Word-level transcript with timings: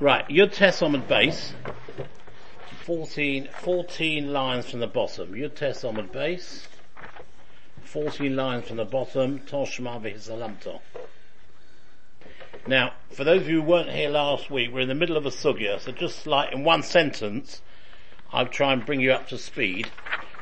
Right, 0.00 0.28
Yud 0.28 0.54
Tesomid 0.54 1.08
base. 1.08 1.54
14, 2.84 3.48
14 3.62 4.32
lines 4.32 4.70
from 4.70 4.78
the 4.78 4.86
bottom. 4.86 5.32
Yud 5.32 5.56
Tesomid 5.56 6.12
base. 6.12 6.68
14 7.82 8.36
lines 8.36 8.68
from 8.68 8.76
the 8.76 8.84
bottom. 8.84 9.40
Toshma 9.40 10.00
v'hisalamto. 10.00 10.78
Now, 12.68 12.92
for 13.10 13.24
those 13.24 13.40
of 13.40 13.48
you 13.48 13.60
who 13.60 13.68
weren't 13.68 13.90
here 13.90 14.08
last 14.08 14.52
week, 14.52 14.70
we're 14.72 14.82
in 14.82 14.88
the 14.88 14.94
middle 14.94 15.16
of 15.16 15.26
a 15.26 15.30
sugya, 15.30 15.80
so 15.80 15.90
just 15.90 16.28
like 16.28 16.52
in 16.52 16.62
one 16.62 16.84
sentence, 16.84 17.60
I'll 18.32 18.46
try 18.46 18.72
and 18.72 18.86
bring 18.86 19.00
you 19.00 19.10
up 19.10 19.26
to 19.30 19.36
speed. 19.36 19.90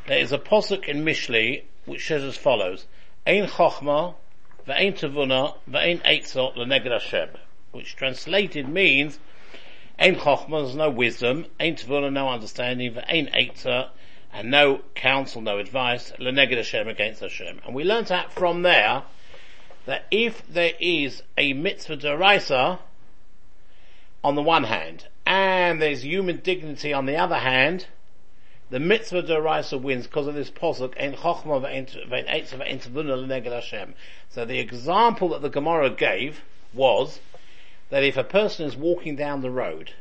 There 0.06 0.18
is 0.18 0.32
a 0.32 0.38
posuk 0.38 0.84
in 0.86 1.02
Mishlei 1.02 1.62
which 1.86 2.06
says 2.06 2.24
as 2.24 2.36
follows: 2.36 2.84
Ein 3.26 3.46
chochma, 3.46 4.16
ve'ein 4.68 4.92
tavuna, 4.98 5.54
ve'ein 5.66 6.02
eitzot 6.02 6.56
leneged 6.58 7.38
which 7.72 7.96
translated 7.96 8.68
means 8.68 9.18
Ein 9.98 10.16
chochma, 10.16 10.62
there's 10.62 10.76
no 10.76 10.90
wisdom, 10.90 11.46
ein 11.58 11.74
tavuna, 11.74 12.12
no 12.12 12.28
understanding, 12.28 12.92
ve'ein 12.92 13.32
eitzot, 13.34 13.88
and 14.32 14.50
no 14.50 14.82
counsel, 14.94 15.40
no 15.40 15.58
advice, 15.58 16.12
leneged 16.18 16.56
Hashem 16.56 16.86
against 16.86 17.20
Hashem. 17.20 17.60
And 17.64 17.74
we 17.74 17.82
learned 17.82 18.08
that 18.08 18.30
from 18.30 18.60
there 18.62 19.04
that 19.86 20.04
if 20.10 20.46
there 20.48 20.74
is 20.80 21.22
a 21.38 21.54
mitzvah 21.54 21.96
deraisa 21.96 22.78
on 24.22 24.34
the 24.34 24.42
one 24.42 24.64
hand, 24.64 25.06
and 25.24 25.80
there's 25.80 26.04
human 26.04 26.38
dignity 26.38 26.92
on 26.92 27.06
the 27.06 27.16
other 27.16 27.38
hand, 27.38 27.86
the 28.68 28.80
mitzvah 28.80 29.22
deraisa 29.22 29.80
wins 29.80 30.06
because 30.06 30.26
of 30.26 30.34
this 30.34 30.50
posuk, 30.50 31.00
ein 31.00 31.14
chochma 31.14 31.62
ve'en 31.62 31.88
Hashem. 33.52 33.94
So 34.28 34.44
the 34.44 34.58
example 34.58 35.30
that 35.30 35.40
the 35.40 35.48
Gemara 35.48 35.88
gave 35.88 36.42
was 36.74 37.20
that 37.90 38.02
if 38.02 38.16
a 38.16 38.24
person 38.24 38.66
is 38.66 38.76
walking 38.76 39.16
down 39.16 39.42
the 39.42 39.50
road 39.50 39.92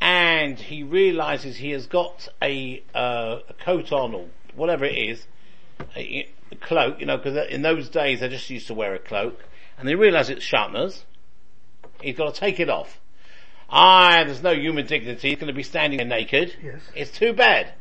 and 0.00 0.58
he 0.58 0.82
realizes 0.82 1.56
he 1.56 1.70
has 1.70 1.86
got 1.86 2.28
a, 2.42 2.82
uh, 2.94 3.38
a 3.48 3.54
coat 3.54 3.92
on 3.92 4.14
or 4.14 4.26
whatever 4.54 4.84
it 4.84 4.96
is, 4.96 5.26
a, 5.96 6.28
a 6.52 6.56
cloak, 6.56 7.00
you 7.00 7.06
know, 7.06 7.16
because 7.16 7.48
in 7.48 7.62
those 7.62 7.88
days 7.88 8.20
they 8.20 8.28
just 8.28 8.50
used 8.50 8.66
to 8.66 8.74
wear 8.74 8.94
a 8.94 8.98
cloak, 8.98 9.44
and 9.78 9.88
they 9.88 9.94
realize 9.94 10.30
it's 10.30 10.44
shatnez, 10.44 11.02
he's 12.00 12.16
got 12.16 12.34
to 12.34 12.38
take 12.38 12.60
it 12.60 12.68
off. 12.68 13.00
Ah, 13.70 14.22
there's 14.24 14.42
no 14.42 14.54
human 14.54 14.86
dignity. 14.86 15.30
He's 15.30 15.38
going 15.38 15.48
to 15.48 15.54
be 15.54 15.62
standing 15.62 15.96
there 15.96 16.06
naked. 16.06 16.54
Yes. 16.62 16.80
It's 16.94 17.10
too 17.10 17.32
bad. 17.32 17.72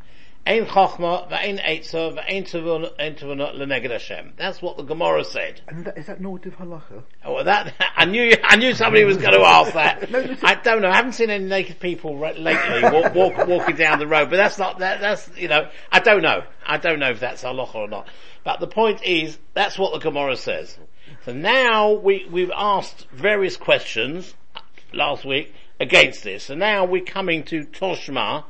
Ein 0.46 0.66
chochma, 0.66 1.30
v'ein 1.30 1.58
eitzer, 1.64 2.18
v'ein 2.18 2.44
tevunot 2.46 3.56
leneged 3.56 3.92
Hashem. 3.92 4.34
That's 4.36 4.62
what 4.62 4.76
the 4.76 4.84
Gemara 4.84 5.24
said. 5.24 5.62
And 5.70 5.86
that, 5.86 5.98
is 5.98 6.08
that 6.08 6.20
normative 6.20 6.58
halacha? 6.58 7.04
Oh, 7.24 7.36
well, 7.36 7.44
that, 7.46 7.74
I 7.96 8.04
knew, 8.04 8.36
I 8.44 8.58
knew 8.58 8.74
somebody 8.74 9.06
was 9.06 9.16
going 9.16 9.34
to 9.34 9.42
ask 9.42 9.72
that. 9.74 10.10
No. 10.14 10.36
I 10.44 10.56
don't 10.56 10.82
know. 10.82 10.90
I 10.90 10.98
haven't 10.98 11.14
seen 11.14 11.30
any 11.30 11.46
naked 11.46 11.80
people 11.80 12.18
lately 12.20 12.84
walk, 12.84 13.16
walk, 13.16 13.48
walking 13.48 13.78
down 13.78 14.00
the 14.00 14.06
road, 14.06 14.30
but 14.30 14.36
that's 14.36 14.58
not, 14.58 14.80
that, 14.80 15.00
that's, 15.00 15.30
you 15.38 15.48
know, 15.48 15.70
I 15.92 16.00
don't 16.02 16.22
know. 16.22 16.44
I 16.66 16.78
don't 16.78 17.00
know 17.00 17.10
if 17.12 17.22
that's 17.22 17.44
halacha 17.44 17.76
or 17.76 17.88
not. 17.88 18.10
But 18.44 18.60
the 18.60 18.68
point 18.68 19.02
is, 19.04 19.40
that's 19.54 19.80
what 19.80 19.94
the 19.94 20.00
Gemara 20.00 20.36
says. 20.36 20.78
So 21.26 21.32
now 21.32 21.94
we, 21.94 22.28
we've 22.30 22.52
asked 22.54 23.08
various 23.12 23.56
questions 23.56 24.34
last 24.92 25.24
week 25.24 25.54
against 25.80 26.24
this. 26.24 26.44
So 26.44 26.56
now 26.56 26.86
we're 26.86 27.06
coming 27.06 27.44
to 27.46 27.66
Toshma. 27.66 28.44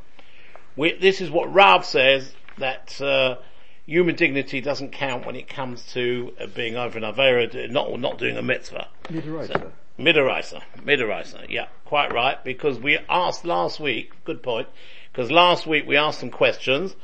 We, 0.76 0.94
this 0.94 1.22
is 1.22 1.30
what 1.30 1.54
Rav 1.54 1.86
says 1.86 2.34
that, 2.58 3.00
uh, 3.02 3.38
human 3.86 4.16
dignity 4.16 4.62
doesn't 4.62 4.92
count 4.92 5.26
when 5.26 5.36
it 5.36 5.48
comes 5.48 5.84
to 5.94 6.34
uh, 6.40 6.48
being 6.48 6.76
over 6.76 6.98
an 6.98 7.04
Avera, 7.04 7.70
not, 7.70 7.90
or 7.90 7.98
not 7.98 8.18
doing 8.18 8.38
a 8.38 8.42
mitzvah. 8.42 8.88
Midaraisa. 9.10 9.72
Midaraisa, 10.00 10.62
Midaraisa, 10.78 11.50
yeah, 11.50 11.68
quite 11.86 12.12
right, 12.14 12.44
because 12.44 12.80
we 12.80 12.98
asked 13.10 13.46
last 13.46 13.80
week, 13.80 14.12
good 14.26 14.42
point, 14.42 14.68
because 15.12 15.30
last 15.30 15.68
week 15.68 15.86
we 15.86 15.98
asked 15.98 16.20
some 16.20 16.32
questions, 16.32 16.96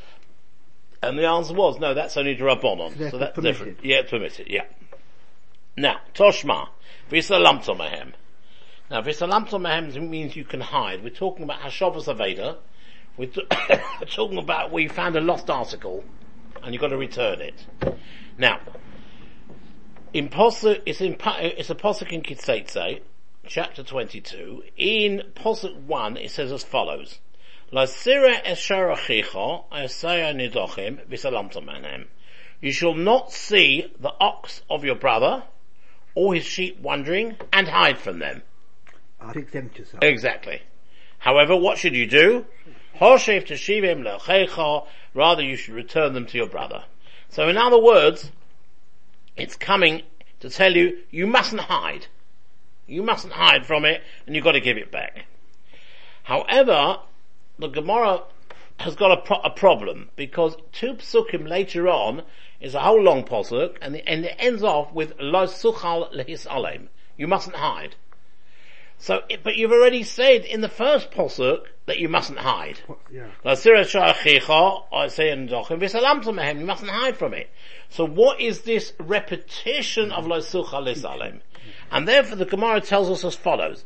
and 1.04 1.17
the 1.17 1.26
answer 1.26 1.54
was, 1.54 1.80
no, 1.80 1.94
that's 1.94 2.17
only 2.17 2.36
to 2.36 2.44
Rabbonon, 2.44 3.11
so 3.11 3.17
that's 3.17 3.36
permitted. 3.36 3.42
different. 3.44 3.86
Yeah, 3.86 3.98
it's 3.98 4.10
permitted, 4.10 4.48
yeah. 4.49 4.64
Now, 5.77 5.99
Toshma, 6.15 6.70
Visalam 7.11 7.64
Tomahem. 7.64 8.14
Now, 8.89 9.02
Visalam 9.02 9.48
Tomahem 9.48 10.10
means 10.10 10.36
you 10.36 10.44
can 10.44 10.60
hide. 10.60 11.04
We're 11.04 11.11
talking 11.11 11.44
about 11.44 11.60
Hashavas 11.60 12.05
Aveda. 12.05 12.58
We're, 13.20 13.28
t- 13.28 13.46
talking 14.16 14.38
about 14.38 14.72
we 14.72 14.88
found 14.88 15.18
a 15.18 15.20
lost 15.20 15.50
article, 15.50 16.06
and 16.64 16.74
you've 16.74 16.80
got 16.80 16.88
to 16.88 16.98
return 16.98 17.42
it. 17.42 17.66
Now, 18.38 18.62
in 20.14 20.30
Posuk, 20.30 20.84
it's 20.86 21.02
in, 21.02 21.18
it's 21.20 21.70
a 21.70 21.76
Posuk 21.76 22.14
in 22.14 22.22
Ki 22.22 22.36
Seitzei, 22.36 23.02
chapter 23.46 23.84
22. 23.84 24.64
In 24.78 25.24
Posuk 25.36 25.82
1, 25.82 26.16
it 26.16 26.32
says 26.32 26.54
as 26.54 26.64
follows. 26.64 27.20
Lasira 27.74 28.42
esher 28.46 28.96
esaya 28.96 30.34
nidochim, 30.34 31.06
v'salamtamanem. 31.10 32.06
You 32.62 32.72
shall 32.72 32.96
not 32.96 33.34
see 33.34 33.94
the 34.00 34.14
ox 34.22 34.62
of 34.70 34.86
your 34.86 34.96
brother, 34.96 35.44
or 36.16 36.36
his 36.36 36.46
sheep 36.46 36.80
wandering, 36.80 37.36
and 37.52 37.68
hide 37.68 37.98
from 37.98 38.20
them. 38.20 38.44
I'd 39.20 39.36
exempt 39.36 39.78
yourself. 39.78 40.04
Exactly. 40.06 40.62
However, 41.18 41.58
what 41.58 41.78
should 41.78 41.98
you 41.98 42.08
do? 42.08 42.46
Hoshev 42.98 43.45
teshivim 43.48 44.04
lechecha, 44.04 44.86
rather 45.14 45.42
you 45.44 45.55
should 45.55 45.76
return 45.76 46.14
them 46.14 46.26
to 46.27 46.38
your 46.38 46.48
brother. 46.48 46.83
So 47.30 47.48
in 47.48 47.58
other 47.58 47.80
words, 47.80 48.32
it's 49.38 49.55
coming 49.55 50.04
to 50.39 50.50
tell 50.50 50.76
you, 50.76 51.00
you 51.11 51.27
mustn't 51.27 51.61
hide. 51.61 52.08
You 52.88 53.04
mustn't 53.04 53.33
hide 53.33 53.66
from 53.66 53.86
it, 53.86 54.02
and 54.26 54.36
you've 54.36 54.44
got 54.44 54.54
to 54.54 54.61
give 54.61 54.77
it 54.77 54.92
back. 54.92 55.26
However, 56.23 56.98
the 57.58 57.67
Gemara 57.67 58.23
has 58.80 58.95
got 58.95 59.11
a, 59.11 59.21
pro- 59.21 59.42
a 59.42 59.50
problem, 59.50 60.10
because 60.16 60.56
two 60.71 60.94
psukim 60.94 61.48
later 61.48 61.88
on 61.88 62.23
is 62.60 62.73
a 62.73 62.80
whole 62.80 63.02
long 63.02 63.23
posuk, 63.23 63.77
and, 63.82 63.95
and 63.95 64.26
it 64.26 64.36
ends 64.39 64.64
off 64.64 64.94
with 64.94 65.14
lo 65.20 65.45
suchal 65.45 66.14
lehis 66.14 66.48
alem. 66.50 66.89
You 67.17 67.27
mustn't 67.27 67.56
hide. 67.56 67.95
So, 69.02 69.21
but 69.43 69.55
you've 69.55 69.71
already 69.71 70.04
said 70.04 70.43
in 70.43 70.60
the 70.60 70.67
first 70.67 71.10
posuk 71.11 71.61
that 71.86 71.99
you 71.99 72.10
mustn't 72.10 72.39
hide. 72.39 72.82
Yeah. 73.10 73.27
Lasira 73.45 73.86
shachicha, 73.86 74.83
I 74.92 75.08
say 75.08 75.32
in 75.32 75.48
Dochim, 75.48 75.80
v'salamtum 75.80 76.36
mehem, 76.36 76.60
you 76.60 76.65
mustn't 76.65 76.92
hide 76.92 77.15
from 77.15 77.33
it. 77.33 77.49
So 77.88 78.05
what 78.05 78.42
is 78.42 78.61
this 78.61 78.92
repetition 78.99 80.11
of 80.11 80.26
Losucha 80.26 80.83
Lisalem? 80.83 81.39
And 81.89 82.08
therefore 82.08 82.36
the 82.36 82.45
Gemara 82.45 82.82
tells 82.82 83.09
us 83.09 83.23
as 83.23 83.36
follows, 83.36 83.86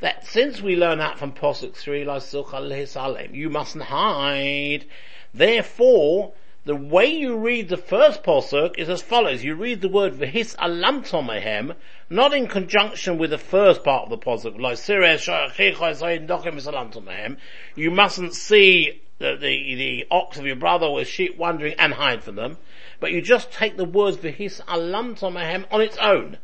that 0.00 0.26
since 0.26 0.62
we 0.62 0.74
learn 0.74 0.98
that 0.98 1.18
from 1.18 1.32
Posuk 1.32 1.76
3, 1.76 2.04
Losucha 2.04 2.54
Lisalem, 2.54 3.34
you 3.34 3.50
mustn't 3.50 3.84
hide, 3.84 4.86
therefore, 5.34 6.32
the 6.66 6.74
way 6.74 7.06
you 7.06 7.36
read 7.36 7.68
the 7.68 7.76
first 7.76 8.24
posuk 8.24 8.76
is 8.76 8.88
as 8.88 9.00
follows. 9.00 9.44
You 9.44 9.54
read 9.54 9.80
the 9.80 9.88
word 9.88 10.14
v'his 10.14 10.56
alamtom 10.56 11.28
mehem, 11.28 11.76
not 12.10 12.34
in 12.34 12.48
conjunction 12.48 13.18
with 13.18 13.30
the 13.30 13.38
first 13.38 13.84
part 13.84 14.02
of 14.02 14.10
the 14.10 14.18
posuk, 14.18 14.60
like. 14.60 14.76
You 17.76 17.90
mustn't 17.92 18.34
see 18.34 19.02
the, 19.18 19.36
the, 19.36 19.74
the 19.76 20.06
ox 20.10 20.38
of 20.38 20.44
your 20.44 20.56
brother 20.56 20.86
or 20.86 21.04
sheep 21.04 21.36
wandering 21.36 21.74
and 21.78 21.94
hide 21.94 22.24
from 22.24 22.34
them, 22.34 22.58
but 22.98 23.12
you 23.12 23.22
just 23.22 23.52
take 23.52 23.76
the 23.76 23.84
words 23.84 24.16
v'his 24.16 24.60
alamtom 24.64 25.34
mehem 25.34 25.66
on 25.70 25.80
its 25.80 25.96
own. 25.98 26.36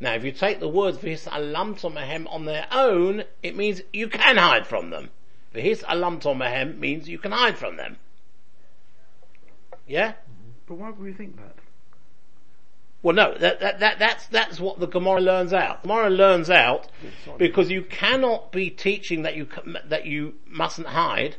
Now 0.00 0.14
if 0.14 0.24
you 0.24 0.32
take 0.32 0.58
the 0.58 0.68
words 0.68 0.98
v'his 0.98 1.28
alamtom 1.28 1.94
mehem 1.94 2.26
on 2.28 2.44
their 2.44 2.66
own, 2.72 3.22
it 3.40 3.54
means 3.54 3.82
you 3.92 4.08
can 4.08 4.36
hide 4.36 4.66
from 4.66 4.90
them. 4.90 5.10
V'his 5.54 5.84
alamtom 5.84 6.38
mehem 6.38 6.76
means 6.80 7.08
you 7.08 7.18
can 7.18 7.30
hide 7.30 7.56
from 7.56 7.76
them. 7.76 7.98
Yeah? 9.86 10.14
But 10.66 10.76
why 10.76 10.90
would 10.90 11.00
we 11.00 11.12
think 11.12 11.36
that? 11.36 11.56
Well, 13.02 13.14
no, 13.14 13.36
that, 13.36 13.60
that, 13.60 13.80
that, 13.80 13.98
that's, 13.98 14.26
that's 14.28 14.58
what 14.58 14.80
the 14.80 14.86
Gemara 14.86 15.20
learns 15.20 15.52
out. 15.52 15.82
Gemara 15.82 16.08
learns 16.08 16.48
out 16.48 16.88
because 17.36 17.70
you 17.70 17.82
cannot 17.82 18.50
be 18.50 18.70
teaching 18.70 19.22
that 19.22 19.36
you, 19.36 19.46
that 19.90 20.06
you 20.06 20.36
mustn't 20.46 20.86
hide, 20.86 21.36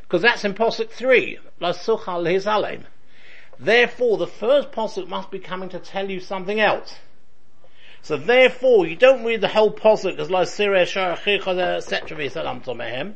because 0.00 0.22
that's 0.22 0.42
in 0.44 0.54
Posuk 0.54 0.88
3, 0.88 1.38
La 1.60 1.72
Suchal 1.72 2.24
Hizalem. 2.24 2.84
Therefore, 3.58 4.16
the 4.16 4.26
first 4.26 4.72
Posuk 4.72 5.06
must 5.06 5.30
be 5.30 5.38
coming 5.38 5.68
to 5.68 5.78
tell 5.78 6.10
you 6.10 6.18
something 6.18 6.58
else. 6.58 6.96
So 8.00 8.16
therefore, 8.16 8.86
you 8.86 8.96
don't 8.96 9.22
read 9.22 9.42
the 9.42 9.48
whole 9.48 9.72
Posuk 9.72 10.18
as 10.18 10.30
La 10.30 10.44
Sireh 10.44 10.86
Sharachicha, 10.86 11.76
etc. 11.76 13.14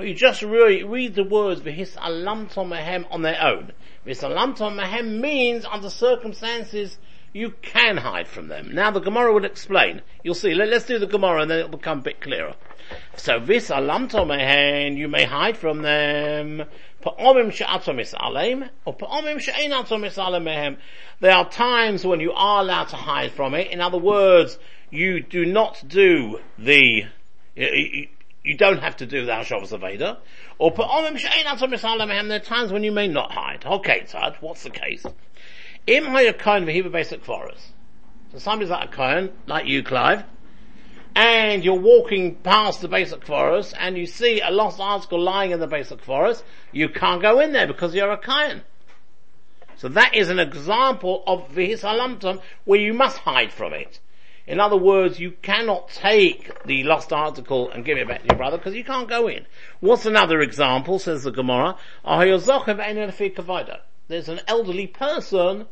But 0.00 0.08
you 0.08 0.14
just 0.14 0.40
really 0.40 0.82
read 0.82 1.14
the 1.14 1.24
words 1.24 1.60
V'His 1.60 1.94
Alam 2.00 2.48
Tomehem 2.48 3.04
on 3.10 3.20
their 3.20 3.38
own. 3.38 3.72
V'Salam 4.06 4.56
Tomehem 4.56 5.20
means 5.20 5.66
under 5.66 5.90
circumstances 5.90 6.96
you 7.34 7.52
can 7.60 7.98
hide 7.98 8.26
from 8.26 8.48
them. 8.48 8.74
Now 8.74 8.90
the 8.92 9.00
Gemara 9.00 9.30
will 9.34 9.44
explain. 9.44 10.00
You'll 10.24 10.34
see. 10.34 10.54
Let, 10.54 10.72
us 10.72 10.86
do 10.86 10.98
the 10.98 11.06
Gemara 11.06 11.42
and 11.42 11.50
then 11.50 11.58
it'll 11.58 11.72
become 11.72 11.98
a 11.98 12.00
bit 12.00 12.22
clearer. 12.22 12.54
So 13.16 13.40
vis 13.40 13.68
alam 13.68 14.08
tomehen, 14.08 14.96
you 14.96 15.06
may 15.06 15.24
hide 15.24 15.58
from 15.58 15.82
them. 15.82 16.62
Pa'omim 17.02 17.52
she'atom 17.52 18.00
alem, 18.18 18.70
or 18.86 18.96
pa'omim 18.96 19.38
she'ein 19.38 19.74
atom 19.74 20.00
mehem. 20.00 20.78
There 21.20 21.34
are 21.34 21.46
times 21.50 22.06
when 22.06 22.20
you 22.20 22.32
are 22.32 22.62
allowed 22.62 22.88
to 22.88 22.96
hide 22.96 23.32
from 23.32 23.52
it. 23.52 23.70
In 23.70 23.82
other 23.82 23.98
words, 23.98 24.58
you 24.88 25.22
do 25.22 25.44
not 25.44 25.84
do 25.86 26.40
the 26.56 27.04
you, 28.42 28.56
don't 28.56 28.78
have 28.78 28.96
to 28.98 29.06
do 29.06 29.26
the 29.26 29.32
Hashavas 29.32 29.78
Aveda. 29.78 30.18
Or 30.58 30.70
put 30.70 30.86
oh, 30.88 31.06
on 31.06 31.14
there 32.28 32.36
are 32.36 32.38
times 32.40 32.72
when 32.72 32.84
you 32.84 32.92
may 32.92 33.08
not 33.08 33.32
hide. 33.32 33.64
Okay, 33.64 34.04
Tad, 34.06 34.36
what's 34.40 34.62
the 34.62 34.70
case? 34.70 35.04
Im 35.86 36.04
Hayakoin 36.04 36.64
Vehiba 36.64 36.90
beis 36.90 37.16
hakvoros. 37.16 37.60
So 38.32 38.38
somebody's 38.38 38.70
like 38.70 38.88
a 38.88 38.92
Kohen, 38.92 39.32
like 39.46 39.66
you, 39.66 39.82
Clive, 39.82 40.24
and 41.14 41.64
you're 41.64 41.74
walking 41.74 42.36
past 42.36 42.80
the 42.80 42.88
beis 42.88 43.12
hakvoros 43.12 43.74
and 43.78 43.96
you 43.98 44.06
see 44.06 44.40
a 44.40 44.50
lost 44.50 44.78
article 44.80 45.20
lying 45.20 45.50
in 45.50 45.60
the 45.60 45.66
beis 45.66 45.94
hakvoros, 45.94 46.42
you 46.72 46.88
can't 46.88 47.22
go 47.22 47.40
in 47.40 47.52
there 47.52 47.66
because 47.66 47.94
you're 47.94 48.10
a 48.10 48.18
Kohen. 48.18 48.62
So 49.76 49.88
that 49.88 50.14
is 50.14 50.28
an 50.28 50.38
example 50.38 51.22
of 51.26 51.48
Vihisalamtam 51.52 52.42
where 52.64 52.78
you 52.78 52.92
must 52.92 53.16
hide 53.18 53.52
from 53.52 53.72
it. 53.72 53.98
In 54.50 54.58
other 54.58 54.76
words, 54.76 55.20
you 55.20 55.30
cannot 55.30 55.90
take 55.90 56.50
the 56.64 56.82
lost 56.82 57.12
article 57.12 57.70
and 57.70 57.84
give 57.84 57.96
it 57.98 58.08
back 58.08 58.22
to 58.22 58.26
your 58.30 58.36
brother 58.36 58.58
because 58.58 58.74
you 58.74 58.82
can't 58.82 59.08
go 59.08 59.28
in. 59.28 59.46
What's 59.78 60.06
another 60.06 60.40
example, 60.40 60.98
says 60.98 61.22
the 61.22 61.30
Gemara? 61.30 61.76
There's 64.08 64.28
an 64.28 64.40
elderly 64.48 64.88
person 64.88 65.66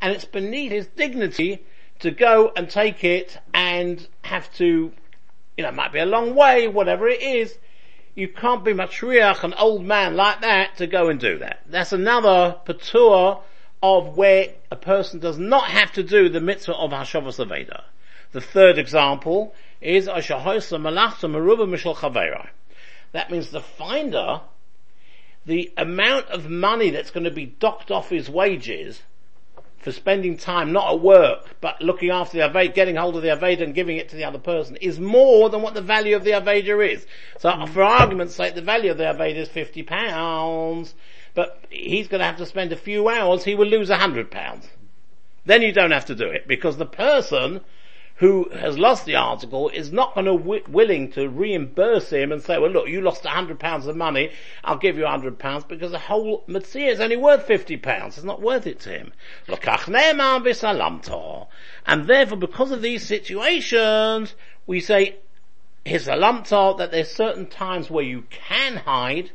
and 0.00 0.12
it's 0.12 0.24
beneath 0.26 0.70
his 0.70 0.86
dignity 0.86 1.64
to 1.98 2.12
go 2.12 2.52
and 2.54 2.70
take 2.70 3.02
it 3.02 3.36
and 3.52 4.06
have 4.22 4.48
to, 4.54 4.92
you 5.56 5.64
know, 5.64 5.70
it 5.70 5.74
might 5.74 5.92
be 5.92 5.98
a 5.98 6.06
long 6.06 6.36
way, 6.36 6.68
whatever 6.68 7.08
it 7.08 7.20
is. 7.20 7.58
You 8.14 8.28
can't 8.28 8.64
be 8.64 8.72
matriach, 8.72 9.42
an 9.42 9.54
old 9.54 9.84
man 9.84 10.14
like 10.14 10.40
that, 10.42 10.76
to 10.76 10.86
go 10.86 11.08
and 11.08 11.18
do 11.18 11.38
that. 11.38 11.62
That's 11.66 11.92
another 11.92 12.60
patur 12.64 13.40
of 13.82 14.16
where 14.16 14.52
a 14.70 14.76
person 14.76 15.18
does 15.18 15.36
not 15.36 15.64
have 15.64 15.90
to 15.94 16.04
do 16.04 16.28
the 16.28 16.40
mitzvah 16.40 16.76
of 16.76 16.92
Hashavas 16.92 17.44
Aveda. 17.44 17.82
The 18.32 18.40
third 18.40 18.78
example 18.78 19.54
is 19.80 20.06
Ashahosa 20.06 20.80
Malachta 20.80 21.26
Meruba 21.26 21.68
Mishal 21.68 21.96
Chavera. 21.96 22.48
That 23.12 23.30
means 23.30 23.50
the 23.50 23.60
finder, 23.60 24.42
the 25.46 25.72
amount 25.76 26.26
of 26.28 26.48
money 26.48 26.90
that's 26.90 27.10
going 27.10 27.24
to 27.24 27.30
be 27.30 27.46
docked 27.46 27.90
off 27.90 28.10
his 28.10 28.30
wages 28.30 29.02
for 29.80 29.92
spending 29.92 30.36
time 30.36 30.72
not 30.72 30.92
at 30.92 31.00
work, 31.00 31.56
but 31.60 31.80
looking 31.80 32.10
after 32.10 32.36
the 32.36 32.48
Aveda, 32.48 32.74
getting 32.74 32.96
hold 32.96 33.16
of 33.16 33.22
the 33.22 33.28
Aveda 33.28 33.62
and 33.62 33.74
giving 33.74 33.96
it 33.96 34.10
to 34.10 34.16
the 34.16 34.24
other 34.24 34.38
person 34.38 34.76
is 34.76 35.00
more 35.00 35.48
than 35.48 35.62
what 35.62 35.74
the 35.74 35.80
value 35.80 36.14
of 36.14 36.22
the 36.22 36.32
Aveda 36.32 36.86
is. 36.88 37.06
So 37.38 37.50
hmm. 37.50 37.64
for 37.64 37.82
argument's 37.82 38.34
sake, 38.34 38.54
the 38.54 38.62
value 38.62 38.90
of 38.90 38.98
the 38.98 39.04
Aveda 39.04 39.36
is 39.36 39.48
50 39.48 39.82
pounds, 39.84 40.94
but 41.34 41.64
he's 41.70 42.08
going 42.08 42.20
to 42.20 42.26
have 42.26 42.36
to 42.36 42.46
spend 42.46 42.72
a 42.72 42.76
few 42.76 43.08
hours, 43.08 43.42
he 43.44 43.54
will 43.54 43.66
lose 43.66 43.90
a 43.90 43.96
hundred 43.96 44.30
pounds. 44.30 44.68
Then 45.46 45.62
you 45.62 45.72
don't 45.72 45.92
have 45.92 46.06
to 46.06 46.14
do 46.14 46.28
it 46.28 46.46
because 46.46 46.76
the 46.76 46.86
person 46.86 47.62
who 48.20 48.50
has 48.50 48.78
lost 48.78 49.06
the 49.06 49.16
article 49.16 49.70
is 49.70 49.90
not 49.90 50.14
going 50.14 50.26
to 50.26 50.36
w- 50.36 50.62
willing 50.68 51.10
to 51.10 51.26
reimburse 51.26 52.10
him 52.10 52.32
and 52.32 52.42
say, 52.42 52.58
well 52.58 52.70
look, 52.70 52.86
you 52.86 53.00
lost 53.00 53.24
a 53.24 53.30
hundred 53.30 53.58
pounds 53.58 53.86
of 53.86 53.96
money, 53.96 54.30
I'll 54.62 54.76
give 54.76 54.98
you 54.98 55.06
a 55.06 55.10
hundred 55.10 55.38
pounds 55.38 55.64
because 55.64 55.90
the 55.90 55.98
whole 55.98 56.44
mitzvah 56.46 56.86
is 56.86 57.00
only 57.00 57.16
worth 57.16 57.44
fifty 57.46 57.78
pounds. 57.78 58.18
It's 58.18 58.24
not 58.24 58.42
worth 58.42 58.66
it 58.66 58.78
to 58.80 58.90
him. 58.90 59.12
And 61.86 62.06
therefore, 62.06 62.36
because 62.36 62.70
of 62.70 62.82
these 62.82 63.06
situations, 63.06 64.34
we 64.66 64.80
say, 64.80 65.16
hisalamta, 65.86 66.76
that 66.76 66.90
there's 66.90 67.10
certain 67.10 67.46
times 67.46 67.90
where 67.90 68.04
you 68.04 68.24
can 68.30 68.76
hide, 68.76 69.30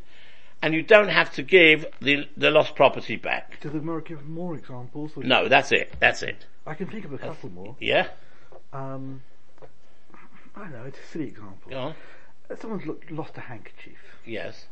and 0.61 0.75
you 0.75 0.83
don't 0.83 1.09
have 1.09 1.33
to 1.33 1.41
give 1.41 1.87
the, 2.01 2.27
the 2.37 2.51
lost 2.51 2.75
property 2.75 3.15
back. 3.15 3.59
Does 3.61 3.71
the 3.71 3.79
Gemara 3.79 4.03
give 4.03 4.27
more 4.27 4.53
examples? 4.53 5.13
No, 5.17 5.47
that's 5.47 5.71
it. 5.71 5.95
That's 5.99 6.21
it. 6.21 6.45
I 6.67 6.75
can 6.75 6.85
think 6.87 7.05
of 7.05 7.13
a 7.13 7.17
couple 7.17 7.49
more. 7.49 7.75
Yeah? 7.79 8.09
Um, 8.73 9.21
I 10.55 10.59
don't 10.59 10.71
know, 10.71 10.83
it's 10.85 10.99
a 10.99 11.11
silly 11.11 11.27
example. 11.27 11.69
Go 11.69 11.77
on. 11.79 11.95
Uh, 12.49 12.55
Someone's 12.55 12.85
lo- 12.85 12.97
lost 13.09 13.37
a 13.37 13.41
handkerchief. 13.41 13.97
Yes. 14.25 14.65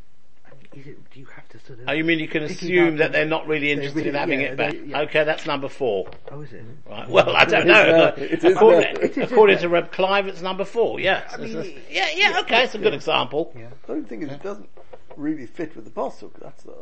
Is 0.72 0.86
it, 0.86 1.10
do 1.10 1.18
you 1.20 1.26
have 1.26 1.48
to 1.48 1.58
sort 1.58 1.80
of... 1.80 1.88
Oh, 1.88 1.92
you 1.92 2.04
mean 2.04 2.20
you 2.20 2.28
can 2.28 2.44
assume 2.44 2.98
that 2.98 3.10
they're 3.12 3.26
not 3.26 3.46
really 3.48 3.72
interested 3.72 3.96
really- 3.96 4.08
in 4.10 4.14
having 4.14 4.40
yeah, 4.40 4.46
it 4.48 4.56
back? 4.56 4.72
they- 4.72 4.78
yeah. 4.84 5.00
Okay, 5.00 5.24
that's 5.24 5.46
number 5.46 5.68
four. 5.68 6.08
Oh, 6.30 6.40
is 6.42 6.52
it? 6.52 6.64
Right. 6.88 7.08
Well, 7.08 7.34
I 7.34 7.44
don't 7.44 7.66
know. 7.66 7.72
now. 7.72 8.10
but 8.16 8.44
according 8.44 8.94
now. 9.16 9.22
According 9.24 9.58
to 9.58 9.68
Reb 9.68 9.90
Clive, 9.92 10.26
it's 10.28 10.42
number 10.42 10.64
four. 10.64 11.00
Yes. 11.00 11.32
I 11.32 11.38
mean, 11.38 11.56
It's 11.56 11.68
a- 11.68 11.92
yeah, 11.92 12.08
yeah, 12.14 12.40
okay, 12.40 12.64
it's 12.64 12.74
a 12.74 12.78
good 12.78 12.94
example. 12.94 13.52
Yeah. 13.56 13.68
The 13.86 13.92
only 13.94 14.08
thing 14.08 14.22
is, 14.22 14.30
it 14.30 14.42
doesn't 14.42 14.68
really 15.16 15.46
fit 15.46 15.74
with 15.74 15.84
the 15.86 15.90
pasuk. 15.90 16.32
That's 16.40 16.62
the. 16.62 16.74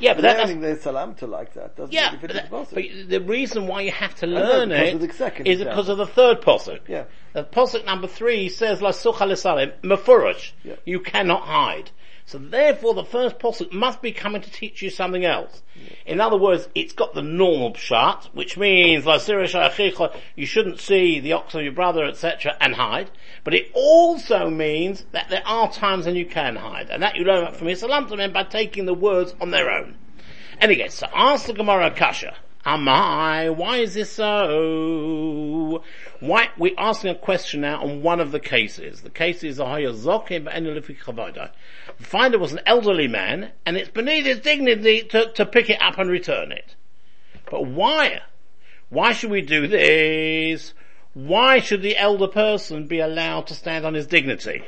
Yeah, 0.00 0.14
but 0.14 0.22
that, 0.22 0.36
that's, 0.36 0.50
learning 0.50 0.60
the 0.62 0.76
salam 0.76 1.14
to 1.16 1.26
like 1.26 1.54
that 1.54 1.76
doesn't 1.76 1.92
yeah, 1.92 2.06
really 2.08 2.18
fit 2.18 2.28
but, 2.50 2.50
that- 2.50 2.70
the 2.70 2.74
but 3.00 3.08
the 3.10 3.20
reason 3.20 3.66
why 3.66 3.82
you 3.82 3.90
have 3.90 4.14
to 4.16 4.26
learn 4.26 4.68
because 4.68 4.88
it 4.88 4.96
is 4.96 5.60
example. 5.60 5.64
because 5.64 5.88
of 5.88 5.98
the 5.98 6.06
third 6.06 6.40
posuk. 6.40 6.80
Yeah. 6.88 7.04
Uh, 7.34 7.42
the 7.42 7.44
posuk 7.44 7.84
number 7.84 8.06
three 8.06 8.48
says, 8.48 8.80
La 8.80 8.90
sucha 8.90 9.26
lesalim, 9.26 9.72
mafurish. 9.82 10.52
Yeah. 10.62 10.76
You 10.84 11.00
cannot 11.00 11.42
hide. 11.42 11.90
So 12.26 12.38
therefore 12.38 12.94
the 12.94 13.04
first 13.04 13.38
posuk 13.38 13.70
must 13.72 14.00
be 14.00 14.10
coming 14.10 14.40
to 14.40 14.50
teach 14.50 14.80
you 14.80 14.88
something 14.88 15.24
else. 15.24 15.62
In 16.06 16.20
other 16.20 16.38
words, 16.38 16.68
it's 16.74 16.94
got 16.94 17.12
the 17.12 17.22
normal 17.22 17.72
pshat, 17.72 18.26
which 18.32 18.56
means, 18.56 19.04
La 19.04 19.18
sira 19.18 19.46
shayachicha, 19.46 20.16
you 20.34 20.46
shouldn't 20.46 20.80
see 20.80 21.20
the 21.20 21.34
ox 21.34 21.54
of 21.54 21.62
your 21.62 21.72
brother, 21.72 22.04
etc., 22.04 22.56
and 22.60 22.76
hide. 22.76 23.10
But 23.44 23.54
it 23.54 23.70
also 23.74 24.48
means 24.48 25.04
that 25.12 25.28
there 25.28 25.46
are 25.46 25.70
times 25.70 26.06
when 26.06 26.16
you 26.16 26.24
can 26.24 26.56
hide. 26.56 26.88
And 26.88 27.02
that 27.02 27.16
you 27.16 27.24
learn 27.24 27.52
from 27.52 27.66
Isalam 27.66 28.32
by 28.32 28.44
taking 28.44 28.86
the 28.86 28.94
words 28.94 29.34
on 29.40 29.50
their 29.50 29.70
own. 29.70 29.96
Anyway, 30.60 30.88
so 30.88 31.06
ask 31.14 31.46
the 31.46 31.52
Gemara 31.52 31.90
Kasha. 31.90 32.36
Am 32.66 32.88
I? 32.88 33.50
why 33.50 33.76
is 33.76 33.92
this 33.92 34.12
so? 34.12 35.82
Why, 36.26 36.48
we're 36.56 36.74
asking 36.78 37.10
a 37.10 37.16
question 37.16 37.60
now 37.60 37.82
on 37.82 38.00
one 38.02 38.18
of 38.18 38.32
the 38.32 38.40
cases. 38.40 39.02
The 39.02 39.10
case 39.10 39.44
is. 39.44 39.58
The 39.58 40.14
finder 42.00 42.38
was 42.38 42.52
an 42.52 42.60
elderly 42.64 43.08
man, 43.08 43.52
and 43.66 43.76
it's 43.76 43.90
beneath 43.90 44.24
his 44.24 44.40
dignity 44.40 45.02
to, 45.02 45.30
to 45.32 45.44
pick 45.44 45.68
it 45.68 45.82
up 45.82 45.98
and 45.98 46.08
return 46.08 46.50
it. 46.50 46.76
But 47.50 47.66
why? 47.66 48.22
Why 48.88 49.12
should 49.12 49.30
we 49.30 49.42
do 49.42 49.66
this? 49.66 50.72
Why 51.12 51.60
should 51.60 51.82
the 51.82 51.98
elder 51.98 52.28
person 52.28 52.86
be 52.86 53.00
allowed 53.00 53.48
to 53.48 53.54
stand 53.54 53.84
on 53.84 53.92
his 53.92 54.06
dignity? 54.06 54.62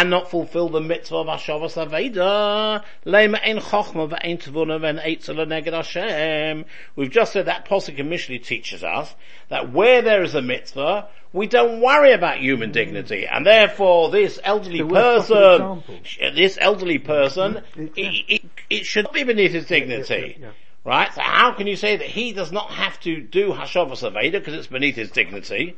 And 0.00 0.08
not 0.08 0.30
fulfill 0.30 0.70
the 0.70 0.80
mitzvah 0.80 1.16
of 1.16 1.26
Hashavas 1.26 1.76
Aveda. 1.76 2.82
Lema 3.04 3.38
ein 3.44 3.58
chochma 3.58 4.08
v'ein 4.08 4.38
tvuna 4.42 4.80
v'en 4.80 4.98
eitzel 5.04 5.36
neged 5.46 5.74
Hashem. 5.74 6.64
We've 6.96 7.10
just 7.10 7.34
said 7.34 7.44
that 7.44 7.68
Posik 7.68 8.00
and 8.00 8.44
teaches 8.44 8.82
us 8.82 9.14
that 9.50 9.70
where 9.72 10.00
there 10.00 10.22
is 10.22 10.34
a 10.34 10.40
mitzvah, 10.40 11.06
we 11.34 11.46
don't 11.46 11.82
worry 11.82 12.12
about 12.12 12.38
human 12.38 12.72
dignity, 12.72 13.26
and 13.26 13.44
therefore 13.44 14.10
this 14.10 14.40
elderly 14.42 14.78
The 14.78 14.86
worst 14.86 15.28
possible 15.28 15.84
person, 15.86 16.34
this 16.34 16.56
elderly 16.58 16.98
person, 16.98 17.62
Mm, 17.76 17.90
it, 17.94 18.24
it, 18.28 18.42
it 18.70 18.86
should 18.86 19.04
not 19.04 19.12
be 19.12 19.22
beneath 19.24 19.52
his 19.52 19.66
dignity. 19.66 20.38
yeah, 20.40 20.46
yeah. 20.46 20.52
Right? 20.90 21.14
So 21.14 21.20
how 21.20 21.52
can 21.52 21.68
you 21.68 21.76
say 21.76 21.98
that 21.98 22.06
he 22.08 22.32
does 22.32 22.50
not 22.50 22.72
have 22.72 22.98
to 23.02 23.20
do 23.20 23.50
Hashavas 23.52 24.02
Aveda 24.02 24.32
because 24.32 24.54
it's 24.54 24.66
beneath 24.66 24.96
his 24.96 25.12
dignity? 25.12 25.76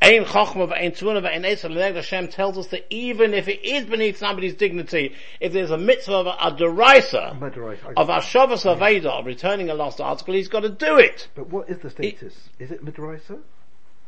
Ein 0.00 0.24
Chochma 0.24 0.66
v'ein 0.72 0.96
Tvuna 0.98 1.20
v'ein 1.22 1.44
Eitzel 1.44 1.72
Neged 1.72 1.96
Hashem 1.96 2.28
tells 2.28 2.56
us 2.56 2.68
that 2.68 2.86
even 2.88 3.34
if 3.34 3.46
it 3.46 3.62
is 3.62 3.84
beneath 3.84 4.16
somebody's 4.16 4.54
dignity, 4.54 5.14
if 5.38 5.52
there's 5.52 5.70
a 5.70 5.76
mitzvah 5.76 6.14
of 6.14 6.26
a, 6.28 6.30
a 6.30 6.50
derisa, 6.52 7.38
But 7.38 7.54
right, 7.58 7.78
I- 7.86 8.00
of 8.00 8.08
Hashavas 8.08 8.64
Aveda, 8.64 9.04
of 9.20 9.26
returning 9.26 9.68
a 9.68 9.74
lost 9.74 10.00
article, 10.00 10.32
he's 10.32 10.48
got 10.48 10.60
to 10.60 10.70
do 10.70 10.96
it. 10.96 11.28
But 11.34 11.50
what 11.50 11.68
is 11.68 11.80
the 11.80 11.90
status? 11.90 12.34
is 12.58 12.70
it 12.70 12.82
Midraisa? 12.82 13.40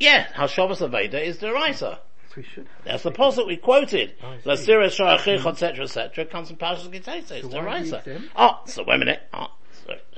Yeah, 0.01 0.27
Hashavas 0.29 0.79
Aveda 0.79 1.23
is 1.23 1.37
derisa. 1.37 1.99
Yes, 2.29 2.35
we 2.35 2.43
should. 2.45 2.67
That's 2.85 3.03
the 3.03 3.13
posuk 3.13 3.47
we 3.47 3.59
quoted. 3.59 4.15
Lasira 4.47 4.87
Sha'achich, 4.87 5.45
etc., 5.47 5.85
etc., 5.85 6.25
comes 6.25 6.49
from 6.49 6.57
Parashas 6.57 6.89
Kitesa. 6.89 7.33
It's 7.33 7.47
derisa. 7.49 8.23
Oh, 8.35 8.61
so 8.65 8.85
wait 8.85 8.95
a 8.95 8.99
minute. 8.99 9.21
Oh, 9.35 9.49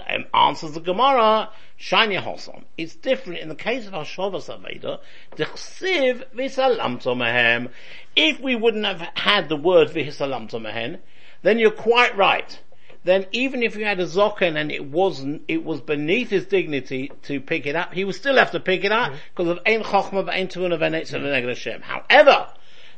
um, 0.08 0.24
answers 0.32 0.72
the 0.72 0.80
Gemara. 0.80 1.50
Shanya 1.78 2.20
Hosom. 2.20 2.64
It's 2.76 2.96
different 2.96 3.38
in 3.38 3.48
the 3.48 3.54
case 3.54 3.86
of 3.86 3.92
Hashavas 3.92 4.48
Aveda. 4.48 4.98
Dechsiv 5.36 6.24
v'salamto 6.34 7.16
mehem. 7.16 7.70
If 8.16 8.40
we 8.40 8.56
wouldn't 8.56 8.84
have 8.84 9.00
had 9.14 9.48
the 9.48 9.56
word 9.56 9.88
v'hisalamto 9.90 10.60
mehen, 10.60 10.98
then 11.42 11.58
you're 11.58 11.70
quite 11.70 12.16
right. 12.16 12.60
Then 13.04 13.26
even 13.30 13.62
if 13.62 13.76
you 13.76 13.84
had 13.84 14.00
a 14.00 14.06
zoken 14.06 14.56
and 14.56 14.72
it 14.72 14.84
wasn't, 14.84 15.42
it 15.46 15.64
was 15.64 15.80
beneath 15.80 16.30
his 16.30 16.46
dignity 16.46 17.12
to 17.22 17.40
pick 17.40 17.64
it 17.64 17.76
up, 17.76 17.94
he 17.94 18.04
would 18.04 18.16
still 18.16 18.36
have 18.36 18.50
to 18.50 18.60
pick 18.60 18.82
it 18.82 18.90
up 18.90 19.12
because 19.30 19.48
of 19.48 19.60
ein 19.64 19.82
chochma 19.82 20.50
tuna 20.50 20.78
v'ein 20.78 20.94
etzel 20.94 21.20
v'neged 21.20 21.48
Hashem. 21.48 21.82
However, 21.82 22.48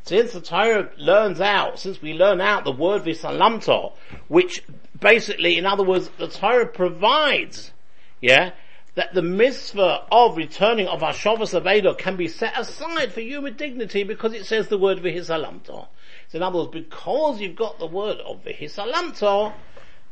since 0.05 0.33
the 0.33 0.41
Torah 0.41 0.91
learns 0.97 1.43
out, 1.43 1.79
since 1.79 2.01
we 2.01 2.15
learn 2.15 2.41
out 2.41 2.65
the 2.65 2.73
word 2.73 3.03
v'salamto, 3.03 3.93
which 4.29 4.63
basically, 5.01 5.59
in 5.59 5.67
other 5.67 5.83
words, 5.83 6.11
the 6.19 6.29
Torah 6.29 6.67
provides, 6.67 7.73
yeah, 8.21 8.53
that 8.95 9.15
the 9.15 9.23
mitzvah 9.23 10.07
of 10.11 10.37
returning 10.37 10.87
of 10.87 11.01
Hashavas 11.01 11.59
Aveda 11.59 11.97
can 11.97 12.17
be 12.17 12.29
set 12.29 12.59
aside 12.59 13.13
for 13.13 13.21
human 13.21 13.57
dignity 13.57 14.03
because 14.03 14.33
it 14.33 14.45
says 14.47 14.69
the 14.69 14.79
word 14.79 14.99
v'hisalamto. 14.99 15.89
So 16.29 16.37
in 16.37 16.43
other 16.43 16.59
words, 16.59 16.71
because 16.73 17.41
you've 17.41 17.57
got 17.57 17.79
the 17.79 17.87
word 17.87 18.19
of 18.19 18.45
v'hisalamto, 18.45 19.55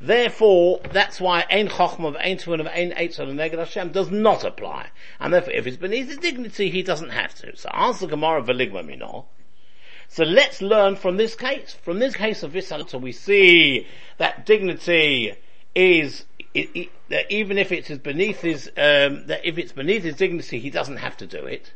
Therefore, 0.00 0.80
that's 0.92 1.21
why 1.21 1.45
Ein 1.50 1.68
Chochma 1.68 2.09
of 2.09 2.16
Ein 2.16 2.38
Tuan 2.38 2.61
of 2.61 2.68
Ein 2.68 2.92
Eitzel 2.92 3.28
and 3.28 3.38
Neged 3.38 3.59
Hashem 3.59 3.90
does 3.90 4.11
not 4.11 4.45
apply. 4.45 4.90
And 5.18 5.35
therefore, 5.35 5.54
if 5.54 5.66
it's 5.66 5.76
beneath 5.76 6.07
his 6.07 6.18
dignity, 6.18 6.71
he 6.71 6.83
doesn't 6.83 7.11
have 7.11 7.35
to. 7.37 7.57
So 7.57 7.68
answer 7.71 8.07
Gemara 8.07 8.42
Veligma 8.42 8.87
Minor. 8.87 9.25
So 10.08 10.24
let's 10.24 10.62
learn 10.62 10.96
from 10.96 11.16
this 11.16 11.34
case. 11.34 11.76
From 11.82 11.98
this 11.98 12.16
case 12.16 12.42
of 12.42 12.52
Visalta, 12.52 13.00
we 13.00 13.12
see 13.12 13.86
that 14.16 14.46
dignity 14.46 15.34
is, 15.74 16.24
it, 16.54 16.70
it, 16.74 16.88
that 17.10 17.30
even 17.30 17.58
if 17.58 17.70
it's 17.72 17.90
beneath 17.98 18.40
his, 18.40 18.68
um, 18.68 19.26
that 19.26 19.40
if 19.44 19.58
it's 19.58 19.72
beneath 19.72 20.02
his 20.02 20.16
dignity, 20.16 20.58
he 20.58 20.70
doesn't 20.70 20.96
have 20.96 21.16
to 21.18 21.26
do 21.26 21.44
it. 21.44 21.72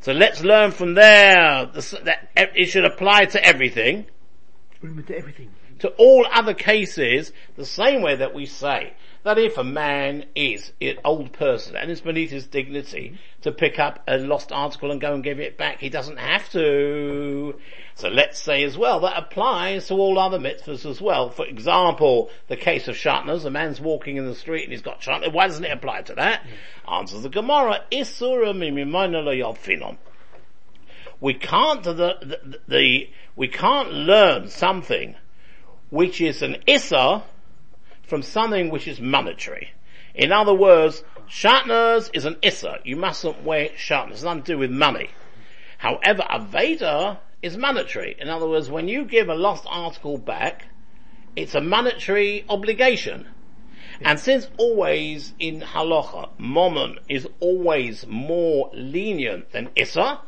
So 0.00 0.12
let's 0.12 0.42
learn 0.42 0.72
from 0.72 0.94
there 0.94 1.66
the, 1.66 2.00
that 2.04 2.30
it 2.34 2.66
should 2.66 2.84
apply 2.84 3.26
to 3.26 3.44
everything 3.44 4.06
to 4.80 5.16
everything. 5.16 5.50
to 5.78 5.88
all 5.90 6.26
other 6.30 6.54
cases 6.54 7.32
the 7.56 7.64
same 7.64 8.02
way 8.02 8.16
that 8.16 8.34
we 8.34 8.46
say 8.46 8.92
that 9.26 9.38
if 9.38 9.58
a 9.58 9.64
man 9.64 10.24
is 10.36 10.70
an 10.80 10.94
old 11.04 11.32
person 11.32 11.74
and 11.74 11.90
it's 11.90 12.00
beneath 12.00 12.30
his 12.30 12.46
dignity 12.46 13.18
to 13.40 13.50
pick 13.50 13.76
up 13.76 14.00
a 14.06 14.18
lost 14.18 14.52
article 14.52 14.92
and 14.92 15.00
go 15.00 15.14
and 15.14 15.24
give 15.24 15.40
it 15.40 15.58
back, 15.58 15.80
he 15.80 15.88
doesn't 15.88 16.18
have 16.18 16.48
to. 16.52 17.56
So 17.96 18.08
let's 18.08 18.38
say 18.38 18.62
as 18.62 18.78
well 18.78 19.00
that 19.00 19.18
applies 19.18 19.88
to 19.88 19.94
all 19.94 20.16
other 20.20 20.38
mitzvahs 20.38 20.88
as 20.88 21.00
well. 21.00 21.30
For 21.30 21.44
example, 21.44 22.30
the 22.46 22.56
case 22.56 22.86
of 22.86 22.94
shatnez, 22.94 23.44
a 23.44 23.50
man's 23.50 23.80
walking 23.80 24.16
in 24.16 24.26
the 24.26 24.34
street 24.36 24.62
and 24.62 24.70
he's 24.70 24.80
got 24.80 25.00
shatnez. 25.00 25.32
Why 25.32 25.48
doesn't 25.48 25.64
it 25.64 25.72
apply 25.72 26.02
to 26.02 26.14
that? 26.14 26.46
Answers 26.88 27.24
the 27.24 27.28
Gemara, 27.28 27.80
Isura 27.90 28.54
yalfinon 28.54 29.98
we 31.18 31.34
can't 31.34 31.82
the, 31.82 32.58
the, 32.68 33.08
we 33.34 33.48
can't 33.48 33.90
learn 33.90 34.50
something 34.50 35.16
which 35.90 36.20
is 36.20 36.42
an 36.42 36.58
issa 36.66 37.24
from 38.06 38.22
something 38.22 38.70
which 38.70 38.88
is 38.88 39.00
monetary. 39.00 39.70
In 40.14 40.32
other 40.32 40.54
words, 40.54 41.02
shatnez 41.28 42.10
is 42.14 42.24
an 42.24 42.36
issa. 42.42 42.78
You 42.84 42.96
mustn't 42.96 43.42
wear 43.42 43.68
shatnez. 43.70 44.12
It's 44.12 44.22
nothing 44.22 44.42
to 44.44 44.52
do 44.52 44.58
with 44.58 44.70
money. 44.70 45.10
However, 45.78 46.24
a 46.30 46.40
Veda 46.40 47.20
is 47.42 47.56
monetary. 47.56 48.16
In 48.18 48.28
other 48.28 48.48
words, 48.48 48.70
when 48.70 48.88
you 48.88 49.04
give 49.04 49.28
a 49.28 49.34
lost 49.34 49.64
article 49.68 50.18
back, 50.18 50.64
it's 51.34 51.54
a 51.54 51.60
monetary 51.60 52.44
obligation. 52.48 53.28
And 54.00 54.18
since 54.18 54.48
always 54.56 55.34
in 55.38 55.60
halacha, 55.60 56.30
momon 56.38 56.98
is 57.08 57.28
always 57.40 58.06
more 58.06 58.70
lenient 58.74 59.52
than 59.52 59.70
issa, 59.74 60.20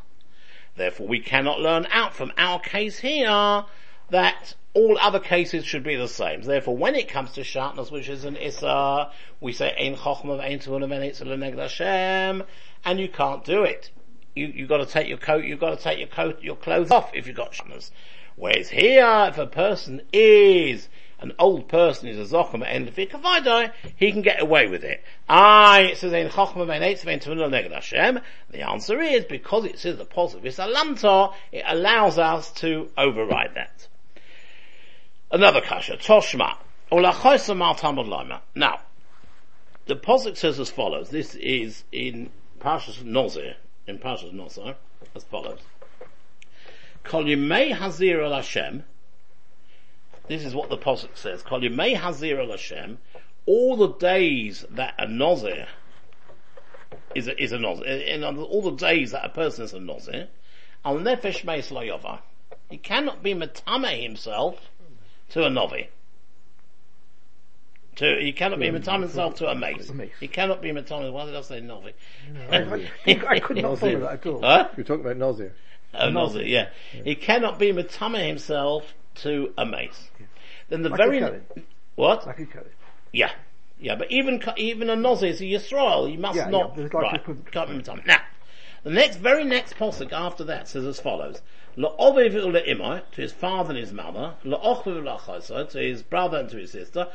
therefore 0.76 1.08
we 1.08 1.20
cannot 1.20 1.60
learn 1.60 1.86
out 1.90 2.14
from 2.14 2.32
our 2.38 2.60
case 2.60 2.98
here 2.98 3.64
that 4.10 4.54
all 4.74 4.98
other 5.00 5.20
cases 5.20 5.64
should 5.64 5.82
be 5.82 5.96
the 5.96 6.08
same. 6.08 6.42
Therefore, 6.42 6.76
when 6.76 6.94
it 6.94 7.08
comes 7.08 7.32
to 7.32 7.40
shatnez, 7.40 7.90
which 7.90 8.08
is 8.08 8.24
an 8.24 8.36
issa, 8.36 9.10
we 9.40 9.52
say 9.52 9.74
ein 9.78 9.96
chochma 9.96 10.40
ein 10.40 10.58
tuvanim 10.58 11.58
Hashem, 11.58 12.44
and 12.84 13.00
you 13.00 13.08
can't 13.08 13.44
do 13.44 13.64
it. 13.64 13.90
You 14.34 14.46
you 14.46 14.66
got 14.66 14.78
to 14.78 14.86
take 14.86 15.08
your 15.08 15.18
coat. 15.18 15.44
You've 15.44 15.60
got 15.60 15.76
to 15.76 15.82
take 15.82 15.98
your 15.98 16.08
coat, 16.08 16.42
your 16.42 16.56
clothes 16.56 16.90
off 16.90 17.10
if 17.14 17.26
you've 17.26 17.36
got 17.36 17.52
shatnez. 17.52 17.90
Whereas 18.36 18.68
here, 18.68 19.26
if 19.28 19.38
a 19.38 19.46
person 19.46 20.02
is 20.12 20.88
an 21.20 21.32
old 21.38 21.68
person 21.68 22.08
is 22.08 22.32
a 22.32 22.36
zochem 22.36 22.64
and 22.64 22.86
if 22.86 22.94
he 22.94 24.12
can 24.12 24.22
get 24.22 24.40
away 24.40 24.68
with 24.68 24.84
it. 24.84 25.02
I 25.28 25.80
it 25.92 25.98
says 25.98 26.12
in 26.12 26.28
chochma 26.28 26.66
ben 26.66 26.82
eitzvein 26.82 27.20
neged 27.20 27.72
Hashem. 27.72 28.20
The 28.50 28.62
answer 28.62 29.00
is 29.00 29.24
because 29.24 29.64
it 29.64 29.80
says 29.80 29.98
the 29.98 30.04
positive 30.04 30.46
is 30.46 30.60
a 30.60 31.30
it 31.50 31.64
allows 31.66 32.18
us 32.18 32.52
to 32.52 32.90
override 32.96 33.54
that. 33.56 33.88
Another 35.30 35.60
kasha, 35.60 35.96
Toshma. 35.96 36.56
Now, 36.90 38.80
the 39.84 39.96
Posuk 39.96 40.36
says 40.38 40.58
as 40.58 40.70
follows. 40.70 41.10
This 41.10 41.34
is 41.34 41.84
in 41.92 42.30
Parshas 42.60 43.02
Nozir, 43.02 43.54
in 43.86 43.98
Parshas 43.98 44.32
Nozir, 44.32 44.74
as 45.14 45.24
follows. 45.24 45.60
Kol 47.04 47.24
Yimei 47.24 47.74
Hazir 47.74 48.22
al 48.22 48.32
Hashem. 48.32 48.84
This 50.28 50.46
is 50.46 50.54
what 50.54 50.70
the 50.70 50.78
Posuk 50.78 51.14
says. 51.14 51.42
Kol 51.42 51.60
Yimei 51.60 51.94
Hazir 51.94 52.40
al 52.40 52.50
Hashem. 52.50 52.96
All 53.44 53.76
the 53.76 53.92
days 53.94 54.64
that 54.70 54.94
a 54.98 55.06
Nozir 55.06 55.66
is 57.14 57.28
a, 57.28 57.42
is 57.42 57.52
a 57.52 57.58
Nozir, 57.58 58.06
in 58.06 58.24
all 58.24 58.62
the 58.62 58.76
days 58.76 59.10
that 59.10 59.26
a 59.26 59.28
person 59.28 59.64
is 59.64 59.74
a 59.74 59.78
Nozir, 59.78 60.28
al 60.86 60.96
Nefesh 60.96 61.44
Meis 61.44 61.70
He 62.70 62.78
cannot 62.78 63.22
be 63.22 63.34
Matame 63.34 64.02
himself 64.02 64.70
to 65.30 65.44
a 65.44 65.50
novi. 65.50 65.88
To, 67.96 68.16
he 68.20 68.32
cannot 68.32 68.60
be 68.60 68.70
matam 68.70 69.02
himself 69.02 69.34
to 69.36 69.48
a 69.48 69.54
mace. 69.56 69.90
He 70.20 70.28
cannot 70.28 70.62
be 70.62 70.70
matam. 70.70 71.12
Why 71.12 71.24
did 71.26 71.34
I 71.34 71.40
say 71.40 71.60
novi? 71.60 71.92
I, 72.50 72.86
I 73.28 73.40
could 73.40 73.56
not 73.56 73.78
follow 73.78 73.98
that 74.00 74.12
at 74.12 74.26
all. 74.26 74.40
Huh? 74.40 74.68
You're 74.76 74.84
talking 74.84 75.04
about 75.04 75.16
Nazir. 75.16 75.52
A 75.94 76.08
nozi, 76.08 76.48
yeah. 76.48 76.68
He 76.92 77.14
cannot 77.14 77.58
be 77.58 77.72
matama 77.72 78.18
himself 78.20 78.94
to 79.16 79.52
a 79.56 79.64
mace. 79.64 80.10
Then 80.68 80.82
the 80.82 80.90
Like 80.90 80.98
very 80.98 81.20
Kohen. 81.20 81.42
what? 81.94 82.26
Like 82.26 82.38
a 82.40 82.46
code. 82.46 82.70
Yeah, 83.12 83.32
yeah. 83.80 83.96
But 83.96 84.10
even 84.10 84.42
even 84.58 84.90
a 84.90 84.96
nozi 84.96 85.30
is 85.30 85.40
a 85.40 85.44
yisrael. 85.44 86.12
You 86.12 86.18
must 86.18 86.36
Yeah, 86.36 86.50
not 86.50 86.70
yeah, 86.70 86.76
there's 86.76 86.94
like 86.94 87.02
right. 87.02 87.52
Can't 87.52 87.70
be 87.70 87.76
matama. 87.76 88.02
Now, 88.06 88.20
the 88.84 88.90
next 88.90 89.16
very 89.16 89.44
next 89.44 89.76
posuk 89.76 90.12
after 90.12 90.44
that 90.44 90.68
says 90.68 90.84
as 90.84 91.00
follows: 91.00 91.40
To 91.80 93.04
his 93.14 93.32
father 93.32 93.70
and 93.70 93.78
his 93.78 93.92
mother, 93.92 94.34
to 94.42 94.58
his 95.74 96.02
brother 96.02 96.38
and 96.38 96.50
to 96.50 96.56
his 96.56 96.72
sister. 96.72 97.06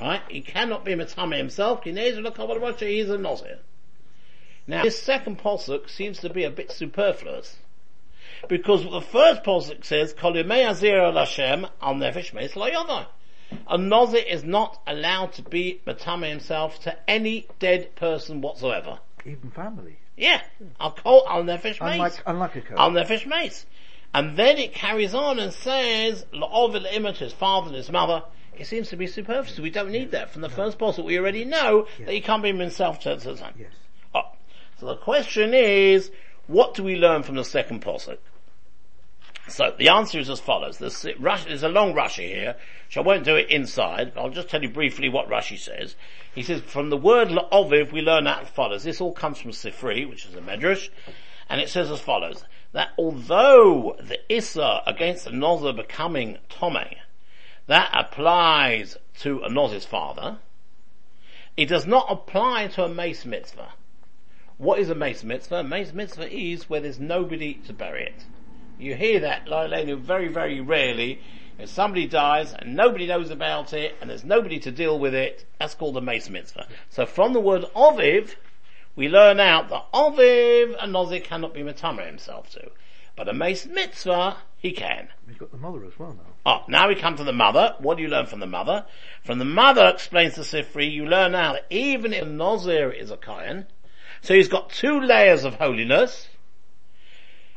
Right? 0.00 0.22
He 0.28 0.42
cannot 0.42 0.84
be 0.84 0.94
matama 0.94 1.36
himself. 1.36 1.82
He's 1.84 1.96
a 1.96 2.20
nozir. 2.20 3.58
Now, 4.66 4.82
this 4.82 5.00
second 5.00 5.38
posuk 5.38 5.88
seems 5.88 6.18
to 6.20 6.28
be 6.28 6.44
a 6.44 6.50
bit 6.50 6.70
superfluous. 6.70 7.56
Because 8.48 8.84
the 8.84 9.00
first 9.00 9.42
posuk 9.42 9.84
says, 9.84 10.12
Kol 10.12 10.34
yemei 10.34 10.68
azir 10.68 11.00
al 11.00 11.14
nefesh 11.94 12.34
meis 12.34 12.52
yodai. 12.52 13.06
A 13.68 13.78
nozir 13.78 14.26
is 14.26 14.44
not 14.44 14.82
allowed 14.86 15.32
to 15.34 15.42
be 15.42 15.80
matama 15.86 16.28
himself 16.28 16.80
to 16.80 16.94
any 17.08 17.46
dead 17.58 17.94
person 17.94 18.42
whatsoever. 18.42 18.98
Even 19.24 19.50
family. 19.50 19.96
Yeah. 20.16 20.40
I'll 20.78 20.92
call 20.92 21.26
al 21.28 21.44
nefesh 21.44 21.80
meis. 21.80 21.94
Unlike, 21.94 22.22
unlike 22.26 22.56
a 22.56 22.60
code. 22.60 22.78
Al 22.78 22.90
nefesh 22.90 23.26
meis. 23.26 23.66
And 24.12 24.36
then 24.36 24.58
it 24.58 24.72
carries 24.72 25.12
on 25.14 25.40
and 25.40 25.52
says, 25.52 26.24
La'ovil 26.32 26.86
image 26.92 27.18
his 27.18 27.32
father 27.32 27.68
and 27.68 27.76
his 27.76 27.90
mother. 27.90 28.22
It 28.56 28.66
seems 28.68 28.88
to 28.90 28.96
be 28.96 29.08
superfluous. 29.08 29.58
We 29.58 29.70
don't 29.70 29.90
need 29.90 30.12
that 30.12 30.30
from 30.30 30.42
the 30.42 30.48
first 30.48 30.78
posuk. 30.78 31.04
We 31.04 31.18
already 31.18 31.44
know 31.44 31.88
that 31.98 32.12
he 32.12 32.20
can't 32.20 32.42
be 32.42 32.52
himself 32.52 33.00
to 33.00 33.16
the 33.16 33.36
son. 33.36 33.52
yes. 33.58 33.72
Oh. 34.14 34.22
So 34.78 34.86
the 34.86 34.96
question 34.96 35.52
is, 35.52 36.12
what 36.46 36.74
do 36.74 36.84
we 36.84 36.94
learn 36.94 37.24
from 37.24 37.34
the 37.34 37.44
second 37.44 37.82
posuk? 37.82 38.18
So 39.48 39.74
the 39.76 39.88
answer 39.88 40.18
is 40.18 40.30
as 40.30 40.40
follows. 40.40 40.78
There's, 40.78 41.04
a 41.04 41.68
long 41.68 41.94
Rashi 41.94 42.28
here, 42.28 42.56
which 42.86 42.96
I 42.96 43.00
won't 43.00 43.24
do 43.24 43.36
it 43.36 43.50
inside, 43.50 44.12
but 44.14 44.22
I'll 44.22 44.30
just 44.30 44.48
tell 44.48 44.62
you 44.62 44.70
briefly 44.70 45.08
what 45.08 45.28
Rashi 45.28 45.58
says. 45.58 45.96
He 46.34 46.42
says, 46.42 46.62
from 46.62 46.88
the 46.88 46.96
word 46.96 47.28
la'oviv, 47.28 47.92
we 47.92 48.00
learn 48.00 48.26
as 48.26 48.48
follows. 48.48 48.84
This 48.84 49.00
all 49.00 49.12
comes 49.12 49.38
from 49.38 49.50
Sifri, 49.50 50.08
which 50.08 50.24
is 50.24 50.34
a 50.34 50.40
medrash, 50.40 50.88
and 51.48 51.60
it 51.60 51.68
says 51.68 51.90
as 51.90 52.00
follows, 52.00 52.44
that 52.72 52.92
although 52.98 53.96
the 54.00 54.18
Issa 54.34 54.82
against 54.86 55.26
a 55.26 55.30
Nozir 55.30 55.76
becoming 55.76 56.38
Tomei, 56.48 56.96
that 57.66 57.90
applies 57.92 58.96
to 59.20 59.40
a 59.40 59.50
Nozir's 59.50 59.84
father, 59.84 60.38
it 61.56 61.66
does 61.66 61.86
not 61.86 62.06
apply 62.10 62.68
to 62.68 62.84
a 62.84 62.88
mace 62.88 63.24
mitzvah. 63.24 63.74
What 64.56 64.78
is 64.78 64.88
a 64.88 64.94
mace 64.94 65.22
mitzvah? 65.22 65.56
A 65.56 65.64
mace 65.64 65.92
mitzvah 65.92 66.34
is 66.34 66.68
where 66.70 66.80
there's 66.80 66.98
nobody 66.98 67.54
to 67.66 67.72
bury 67.72 68.06
it. 68.06 68.24
You 68.78 68.94
hear 68.94 69.20
that, 69.20 69.46
Lailenu, 69.46 69.98
very, 69.98 70.28
very 70.28 70.60
rarely. 70.60 71.20
If 71.58 71.68
somebody 71.68 72.06
dies 72.06 72.52
and 72.52 72.74
nobody 72.74 73.06
knows 73.06 73.30
about 73.30 73.72
it 73.72 73.94
and 74.00 74.10
there's 74.10 74.24
nobody 74.24 74.58
to 74.60 74.72
deal 74.72 74.98
with 74.98 75.14
it, 75.14 75.46
that's 75.58 75.74
called 75.74 75.96
a 75.96 76.00
mace 76.00 76.28
mitzvah. 76.28 76.66
So 76.90 77.06
from 77.06 77.32
the 77.32 77.40
word 77.40 77.64
oviv, 77.76 78.34
we 78.96 79.08
learn 79.08 79.38
out 79.38 79.68
that 79.68 79.92
oviv 79.92 80.74
a 80.80 80.86
nozir 80.86 81.22
cannot 81.22 81.54
be 81.54 81.62
matama 81.62 82.04
himself 82.04 82.50
to. 82.50 82.70
But 83.16 83.28
a 83.28 83.32
mace 83.32 83.66
mitzvah, 83.66 84.38
he 84.58 84.72
can. 84.72 85.08
We've 85.28 85.38
got 85.38 85.52
the 85.52 85.56
mother 85.56 85.84
as 85.84 85.96
well 85.96 86.14
now. 86.14 86.32
Oh, 86.44 86.64
now 86.68 86.88
we 86.88 86.96
come 86.96 87.16
to 87.16 87.24
the 87.24 87.32
mother. 87.32 87.76
What 87.78 87.96
do 87.96 88.02
you 88.02 88.08
learn 88.08 88.26
from 88.26 88.40
the 88.40 88.46
mother? 88.46 88.86
From 89.22 89.38
the 89.38 89.44
mother, 89.44 89.86
explains 89.86 90.34
the 90.34 90.42
Sifri, 90.42 90.90
you 90.90 91.06
learn 91.06 91.32
now 91.32 91.52
that 91.52 91.66
even 91.70 92.12
if 92.12 92.24
Nozir 92.24 92.92
is 92.92 93.12
a 93.12 93.16
Kohen, 93.16 93.66
so 94.20 94.34
he's 94.34 94.48
got 94.48 94.70
two 94.70 95.00
layers 95.00 95.44
of 95.44 95.54
holiness, 95.54 96.28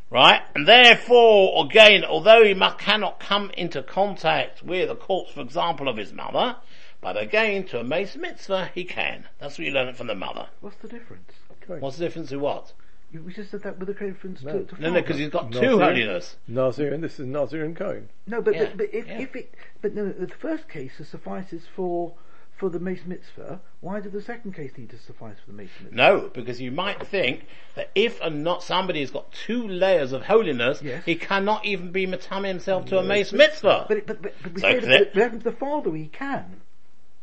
right? 0.10 0.42
And 0.56 0.68
therefore, 0.68 1.66
again, 1.66 2.04
although 2.06 2.44
he 2.44 2.54
cannot 2.78 3.20
come 3.20 3.52
into 3.52 3.84
contact 3.84 4.64
with 4.64 4.90
a 4.90 4.96
corpse, 4.96 5.32
for 5.32 5.42
example, 5.42 5.88
of 5.88 5.98
his 5.98 6.14
mother, 6.14 6.58
but 7.02 7.22
again, 7.22 7.66
to 7.68 7.80
a 7.80 7.84
mace 7.84 8.16
mitzvah, 8.16 8.72
he 8.74 8.84
can. 8.84 9.26
That's 9.40 9.58
what 9.58 9.66
you 9.68 9.72
learn 9.74 9.88
it 9.88 9.98
from 9.98 10.08
the 10.08 10.16
mother. 10.16 10.48
What's 10.62 10.78
the 10.78 10.88
difference? 10.88 11.32
What's 11.68 11.98
the 11.98 12.06
difference 12.06 12.32
in 12.32 12.40
what? 12.40 12.72
You, 13.12 13.22
we 13.24 13.34
just 13.34 13.52
said 13.52 13.64
that 13.64 13.80
with 13.80 13.90
a 13.90 13.94
reference 13.94 14.42
No. 14.44 14.60
to, 14.60 14.66
to 14.66 14.82
No, 14.82 14.90
no, 14.90 15.02
because 15.02 15.18
he's 15.18 15.30
got 15.30 15.50
Nazir. 15.50 15.70
two 15.70 15.80
holiness. 15.80 16.36
Nazir, 16.48 16.94
and 16.94 17.04
this 17.04 17.20
is 17.20 17.26
Nazir 17.26 17.64
and 17.64 17.76
Cohen. 17.76 18.10
No, 18.26 18.42
but, 18.42 18.54
Yeah, 18.54 18.66
but, 18.66 18.78
but 18.78 18.94
if, 18.94 19.08
yeah. 19.08 19.20
if 19.20 19.36
it, 19.36 19.54
but 19.82 19.94
no, 19.94 20.12
the 20.12 20.28
first 20.28 20.68
case 20.68 20.94
suffices 21.10 21.64
for, 21.74 22.14
for 22.58 22.70
the 22.70 22.80
Mace 22.80 23.06
Mitzvah, 23.06 23.60
why 23.82 24.00
did 24.00 24.12
the 24.12 24.22
second 24.22 24.54
case 24.54 24.72
need 24.78 24.90
to 24.90 24.98
suffice 24.98 25.36
for 25.44 25.52
the 25.52 25.58
Mace 25.58 25.70
Mitzvah? 25.82 25.96
No, 25.96 26.30
because 26.34 26.60
you 26.60 26.72
might 26.72 27.06
think 27.08 27.46
that 27.76 27.92
if 27.96 28.20
a 28.22 28.30
not 28.30 28.64
somebody 28.64 29.00
has 29.02 29.12
got 29.12 29.32
two 29.32 29.68
layers 29.68 30.12
of 30.12 30.24
holiness, 30.24 30.82
Yes. 30.82 31.04
he 31.06 31.16
cannot 31.16 31.66
even 31.66 31.92
be 31.92 32.08
matame 32.08 32.48
himself 32.48 32.86
to 32.88 32.98
a 32.98 33.04
mace 33.04 33.32
mitzvah. 33.32 33.86
But, 33.88 33.98
it- 33.98 34.08
but, 34.08 34.22
but, 34.22 34.34
but 34.44 34.54
we 34.54 34.62
So 34.62 34.72
say 34.72 34.80
the- 34.80 34.88
that, 34.88 35.14
that 35.14 35.44
the 35.44 35.52
father 35.52 35.94
he 35.96 36.08
can. 36.08 36.62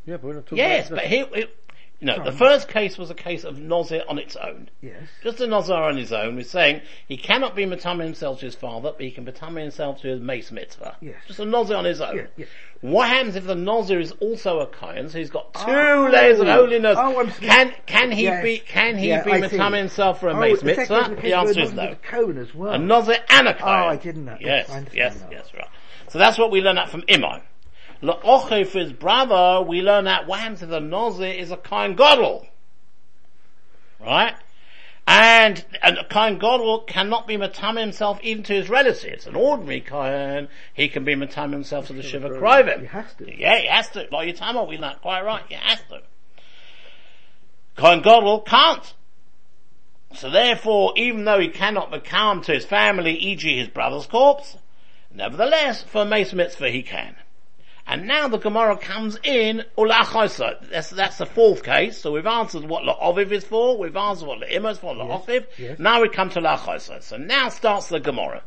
Yeah, 0.06 0.16
but 0.18 0.24
we're 0.24 0.34
not 0.34 0.44
talking 0.46 0.58
yes, 0.58 0.88
about 0.88 0.96
but 0.96 1.04
here, 1.06 1.26
here- 1.34 1.48
no, 2.00 2.22
the 2.22 2.32
first 2.32 2.68
case 2.68 2.98
was 2.98 3.10
a 3.10 3.14
case 3.14 3.44
of 3.44 3.56
Nozir 3.56 4.02
on 4.08 4.18
its 4.18 4.36
own. 4.36 4.68
Yes. 4.82 5.02
Just 5.22 5.40
a 5.40 5.46
Nozir 5.46 5.76
on 5.76 5.96
his 5.96 6.12
own. 6.12 6.36
We're 6.36 6.42
saying 6.44 6.82
he 7.08 7.16
cannot 7.16 7.54
be 7.56 7.64
matame 7.64 8.02
himself 8.02 8.40
to 8.40 8.46
his 8.46 8.54
father, 8.54 8.92
but 8.92 9.00
he 9.00 9.10
can 9.10 9.24
matame 9.24 9.60
himself 9.60 10.00
to 10.02 10.08
his 10.08 10.20
mace 10.20 10.50
mitzvah. 10.52 10.96
Yes. 11.00 11.16
Just 11.26 11.40
a 11.40 11.44
Nozir 11.44 11.78
on 11.78 11.84
his 11.84 12.00
own. 12.00 12.16
Yeah, 12.16 12.26
yeah. 12.36 12.46
What 12.80 13.08
happens 13.08 13.36
if 13.36 13.46
the 13.46 13.54
Nozir 13.54 14.00
is 14.00 14.12
also 14.20 14.60
a 14.60 14.66
Kohen, 14.66 15.08
so 15.08 15.16
he's 15.18 15.30
got 15.30 15.54
two 15.54 15.60
Oh. 15.70 16.10
layers 16.12 16.38
of 16.40 16.46
holiness? 16.48 16.96
Oh, 17.00 17.20
I'm 17.20 17.30
can, 17.30 17.72
can 17.86 18.12
he 18.12 18.24
Yes. 18.24 18.42
be, 18.42 18.58
can 18.58 18.98
he 18.98 19.08
Yeah, 19.08 19.24
be 19.24 19.30
matame 19.30 19.78
himself 19.78 20.20
for 20.20 20.28
a 20.28 20.34
Oh, 20.36 20.40
mace 20.40 20.60
the 20.60 20.66
mitzvah? 20.66 20.94
was 21.14 21.22
the 21.22 21.32
answer 21.32 21.60
is 21.60 21.72
no. 21.72 21.82
a 22.12 22.38
as 22.38 22.54
well. 22.54 22.74
A 22.74 22.78
Nozir 22.78 23.18
and 23.30 23.48
a 23.48 23.54
Kohen. 23.54 23.80
Oh, 23.80 23.86
I 23.88 23.96
didn't 23.96 24.24
know. 24.26 24.36
Yes, 24.40 24.68
yes, 24.92 25.18
now. 25.20 25.28
yes, 25.30 25.48
right. 25.54 25.68
So 26.08 26.18
that's 26.18 26.38
what 26.38 26.50
we 26.50 26.60
learn 26.60 26.76
out 26.76 26.90
from 26.90 27.02
Imai. 27.02 27.40
La'oche 28.04 28.66
for 28.66 28.78
his 28.80 28.92
brother, 28.92 29.64
we 29.66 29.80
learn 29.80 30.04
that 30.04 30.28
happens 30.28 30.62
if 30.62 30.68
the 30.68 30.78
Nozir 30.78 31.34
is 31.34 31.50
a 31.50 31.56
Kohen 31.56 31.96
Godel. 31.96 32.46
Right? 33.98 34.34
And, 35.06 35.64
and 35.82 35.96
a 35.96 36.04
Kohen 36.04 36.38
Godel 36.38 36.86
cannot 36.86 37.26
be 37.26 37.36
Matame 37.36 37.80
himself 37.80 38.20
even 38.22 38.42
to 38.44 38.52
his 38.52 38.68
relatives. 38.68 39.26
An 39.26 39.34
ordinary 39.34 39.80
Kohen, 39.80 40.48
he 40.74 40.88
can 40.88 41.04
be 41.04 41.14
Matame 41.14 41.52
himself 41.52 41.86
to 41.86 41.94
the 41.94 42.02
Shiva 42.02 42.28
He 42.78 42.86
has 42.86 43.14
to. 43.14 43.38
Yeah, 43.38 43.58
he 43.58 43.66
has 43.68 43.88
to. 43.90 44.06
Like 44.12 44.36
time 44.36 44.66
we 44.68 44.76
learned 44.76 45.00
quite 45.00 45.24
right. 45.24 45.42
He 45.48 45.54
has 45.54 45.80
to. 45.88 46.02
Kohen 47.76 48.02
Godel 48.02 48.44
can't. 48.44 48.94
So 50.14 50.30
therefore, 50.30 50.92
even 50.96 51.24
though 51.24 51.40
he 51.40 51.48
cannot 51.48 51.90
become 51.90 52.42
to 52.42 52.52
his 52.52 52.66
family, 52.66 53.14
e.g. 53.14 53.58
his 53.58 53.68
brother's 53.68 54.06
corpse, 54.06 54.58
nevertheless, 55.12 55.82
for 55.82 56.04
Mace 56.04 56.32
Mitzvah 56.34 56.70
he 56.70 56.82
can. 56.82 57.16
And 57.86 58.06
now 58.06 58.28
the 58.28 58.38
Gemara 58.38 58.78
comes 58.78 59.18
in, 59.22 59.62
ulachosa. 59.76 60.70
That's, 60.70 60.90
that's 60.90 61.18
the 61.18 61.26
fourth 61.26 61.62
case. 61.62 61.98
So 61.98 62.12
we've 62.12 62.26
answered 62.26 62.64
what 62.64 62.82
La'oviv 62.82 63.30
is 63.30 63.44
for, 63.44 63.76
we've 63.76 63.96
answered 63.96 64.26
what 64.26 64.40
La'ima 64.40 64.72
is 64.72 64.78
for, 64.78 64.94
La'ochiv. 64.94 65.46
yes. 65.58 65.78
Now 65.78 66.00
we 66.00 66.08
come 66.08 66.30
to 66.30 66.40
Lachosa. 66.40 67.02
So 67.02 67.18
now 67.18 67.50
starts 67.50 67.88
the 67.88 68.00
Gemara. 68.00 68.42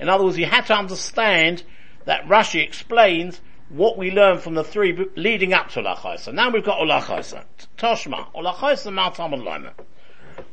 In 0.00 0.08
other 0.08 0.24
words, 0.24 0.38
you 0.38 0.46
had 0.46 0.66
to 0.66 0.74
understand 0.74 1.62
that 2.04 2.24
Rashi 2.26 2.64
explains 2.64 3.40
what 3.68 3.96
we 3.96 4.10
learn 4.10 4.38
from 4.38 4.54
the 4.54 4.64
three 4.64 5.06
leading 5.16 5.52
up 5.52 5.68
to 5.70 5.80
Lachosa. 5.80 6.34
Now 6.34 6.50
we've 6.50 6.64
got 6.64 6.78
Ulachosa. 6.80 7.44
Toshma. 7.78 8.32
Ulachosa 8.34 8.92
Maltam 8.92 9.32
Lima. 9.32 9.72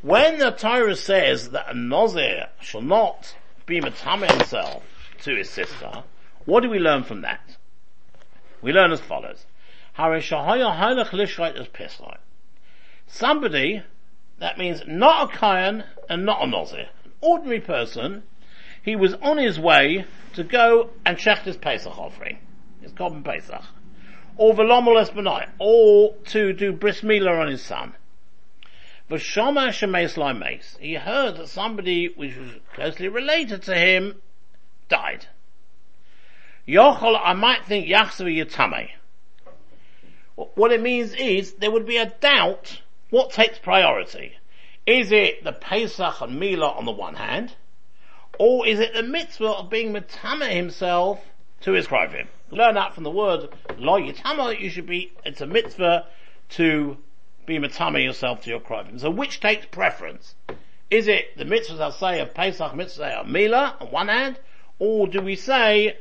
When 0.04 0.38
the 0.38 0.52
Torah 0.52 0.96
says 0.96 1.50
that 1.50 1.70
a 1.70 1.74
Nazir 1.74 2.50
shall 2.60 2.82
not 2.82 3.36
be 3.66 3.82
matame 3.82 4.30
himself 4.30 4.84
to 5.24 5.36
his 5.36 5.50
sister, 5.50 6.04
what 6.46 6.62
do 6.62 6.70
we 6.70 6.78
learn 6.78 7.04
from 7.04 7.22
that? 7.22 7.58
We 8.62 8.72
learn 8.72 8.92
as 8.92 9.02
follows. 9.02 9.46
Somebody, 13.08 13.84
that 14.40 14.58
means 14.58 14.84
not 14.88 15.34
a 15.34 15.38
Kayan 15.38 15.84
and 16.10 16.26
not 16.26 16.44
a 16.44 16.48
Nazir, 16.48 16.90
an 17.04 17.12
ordinary 17.22 17.60
person, 17.60 18.24
he 18.84 18.96
was 18.96 19.14
on 19.16 19.38
his 19.38 19.60
way 19.60 20.06
to 20.34 20.44
go 20.44 20.92
and 21.06 21.18
check 21.18 21.40
his 21.40 21.58
Pesach 21.58 21.98
offering, 21.98 22.40
his 22.82 22.94
Korban 22.94 23.24
Pesach, 23.24 23.64
or 24.38 24.54
Velomol 24.54 25.02
Esbenai, 25.02 25.50
or 25.60 26.16
to 26.28 26.54
do 26.54 26.72
bris 26.72 27.02
milah 27.02 27.42
on 27.42 27.48
his 27.48 27.64
son. 27.64 27.94
V'shama 29.10 29.70
shemes 29.70 30.18
lai. 30.18 30.60
He 30.80 30.94
heard 30.96 31.38
that 31.38 31.50
somebody 31.50 32.08
which 32.08 32.38
was 32.38 32.52
closely 32.74 33.08
related 33.08 33.64
to 33.64 33.76
him 33.76 34.22
died. 34.88 35.28
Yochol, 36.68 37.20
I 37.22 37.34
might 37.34 37.66
think 37.66 37.88
Yachsavi 37.88 38.46
Yatame. 38.46 38.90
What 40.36 40.72
it 40.72 40.82
means 40.82 41.14
is 41.14 41.54
there 41.54 41.72
would 41.72 41.86
be 41.86 41.98
a 41.98 42.06
doubt 42.06 42.82
what 43.10 43.32
takes 43.32 43.60
priority. 43.60 44.36
Is 44.86 45.12
it 45.12 45.44
the 45.44 45.52
Pesach 45.52 46.22
and 46.22 46.40
Mila 46.40 46.70
on 46.70 46.86
the 46.86 46.92
one 46.92 47.16
hand, 47.16 47.56
or 48.40 48.66
is 48.66 48.80
it 48.80 48.94
the 48.94 49.04
mitzvah 49.04 49.50
of 49.50 49.70
being 49.70 49.92
Matama 49.92 50.48
himself 50.48 51.24
to 51.62 51.74
his 51.74 51.88
Krivim? 51.88 52.28
Learn 52.50 52.76
that 52.76 52.94
from 52.94 53.04
the 53.04 53.12
word 53.12 53.50
Lo 53.78 54.00
Yitama, 54.00 54.60
you 54.60 54.70
should 54.70 54.88
be, 54.88 55.14
it's 55.26 55.42
a 55.42 55.48
mitzvah 55.48 56.08
to 56.50 56.98
be 57.46 57.60
Matama 57.60 58.00
yourself 58.00 58.42
to 58.44 58.50
your 58.50 58.60
Krivim. 58.60 59.00
So 59.00 59.10
which 59.10 59.40
takes 59.40 59.66
preference? 59.66 60.36
Is 60.90 61.08
it 61.08 61.38
the 61.38 61.46
mitzvahs 61.46 61.80
I 61.80 61.92
say 61.92 62.20
of 62.20 62.34
Pesach, 62.34 62.76
mitzvah 62.76 63.20
of 63.20 63.28
Mila 63.28 63.78
on 63.80 63.92
one 63.92 64.08
hand, 64.08 64.40
or 64.80 65.08
do 65.08 65.22
we 65.22 65.36
say 65.36 65.98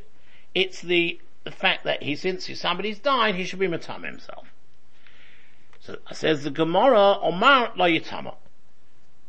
it's 0.55 0.81
the, 0.81 1.21
the 1.45 1.51
fact 1.51 1.85
that 1.85 2.03
he, 2.03 2.17
since 2.17 2.49
somebody's 2.59 2.99
died, 2.99 3.35
he 3.35 3.45
should 3.45 3.59
be 3.59 3.69
Matama 3.69 4.07
himself? 4.07 4.47
So 5.81 5.97
says 6.13 6.45
the 6.45 6.51
Gemara, 6.51 7.19
Omar 7.21 7.73
Lo 7.77 7.87
Yitama. 7.87 8.35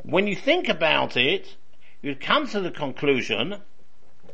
When 0.04 0.28
you 0.28 0.36
think 0.36 0.68
about 0.68 1.16
it, 1.16 1.56
you'd 2.02 2.20
come 2.20 2.48
to 2.48 2.60
the 2.60 2.72
conclusion 2.72 3.62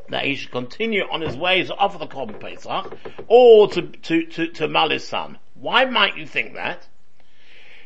that 0.09 0.25
he 0.25 0.35
should 0.35 0.51
continue 0.51 1.03
on 1.11 1.21
his 1.21 1.35
ways 1.35 1.67
to 1.67 1.75
offer 1.75 1.97
the 1.97 2.07
Korban 2.07 2.39
Pesach, 2.39 2.97
or 3.27 3.67
to, 3.69 3.81
to, 3.81 4.25
to, 4.25 4.47
to 4.47 4.67
mal 4.67 4.89
his 4.89 5.05
son. 5.05 5.37
Why 5.55 5.85
might 5.85 6.17
you 6.17 6.25
think 6.25 6.53
that? 6.53 6.87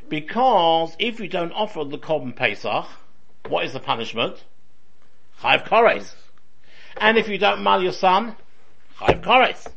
Because 0.08 0.96
if 1.00 1.20
you 1.20 1.28
don't 1.28 1.52
offer 1.52 1.84
the 1.84 1.98
Korban 1.98 2.36
Pesach, 2.36 2.86
what 3.48 3.66
is 3.66 3.74
the 3.74 3.80
punishment? 3.80 4.44
Chayv 5.42 5.68
Kores. 5.68 6.14
And 6.98 7.18
if 7.18 7.28
you 7.28 7.38
don't 7.38 7.64
mal 7.64 7.82
your 7.82 7.94
son, 7.94 8.36
Chayv 9.00 9.22
Kores. 9.22 9.68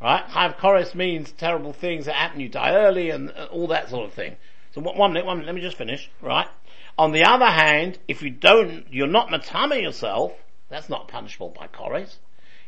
Right? 0.00 0.26
Chayv 0.28 0.56
Kores 0.58 0.94
means 0.94 1.32
terrible 1.32 1.72
things 1.72 2.06
that 2.06 2.14
happen, 2.14 2.40
you 2.40 2.48
die 2.48 2.74
early 2.74 3.10
and 3.10 3.30
uh, 3.30 3.46
all 3.50 3.68
that 3.68 3.90
sort 3.90 4.06
of 4.06 4.12
thing. 4.12 4.36
So 4.72 4.80
one 4.80 5.12
minute, 5.12 5.26
one 5.26 5.38
minute, 5.38 5.46
let 5.46 5.54
me 5.54 5.60
just 5.60 5.76
finish, 5.76 6.10
right? 6.20 6.48
On 6.98 7.12
the 7.12 7.24
other 7.24 7.46
hand, 7.46 7.98
if 8.08 8.22
you 8.22 8.30
don't, 8.30 8.86
you're 8.90 9.06
not 9.06 9.28
matame 9.28 9.82
yourself, 9.82 10.32
that's 10.68 10.88
not 10.88 11.08
punishable 11.08 11.50
by 11.50 11.66
Kores. 11.68 12.16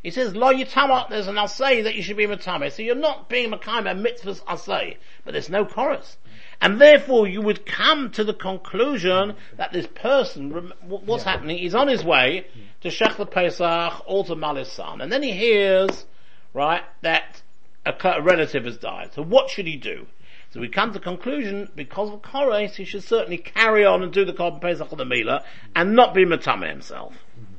He 0.03 0.11
says, 0.11 0.37
lo 0.37 0.53
yitama, 0.53 1.09
there's 1.09 1.27
an 1.27 1.35
asay 1.35 1.83
that 1.83 1.97
you 1.97 2.03
should 2.03 2.17
be 2.17 2.27
matame. 2.27 2.71
So 2.71 2.83
you're 2.83 2.95
not 2.95 3.29
being 3.29 3.51
makame 3.51 4.01
mitzvahs 4.01 4.41
asay, 4.45 4.99
but 5.25 5.33
there's 5.33 5.51
no 5.51 5.65
chorus. 5.65 6.17
And 6.61 6.81
therefore 6.81 7.27
you 7.29 7.43
would 7.43 7.67
come 7.67 8.11
to 8.13 8.25
the 8.25 8.35
conclusion 8.35 9.37
that 9.57 9.73
this 9.73 9.87
person, 9.87 10.73
what's 10.83 11.25
happening, 11.25 11.59
he's 11.59 11.75
on 11.75 11.89
his 11.89 12.05
way 12.05 12.47
to 12.81 12.89
Shech 12.89 13.17
the 13.17 13.27
Pesach 13.27 14.03
or 14.07 14.25
to 14.25 14.35
Malis 14.35 14.67
son. 14.67 15.01
And 15.01 15.13
then 15.13 15.23
he 15.23 15.33
hears, 15.33 16.07
right, 16.55 16.83
that 17.03 17.43
a, 17.85 18.23
relative 18.23 18.65
has 18.65 18.79
died. 18.79 19.13
So 19.15 19.23
what 19.23 19.51
should 19.51 19.67
he 19.67 19.77
do? 19.77 20.07
So 20.51 20.61
we 20.61 20.69
come 20.69 20.93
to 20.93 20.99
the 20.99 21.05
conclusion, 21.05 21.69
because 21.75 22.11
of 22.11 22.23
Kores, 22.23 22.77
he 22.77 22.85
should 22.85 23.03
certainly 23.03 23.37
carry 23.37 23.85
on 23.85 24.03
and 24.03 24.13
do 24.13 24.25
the 24.25 24.33
Korban 24.33 24.61
Pesach 24.61 24.91
or 24.91 24.97
the 24.97 25.05
Mila, 25.05 25.45
and 25.75 25.95
not 25.95 26.15
be 26.15 26.25
Matame 26.25 26.69
himself. 26.69 27.13
Mm-hmm. 27.13 27.53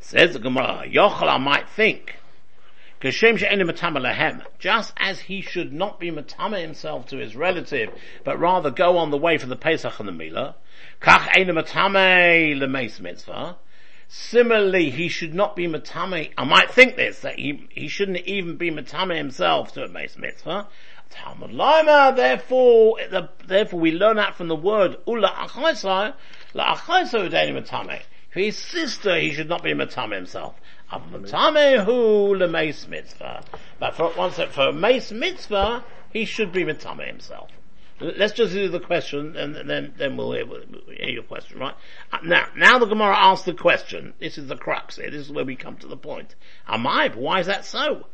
Says 0.00 0.32
the 0.32 0.38
Gemara, 0.38 0.84
Yochel 0.88 1.40
might 1.40 1.68
think, 1.68 2.16
Kashem 2.16 2.85
she'eni 2.85 2.85
matama 2.85 2.85
lehem, 2.85 2.85
just 3.00 4.92
as 4.96 5.20
he 5.20 5.40
should 5.40 5.72
not 5.72 6.00
be 6.00 6.10
matama 6.10 6.58
himself 6.58 7.06
to 7.06 7.18
his 7.18 7.36
relative, 7.36 7.90
but 8.24 8.38
rather 8.38 8.70
go 8.70 8.96
on 8.96 9.10
the 9.10 9.18
way 9.18 9.38
for 9.38 9.46
the 9.46 9.56
Pesach 9.56 9.98
and 9.98 10.08
the 10.08 10.12
Mila, 10.12 10.56
kach 11.00 11.28
matame 11.34 13.00
mitzvah, 13.00 13.56
Similarly, 14.08 14.90
he 14.90 15.08
should 15.08 15.34
not 15.34 15.56
be 15.56 15.66
matame. 15.66 16.30
I 16.38 16.44
might 16.44 16.70
think 16.70 16.94
this 16.94 17.20
that 17.20 17.40
he 17.40 17.66
he 17.70 17.88
shouldn't 17.88 18.18
even 18.18 18.56
be 18.56 18.70
matame 18.70 19.16
himself 19.16 19.72
to 19.72 19.82
a 19.82 19.88
mace 19.88 20.16
mitzvah. 20.16 20.68
Talmud 21.10 21.52
Lama. 21.52 22.12
Therefore, 22.14 22.98
the, 23.10 23.28
therefore 23.46 23.80
we 23.80 23.90
learn 23.90 24.16
that 24.16 24.36
from 24.36 24.46
the 24.48 24.54
word 24.54 24.96
ula 25.08 25.28
achaisa 25.28 26.14
la 26.54 26.76
achaisa 26.76 27.28
matame. 27.28 28.02
For 28.30 28.40
his 28.40 28.56
sister, 28.56 29.18
he 29.18 29.32
should 29.32 29.48
not 29.48 29.64
be 29.64 29.72
matame 29.72 30.14
himself. 30.14 30.54
But 33.78 33.94
for 33.96 34.12
once 34.16 34.36
for 34.36 34.68
a 34.68 34.72
mace 34.72 35.10
mitzvah, 35.10 35.84
he 36.12 36.24
should 36.24 36.52
be 36.52 36.64
matame 36.64 37.06
himself. 37.06 37.50
Let's 37.98 38.34
just 38.34 38.52
do 38.52 38.68
the 38.68 38.78
question 38.78 39.36
and 39.36 39.54
then, 39.54 39.94
then 39.96 40.16
we'll 40.18 40.32
hear, 40.32 40.44
we'll 40.44 40.60
hear 40.88 41.08
your 41.08 41.22
question, 41.22 41.58
right? 41.58 41.74
Uh, 42.12 42.18
Now, 42.22 42.48
now 42.54 42.78
the 42.78 42.84
Gemara 42.86 43.16
asks 43.16 43.46
the 43.46 43.54
question. 43.54 44.12
This 44.20 44.36
is 44.36 44.48
the 44.48 44.56
crux 44.56 44.96
here. 44.96 45.10
This 45.10 45.22
is 45.22 45.32
where 45.32 45.46
we 45.46 45.56
come 45.56 45.76
to 45.78 45.86
the 45.86 45.96
point. 45.96 46.34
Am 46.68 46.86
I? 46.86 47.08
Why 47.14 47.40
is 47.40 47.46
that 47.46 47.64
so? 47.64 48.06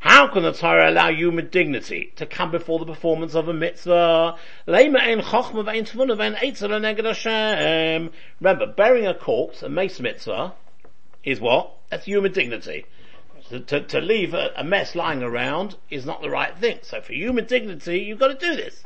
How 0.00 0.28
can 0.28 0.42
the 0.42 0.52
Torah 0.52 0.90
allow 0.90 1.10
human 1.10 1.48
dignity 1.48 2.12
to 2.16 2.26
come 2.26 2.50
before 2.50 2.78
the 2.78 2.86
performance 2.86 3.34
of 3.34 3.48
a 3.48 3.54
mitzvah? 3.54 4.36
Remember, 8.40 8.66
burying 8.66 9.06
a 9.06 9.14
corpse, 9.14 9.62
a 9.62 9.68
mace 9.68 10.00
mitzvah, 10.00 10.54
is 11.24 11.40
what? 11.40 11.83
That's 11.94 12.06
human 12.06 12.32
dignity. 12.32 12.86
To, 13.50 13.60
to, 13.60 13.80
to 13.82 14.00
leave 14.00 14.34
a, 14.34 14.50
a 14.56 14.64
mess 14.64 14.96
lying 14.96 15.22
around 15.22 15.76
is 15.90 16.04
not 16.04 16.22
the 16.22 16.28
right 16.28 16.58
thing. 16.58 16.80
So 16.82 17.00
for 17.00 17.12
human 17.12 17.46
dignity, 17.46 18.00
you've 18.00 18.18
got 18.18 18.36
to 18.36 18.48
do 18.48 18.56
this. 18.56 18.82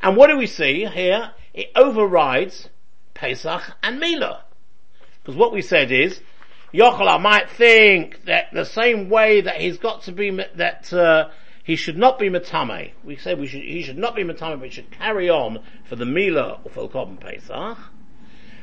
And 0.00 0.16
what 0.16 0.28
do 0.30 0.38
we 0.38 0.46
see 0.46 0.86
here? 0.86 1.32
It 1.52 1.68
overrides 1.76 2.70
Pesach 3.12 3.60
and 3.82 4.00
Mila. 4.00 4.44
Because 5.20 5.36
what 5.36 5.52
we 5.52 5.60
said 5.60 5.92
is, 5.92 6.20
Yochel 6.72 7.20
might 7.20 7.50
think 7.50 8.24
that 8.24 8.46
the 8.50 8.64
same 8.64 9.10
way 9.10 9.42
that 9.42 9.60
he's 9.60 9.76
got 9.76 10.04
to 10.04 10.12
be, 10.12 10.30
that, 10.30 10.90
uh, 10.90 11.28
he 11.64 11.76
should 11.76 11.98
not 11.98 12.18
be 12.18 12.30
matame. 12.30 12.92
We 13.04 13.16
said 13.16 13.38
we 13.38 13.46
should, 13.46 13.60
he 13.60 13.82
should 13.82 13.98
not 13.98 14.16
be 14.16 14.24
matame, 14.24 14.58
but 14.58 14.70
he 14.70 14.70
should 14.70 14.90
carry 14.90 15.28
on 15.28 15.62
for 15.84 15.96
the 15.96 16.06
Mila 16.06 16.60
or 16.64 16.70
for 16.70 16.80
the 16.80 16.88
Korban 16.88 17.20
Pesach. 17.20 17.76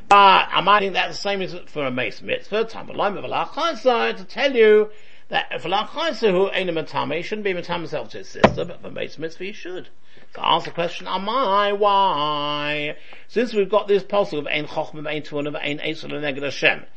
But 0.10 0.50
I 0.52 0.62
might 0.62 0.80
think 0.80 0.93
that 0.93 1.10
the 1.10 1.13
same 1.13 1.39
is 1.43 1.56
for 1.67 1.86
a 1.86 1.91
mace 1.91 2.24
mitzvah, 2.24 2.65
Tamar 2.65 2.95
to 2.95 4.26
tell 4.28 4.56
you 4.56 4.89
that 5.28 5.62
for 5.62 5.69
Lachaisa 5.69 6.32
who 6.32 6.50
ain't 6.52 6.67
a 6.67 6.74
matame, 6.74 7.24
shouldn't 7.24 7.43
be 7.45 7.54
matame 7.54 7.82
himself 7.82 8.10
to 8.10 8.17
his 8.17 8.30
sister, 8.30 8.65
but 8.65 8.82
for 8.82 8.89
mace 8.89 9.19
mitzvah 9.19 9.43
he 9.43 9.52
should. 9.52 9.89
To 10.34 10.43
ask 10.43 10.65
the 10.65 10.72
question, 10.72 11.06
am 11.06 11.30
I? 11.30 11.74
Why? 11.74 12.95
Since 13.28 13.54
we've 13.54 13.69
got 13.69 13.88
this 13.88 14.02
puzzle 14.02 14.39
of 14.39 14.48
Ein 14.48 14.65
Chochmah, 14.65 15.08
Ein 15.08 15.22
Tuanah, 15.22 15.63
Ein 15.63 15.78
Esel, 15.78 16.12
and 16.12 16.24
Neged 16.24 16.41
Hashem. 16.41 16.88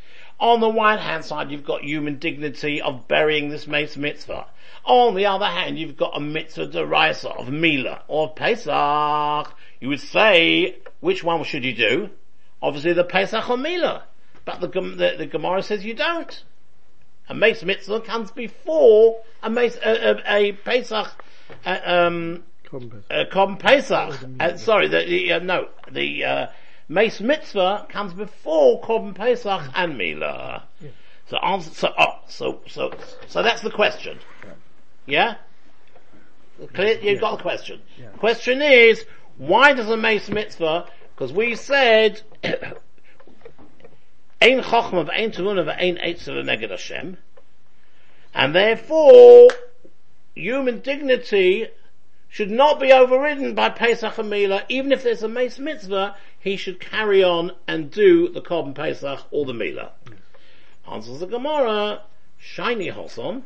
On 0.40 0.60
the 0.60 0.70
one 0.70 0.96
hand 0.96 1.26
side, 1.26 1.50
you've 1.50 1.66
got 1.66 1.84
human 1.84 2.18
dignity 2.18 2.80
of 2.80 3.08
burying 3.08 3.50
this 3.50 3.66
mace 3.66 3.98
mitzvah. 3.98 4.46
On 4.84 5.14
the 5.14 5.26
other 5.26 5.44
hand, 5.44 5.78
you've 5.78 5.98
got 5.98 6.16
a 6.16 6.20
mitzvah 6.20 6.68
deraisa 6.68 7.38
of 7.38 7.50
Mila 7.50 8.04
or 8.08 8.32
Pesach. 8.32 9.54
You 9.80 9.88
would 9.90 10.00
say, 10.00 10.76
which 11.00 11.22
one 11.22 11.44
should 11.44 11.64
you 11.64 11.74
do? 11.74 12.10
Obviously 12.62 12.92
the 12.92 13.04
Pesach 13.04 13.50
or 13.50 13.56
Mila. 13.56 14.04
But 14.44 14.60
the, 14.60 14.68
the, 14.68 15.14
the 15.18 15.26
Gemara 15.26 15.62
says 15.62 15.84
you 15.84 15.94
don't. 15.94 16.44
A 17.28 17.34
mace 17.34 17.62
mitzvah 17.62 18.00
comes 18.00 18.30
before 18.30 19.22
a 19.42 19.50
mace, 19.50 19.76
a, 19.76 20.10
a, 20.10 20.36
a 20.36 20.52
Pesach, 20.52 21.08
uh, 21.64 21.78
um, 21.84 22.42
a 23.10 23.24
Korban 23.26 23.58
Pesach. 23.58 24.18
Uh, 24.40 24.56
sorry, 24.56 24.88
the, 24.88 25.04
the 25.04 25.32
uh, 25.32 25.38
no, 25.38 25.68
the, 25.90 26.24
uh, 26.24 26.46
mace 26.88 27.20
mitzvah 27.20 27.86
comes 27.88 28.12
before 28.12 28.80
Korban 28.80 29.14
Pesach 29.14 29.62
and 29.74 29.96
Mila. 29.96 30.64
Yeah. 30.80 30.90
So 31.28 31.36
answer, 31.38 31.70
so, 31.72 31.92
oh, 31.98 32.20
so, 32.28 32.60
so, 32.68 32.92
so 33.28 33.42
that's 33.42 33.62
the 33.62 33.70
question. 33.70 34.18
Yeah? 35.06 35.36
Clear? 36.74 36.94
You've 36.94 37.04
yeah. 37.04 37.20
got 37.20 37.38
the 37.38 37.42
question. 37.42 37.80
Yeah. 37.98 38.08
Question 38.18 38.62
is, 38.62 39.04
why 39.38 39.72
does 39.72 39.88
a 39.88 39.96
mace 39.96 40.28
mitzvah 40.28 40.86
because 41.14 41.32
we 41.32 41.54
said, 41.54 42.22
Ein 42.42 42.62
Chochma 44.62 45.08
v'Ein 45.08 45.32
Tevuna 45.32 45.64
v'Ein 45.64 46.02
Eitzel 46.04 46.42
Neged 46.42 46.70
Hashem. 46.70 47.16
And 48.34 48.54
therefore, 48.54 49.48
human 50.34 50.80
dignity 50.80 51.68
should 52.28 52.50
not 52.50 52.80
be 52.80 52.92
overridden 52.92 53.54
by 53.54 53.68
Pesach 53.68 54.16
and 54.16 54.30
Mila, 54.30 54.64
even 54.68 54.90
if 54.90 55.02
there's 55.02 55.22
a 55.22 55.28
Mace 55.28 55.58
Mitzvah, 55.58 56.16
he 56.40 56.56
should 56.56 56.80
carry 56.80 57.22
on 57.22 57.52
and 57.68 57.90
do 57.90 58.30
the 58.30 58.40
Korban 58.40 58.74
Pesach 58.74 59.26
or 59.30 59.44
the 59.44 59.52
Mila. 59.52 59.92
Answers 60.90 61.20
the 61.20 61.26
Gemara, 61.26 62.02
shiny 62.38 62.90
Hoson. 62.90 63.42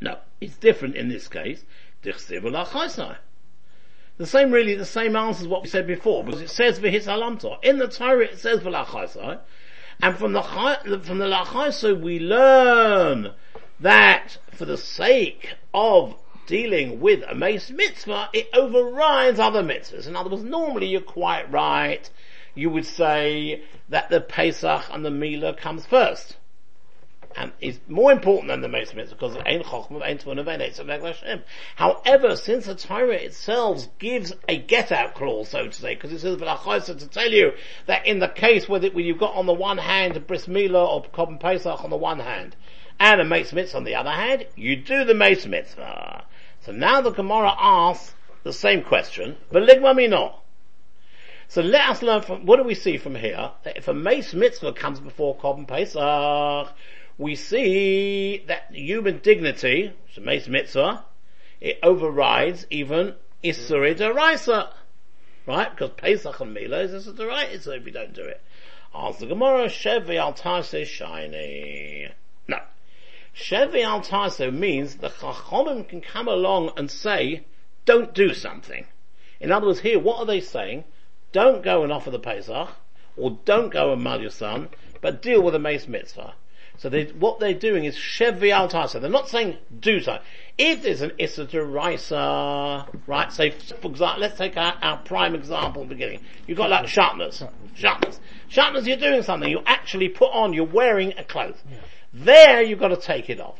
No, 0.00 0.18
it's 0.40 0.56
different 0.56 0.96
in 0.96 1.10
this 1.10 1.28
case. 1.28 1.64
Dichsiv 2.02 2.42
the 4.16 4.26
same, 4.26 4.52
really, 4.52 4.74
the 4.74 4.84
same 4.84 5.16
answer 5.16 5.42
as 5.42 5.48
what 5.48 5.62
we 5.62 5.68
said 5.68 5.86
before, 5.86 6.24
because 6.24 6.40
it 6.40 6.50
says 6.50 6.78
v'hitz 6.78 7.06
alamto. 7.06 7.62
In 7.62 7.78
the 7.78 7.88
Torah 7.88 8.24
it 8.24 8.38
says 8.38 8.60
v'lachaisai, 8.60 9.40
and 10.02 10.16
from 10.16 10.32
the 10.32 10.42
from 10.42 11.18
the 11.18 11.26
lachaisai 11.26 12.00
we 12.00 12.20
learn 12.20 13.32
that 13.80 14.38
for 14.52 14.64
the 14.64 14.76
sake 14.76 15.54
of 15.72 16.14
dealing 16.46 17.00
with 17.00 17.22
a 17.28 17.34
mace 17.34 17.70
mitzvah, 17.70 18.28
it 18.32 18.48
overrides 18.52 19.40
other 19.40 19.62
mitzvahs. 19.62 20.06
In 20.06 20.14
other 20.14 20.30
words, 20.30 20.44
normally 20.44 20.86
you're 20.86 21.00
quite 21.00 21.50
right. 21.50 22.08
You 22.54 22.70
would 22.70 22.86
say 22.86 23.64
that 23.88 24.10
the 24.10 24.20
Pesach 24.20 24.84
and 24.92 25.04
the 25.04 25.10
Mila 25.10 25.54
comes 25.54 25.86
first 25.86 26.36
and 27.36 27.52
is 27.60 27.80
more 27.88 28.12
important 28.12 28.48
than 28.48 28.60
the 28.60 28.68
Meis 28.68 28.94
Mitzvah 28.94 29.16
because 29.16 29.36
Ein 29.36 29.62
Chochmah, 29.62 30.02
Ein 30.02 30.18
Tmunah, 30.18 30.46
Ein 30.48 30.60
Eitzah, 30.60 30.86
Hashem. 30.86 31.42
However, 31.76 32.36
since 32.36 32.66
the 32.66 32.74
Torah 32.74 33.14
itself 33.14 33.86
gives 33.98 34.32
a 34.48 34.56
get-out 34.56 35.14
clause, 35.14 35.48
so 35.48 35.66
to 35.66 35.72
say, 35.72 35.94
because 35.94 36.12
it 36.12 36.20
says 36.20 36.36
V'lachoysa 36.36 36.98
to 36.98 37.08
tell 37.08 37.30
you 37.30 37.52
that 37.86 38.06
in 38.06 38.18
the 38.18 38.28
case 38.28 38.68
where, 38.68 38.84
you've 38.84 39.18
got 39.18 39.34
on 39.34 39.46
the 39.46 39.52
one 39.52 39.78
hand 39.78 40.26
Bris 40.26 40.46
Milah 40.46 40.88
or 40.88 41.04
Korban 41.04 41.40
Pesach 41.40 41.82
on 41.82 41.90
the 41.90 41.96
one 41.96 42.20
hand, 42.20 42.56
and 43.00 43.20
a 43.20 43.24
Meis 43.24 43.52
Mitzvah 43.52 43.78
on 43.78 43.84
the 43.84 43.96
other 43.96 44.10
hand, 44.10 44.46
you 44.56 44.76
do 44.76 45.04
the 45.04 45.14
Meis 45.14 45.46
Mitzvah. 45.46 46.24
So 46.60 46.72
now 46.72 47.00
the 47.00 47.10
Gemara 47.10 47.54
asks 47.58 48.14
the 48.42 48.52
same 48.52 48.82
question, 48.82 49.36
but 49.50 49.68
Ligma 49.68 49.94
Minor. 49.96 50.34
So 51.48 51.60
let 51.60 51.88
us 51.88 52.02
learn 52.02 52.22
from, 52.22 52.46
what 52.46 52.56
do 52.56 52.62
we 52.64 52.74
see 52.74 52.96
from 52.96 53.14
here? 53.14 53.52
That 53.64 53.76
if 53.76 53.88
a 53.88 53.94
Meis 53.94 54.32
Mitzvah 54.32 54.72
comes 54.72 54.98
before 55.00 55.36
Korban 55.36 55.68
Pesach, 55.68 56.74
we 57.18 57.36
see 57.36 58.44
that 58.48 58.66
human 58.72 59.18
dignity, 59.18 59.92
Shemesh 60.14 60.48
Mitzvah, 60.48 61.04
it 61.60 61.78
overrides 61.82 62.66
even 62.70 63.14
Isuri 63.42 63.96
Deraisa. 63.96 64.70
Right? 65.46 65.70
Because 65.70 65.90
Pesach 65.96 66.40
and 66.40 66.54
Mila 66.54 66.80
is 66.80 67.06
Isur 67.06 67.14
Deraisa 67.14 67.78
if 67.78 67.86
you 67.86 67.92
don't 67.92 68.14
do 68.14 68.24
it. 68.24 68.40
Answer 68.94 69.20
the 69.20 69.26
Gemara, 69.26 69.66
Shevi 69.66 70.16
al 70.16 70.32
Tarse 70.32 70.86
shiny. 70.86 72.08
No. 72.46 72.58
Shevi 73.36 73.82
al 73.82 74.00
Tarse 74.00 74.52
means 74.52 74.96
the 74.96 75.08
Chachomim 75.08 75.88
can 75.88 76.00
come 76.00 76.28
along 76.28 76.70
and 76.76 76.90
say, 76.90 77.44
don't 77.84 78.14
do 78.14 78.32
something. 78.32 78.86
In 79.40 79.50
other 79.50 79.66
words, 79.66 79.80
here, 79.80 79.98
what 79.98 80.18
are 80.18 80.26
they 80.26 80.40
saying? 80.40 80.84
Don't 81.32 81.62
go 81.62 81.82
and 81.82 81.92
offer 81.92 82.10
the 82.10 82.20
Pesach, 82.20 82.68
or 83.16 83.38
don't 83.44 83.72
go 83.72 83.92
and 83.92 84.02
mal 84.02 84.20
your 84.20 84.30
son, 84.30 84.68
but 85.00 85.20
deal 85.20 85.42
with 85.42 85.52
the 85.52 85.58
Mace 85.58 85.88
Mitzvah. 85.88 86.34
So 86.78 86.88
they, 86.88 87.04
what 87.06 87.38
they're 87.38 87.54
doing 87.54 87.84
is 87.84 87.96
Chevi 87.96 88.50
al 88.50 88.68
they're 88.68 89.10
not 89.10 89.28
saying 89.28 89.56
do 89.80 90.00
so. 90.00 90.18
If 90.58 90.82
there's 90.82 91.02
an 91.02 91.12
Issa 91.18 91.46
Raisa, 91.64 92.86
right, 93.06 93.32
say, 93.32 93.50
for 93.50 93.88
example, 93.88 94.20
let's 94.20 94.38
take 94.38 94.56
our, 94.56 94.74
our 94.82 94.98
prime 94.98 95.34
example 95.34 95.82
the 95.82 95.88
beginning. 95.88 96.20
You've 96.46 96.58
got 96.58 96.70
like 96.70 96.86
sharpness. 96.88 97.42
Sharpness. 97.74 98.20
Sharpness, 98.48 98.86
you're 98.86 98.96
doing 98.96 99.22
something. 99.22 99.48
You 99.48 99.62
actually 99.66 100.08
put 100.08 100.32
on, 100.32 100.52
you're 100.52 100.64
wearing 100.64 101.14
a 101.16 101.24
cloth. 101.24 101.62
Yeah. 101.70 101.78
There 102.12 102.62
you've 102.62 102.78
got 102.78 102.88
to 102.88 102.96
take 102.96 103.30
it 103.30 103.40
off. 103.40 103.58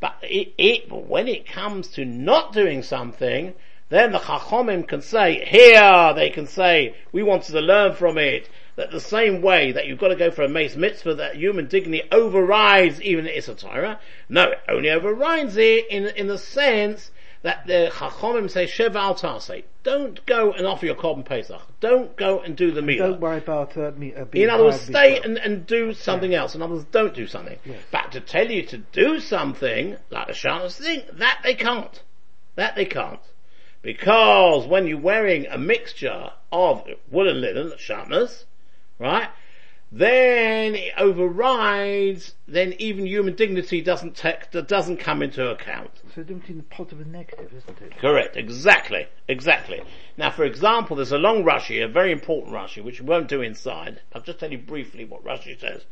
But 0.00 0.16
it, 0.22 0.52
it, 0.58 0.92
when 0.92 1.28
it 1.28 1.46
comes 1.46 1.88
to 1.92 2.04
not 2.04 2.52
doing 2.52 2.82
something, 2.82 3.54
then 3.88 4.12
the 4.12 4.18
Chachomim 4.18 4.86
can 4.86 5.00
say, 5.00 5.44
here, 5.46 6.12
they 6.14 6.30
can 6.30 6.46
say, 6.46 6.94
we 7.12 7.22
wanted 7.22 7.52
to 7.52 7.60
learn 7.60 7.94
from 7.94 8.18
it 8.18 8.48
that 8.76 8.90
the 8.90 9.00
same 9.00 9.40
way 9.40 9.72
that 9.72 9.86
you've 9.86 9.98
got 9.98 10.08
to 10.08 10.16
go 10.16 10.30
for 10.30 10.42
a 10.42 10.48
mace 10.48 10.76
mitzvah 10.76 11.14
that 11.14 11.36
human 11.36 11.66
dignity 11.68 12.02
overrides 12.10 13.00
even 13.02 13.24
the 13.24 13.36
Issa 13.36 13.54
Torah, 13.54 14.00
no, 14.28 14.50
it 14.50 14.58
only 14.68 14.90
overrides 14.90 15.56
it 15.56 15.88
in, 15.88 16.06
in 16.06 16.26
the 16.26 16.38
sense 16.38 17.10
that 17.42 17.66
the 17.66 17.90
Chachomim 17.92 18.50
say 18.50 18.66
Sheva 18.66 18.96
al 18.96 19.14
Tarse. 19.14 19.62
Don't 19.82 20.24
go 20.24 20.52
and 20.52 20.66
offer 20.66 20.86
your 20.86 20.94
Korban 20.94 21.26
Pesach. 21.26 21.60
Don't 21.78 22.16
go 22.16 22.40
and 22.40 22.56
do 22.56 22.72
the 22.72 22.80
meal. 22.80 23.10
Don't 23.10 23.20
worry 23.20 23.36
about 23.36 23.76
uh, 23.76 23.92
me, 23.96 24.14
uh, 24.14 24.24
In 24.32 24.48
other 24.48 24.64
words, 24.64 24.80
stay 24.80 25.20
and, 25.20 25.36
and 25.36 25.66
do 25.66 25.92
something 25.92 26.32
yeah. 26.32 26.40
else. 26.40 26.54
In 26.54 26.62
other 26.62 26.72
words, 26.72 26.86
don't 26.90 27.14
do 27.14 27.26
something. 27.26 27.58
Yes. 27.66 27.82
But 27.90 28.12
to 28.12 28.20
tell 28.20 28.50
you 28.50 28.62
to 28.62 28.78
do 28.78 29.20
something, 29.20 29.96
like 30.10 30.28
the 30.28 30.32
Shabbos 30.32 30.78
thing, 30.78 31.02
that 31.12 31.40
they 31.44 31.54
can't. 31.54 32.02
That 32.56 32.76
they 32.76 32.86
can't. 32.86 33.20
Because 33.82 34.66
when 34.66 34.86
you're 34.86 34.98
wearing 34.98 35.46
a 35.46 35.58
mixture 35.58 36.30
of 36.50 36.84
wool 37.10 37.28
and 37.28 37.42
linen, 37.42 37.74
sharpness, 37.76 38.46
right? 38.98 39.28
Then 39.96 40.74
it 40.74 40.92
overrides, 40.98 42.34
then 42.48 42.74
even 42.80 43.06
human 43.06 43.36
dignity 43.36 43.80
doesn't 43.80 44.16
take, 44.16 44.50
doesn't 44.50 44.96
come 44.96 45.22
into 45.22 45.48
account. 45.48 45.90
So 46.12 46.22
the 46.22 46.24
difference 46.24 46.40
between 46.42 46.58
the 46.58 46.64
positive 46.64 47.00
and 47.02 47.12
negative, 47.12 47.52
isn't 47.54 47.80
it? 47.80 47.96
Correct, 47.98 48.36
exactly, 48.36 49.06
exactly. 49.28 49.82
Now 50.16 50.32
for 50.32 50.44
example, 50.44 50.96
there's 50.96 51.12
a 51.12 51.18
long 51.18 51.44
Rashi, 51.44 51.84
a 51.84 51.86
very 51.86 52.10
important 52.10 52.52
Rashi, 52.52 52.82
which 52.82 53.00
we 53.00 53.06
won't 53.06 53.28
do 53.28 53.40
inside. 53.40 54.00
I'll 54.12 54.20
just 54.20 54.40
tell 54.40 54.50
you 54.50 54.58
briefly 54.58 55.04
what 55.04 55.24
Rashi 55.24 55.60
says. 55.60 55.84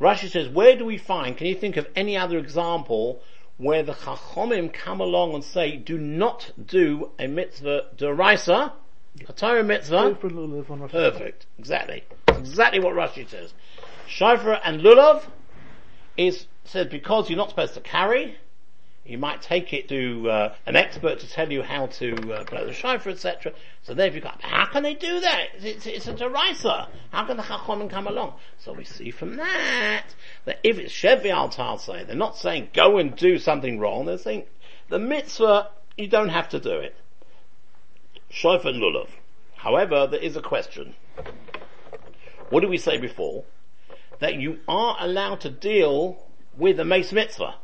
Rashi 0.00 0.30
says, 0.30 0.48
where 0.48 0.74
do 0.74 0.86
we 0.86 0.96
find, 0.96 1.36
can 1.36 1.46
you 1.46 1.54
think 1.54 1.76
of 1.76 1.86
any 1.94 2.16
other 2.16 2.38
example 2.38 3.20
where 3.58 3.82
the 3.82 3.92
Chachomim 3.92 4.72
come 4.72 5.02
along 5.02 5.34
and 5.34 5.44
say, 5.44 5.76
do 5.76 5.98
not 5.98 6.52
do 6.64 7.10
a 7.18 7.26
mitzvah 7.26 7.88
deraisa, 7.98 8.72
a 9.28 9.32
Torah 9.34 9.62
mitzvah? 9.62 10.16
Perfect, 10.88 11.44
exactly 11.58 12.04
exactly 12.48 12.80
what 12.80 12.94
Rashi 12.94 13.28
says. 13.28 13.54
Shofar 14.06 14.60
and 14.64 14.80
lulav 14.80 15.22
is 16.16 16.46
said 16.64 16.90
because 16.90 17.30
you're 17.30 17.36
not 17.36 17.50
supposed 17.50 17.74
to 17.74 17.80
carry, 17.80 18.36
You 19.04 19.18
might 19.18 19.42
take 19.42 19.72
it 19.72 19.88
to 19.88 20.30
uh, 20.30 20.54
an 20.66 20.76
expert 20.76 21.20
to 21.20 21.28
tell 21.28 21.50
you 21.50 21.62
how 21.62 21.86
to 21.86 22.14
uh, 22.32 22.44
blow 22.44 22.66
the 22.66 22.72
shofar, 22.72 23.12
etc. 23.12 23.52
So 23.82 23.94
there 23.94 24.08
you've 24.12 24.22
got, 24.22 24.40
how 24.42 24.66
can 24.66 24.82
they 24.82 24.94
do 24.94 25.20
that? 25.20 25.46
It's, 25.58 25.86
it's 25.86 26.06
a 26.06 26.14
derisa. 26.14 26.88
How 27.10 27.24
can 27.26 27.36
the 27.36 27.42
chachamim 27.42 27.90
come 27.90 28.06
along? 28.06 28.34
So 28.58 28.72
we 28.72 28.84
see 28.84 29.10
from 29.10 29.36
that 29.36 30.06
that 30.44 30.58
if 30.62 30.78
it's 30.78 30.92
shevi 30.92 31.30
al 31.30 31.78
say, 31.78 32.04
they're 32.04 32.14
not 32.14 32.36
saying 32.36 32.70
go 32.72 32.98
and 32.98 33.16
do 33.16 33.38
something 33.38 33.78
wrong. 33.78 34.06
They're 34.06 34.18
saying 34.18 34.44
the 34.88 34.98
mitzvah 34.98 35.70
you 35.96 36.08
don't 36.08 36.30
have 36.30 36.48
to 36.50 36.60
do 36.60 36.78
it. 36.78 36.94
Shofar 38.30 38.70
and 38.70 38.82
lulav. 38.82 39.08
However, 39.56 40.06
there 40.06 40.20
is 40.20 40.36
a 40.36 40.42
question. 40.42 40.94
What 42.52 42.60
did 42.60 42.68
we 42.68 42.76
say 42.76 42.98
before? 42.98 43.44
That 44.18 44.34
you 44.34 44.58
are 44.68 44.98
allowed 45.00 45.40
to 45.40 45.48
deal 45.48 46.22
with 46.54 46.78
a 46.78 46.84
mace 46.84 47.10
mitzvah. 47.10 47.54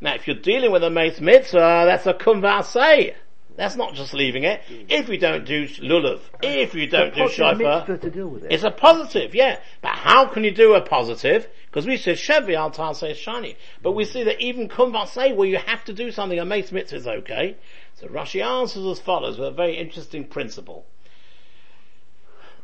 Now, 0.00 0.14
if 0.14 0.28
you're 0.28 0.36
dealing 0.36 0.70
with 0.70 0.84
a 0.84 0.90
mace 0.90 1.20
mitzvah, 1.20 1.86
that's 1.86 2.06
a 2.06 2.14
kumvasei. 2.14 3.16
That's 3.56 3.74
not 3.74 3.94
just 3.94 4.14
leaving 4.14 4.44
it. 4.44 4.62
If 4.88 5.08
you 5.08 5.18
don't 5.18 5.44
do 5.44 5.66
lulav, 5.66 6.20
if 6.40 6.72
you 6.76 6.86
don't 6.86 7.12
do 7.12 7.28
shofar, 7.28 7.84
to 7.84 8.10
deal 8.10 8.28
with 8.28 8.44
it. 8.44 8.52
it's 8.52 8.62
a 8.62 8.70
positive, 8.70 9.34
yeah. 9.34 9.58
But 9.82 9.96
how 9.96 10.28
can 10.28 10.44
you 10.44 10.52
do 10.52 10.76
a 10.76 10.80
positive? 10.80 11.48
Because 11.66 11.84
we 11.84 11.96
said 11.96 12.16
shevi 12.16 12.54
al 12.54 12.94
say 12.94 13.10
shani. 13.10 13.56
But 13.82 13.92
we 13.92 14.04
see 14.04 14.22
that 14.22 14.40
even 14.40 14.68
kumvasei, 14.68 15.34
where 15.34 15.48
you 15.48 15.58
have 15.58 15.84
to 15.86 15.92
do 15.92 16.12
something, 16.12 16.38
a 16.38 16.44
mace 16.44 16.70
mitzvah 16.70 16.96
is 16.96 17.06
okay. 17.08 17.56
So 17.96 18.06
Rashi 18.06 18.40
answers 18.40 18.86
as 18.86 19.00
follows 19.00 19.36
with 19.36 19.48
a 19.48 19.50
very 19.50 19.76
interesting 19.76 20.28
principle. 20.28 20.86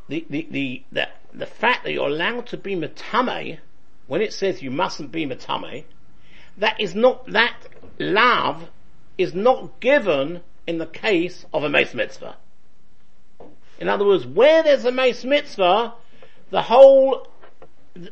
The, 0.09 0.25
the, 0.31 0.47
the, 0.51 0.85
the, 0.93 1.09
the 1.35 1.47
fact 1.47 1.85
that 1.85 1.93
you're 1.93 2.07
allowed 2.09 2.47
to 2.49 2.57
be 2.57 2.77
metame, 2.77 3.59
when 4.07 4.21
it 4.21 4.33
says 4.33 4.63
you 4.63 4.71
mustn't 4.71 5.11
be 5.11 5.27
metame, 5.27 5.85
that 6.59 6.81
is 6.81 6.95
not, 6.95 7.27
that 7.33 7.57
love 7.99 8.69
is 9.19 9.35
not 9.35 9.81
given 9.81 10.43
in 10.67 10.79
the 10.79 10.87
case 10.87 11.45
of 11.53 11.65
a 11.65 11.69
mace 11.69 11.95
mitzvah. 11.95 12.37
In 13.79 13.89
other 13.89 14.05
words, 14.05 14.27
where 14.27 14.63
there's 14.63 14.85
a 14.85 14.93
mace 14.93 15.25
mitzvah, 15.25 15.95
the 16.51 16.63
whole, 16.63 17.27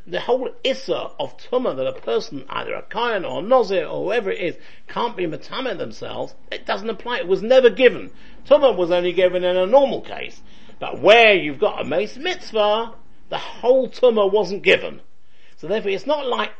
the 0.06 0.20
whole 0.20 0.50
issa 0.62 1.10
of 1.18 1.36
tumah 1.38 1.76
that 1.76 1.86
a 1.86 1.92
person, 1.92 2.44
either 2.48 2.74
a 2.74 2.82
kayan 2.82 3.24
or 3.24 3.40
a 3.40 3.42
nozir 3.42 3.90
or 3.90 4.04
whoever 4.04 4.30
it 4.30 4.40
is, 4.40 4.56
can't 4.88 5.16
be 5.16 5.26
matame 5.26 5.76
themselves, 5.78 6.34
it 6.50 6.66
doesn't 6.66 6.90
apply. 6.90 7.18
It 7.18 7.28
was 7.28 7.42
never 7.42 7.70
given. 7.70 8.10
Tumah 8.46 8.76
was 8.76 8.90
only 8.90 9.12
given 9.12 9.44
in 9.44 9.56
a 9.56 9.66
normal 9.66 10.00
case. 10.00 10.42
But 10.84 11.00
where 11.00 11.32
you've 11.32 11.58
got 11.58 11.80
a 11.80 11.84
mace 11.84 12.18
mitzvah, 12.18 12.92
the 13.30 13.38
whole 13.38 13.88
tumah 13.88 14.30
wasn't 14.30 14.62
given. 14.62 15.00
So 15.56 15.66
therefore 15.66 15.92
it's 15.92 16.06
not 16.06 16.26
like, 16.26 16.50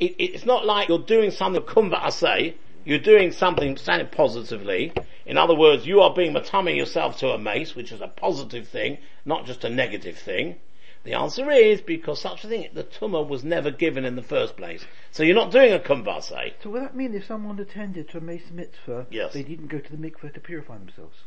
it, 0.00 0.14
it's 0.18 0.46
not 0.46 0.64
like 0.64 0.88
you're 0.88 1.00
doing 1.00 1.30
something 1.30 1.60
kumva 1.60 2.00
asay, 2.00 2.54
you're 2.86 2.98
doing 2.98 3.30
something 3.30 3.76
standing 3.76 4.08
positively. 4.08 4.94
In 5.26 5.36
other 5.36 5.54
words, 5.54 5.86
you 5.86 6.00
are 6.00 6.14
being 6.14 6.32
matami 6.32 6.74
yourself 6.74 7.18
to 7.18 7.28
a 7.28 7.38
mace, 7.38 7.76
which 7.76 7.92
is 7.92 8.00
a 8.00 8.08
positive 8.08 8.66
thing, 8.66 8.96
not 9.26 9.44
just 9.44 9.64
a 9.64 9.68
negative 9.68 10.16
thing. 10.16 10.56
The 11.02 11.12
answer 11.12 11.50
is 11.50 11.82
because 11.82 12.22
such 12.22 12.42
a 12.42 12.48
thing, 12.48 12.70
the 12.72 12.84
tumah 12.84 13.28
was 13.28 13.44
never 13.44 13.70
given 13.70 14.06
in 14.06 14.16
the 14.16 14.22
first 14.22 14.56
place. 14.56 14.86
So 15.10 15.22
you're 15.22 15.34
not 15.34 15.52
doing 15.52 15.74
a 15.74 15.78
kumbase. 15.78 16.54
So 16.62 16.70
would 16.70 16.80
that 16.80 16.96
mean 16.96 17.12
if 17.12 17.26
someone 17.26 17.58
attended 17.58 18.08
to 18.08 18.16
a 18.16 18.22
mace 18.22 18.50
mitzvah, 18.50 19.08
Yes. 19.10 19.34
they 19.34 19.42
didn't 19.42 19.66
go 19.66 19.78
to 19.78 19.90
the 19.94 19.98
mikveh 19.98 20.32
to 20.32 20.40
purify 20.40 20.78
themselves? 20.78 21.18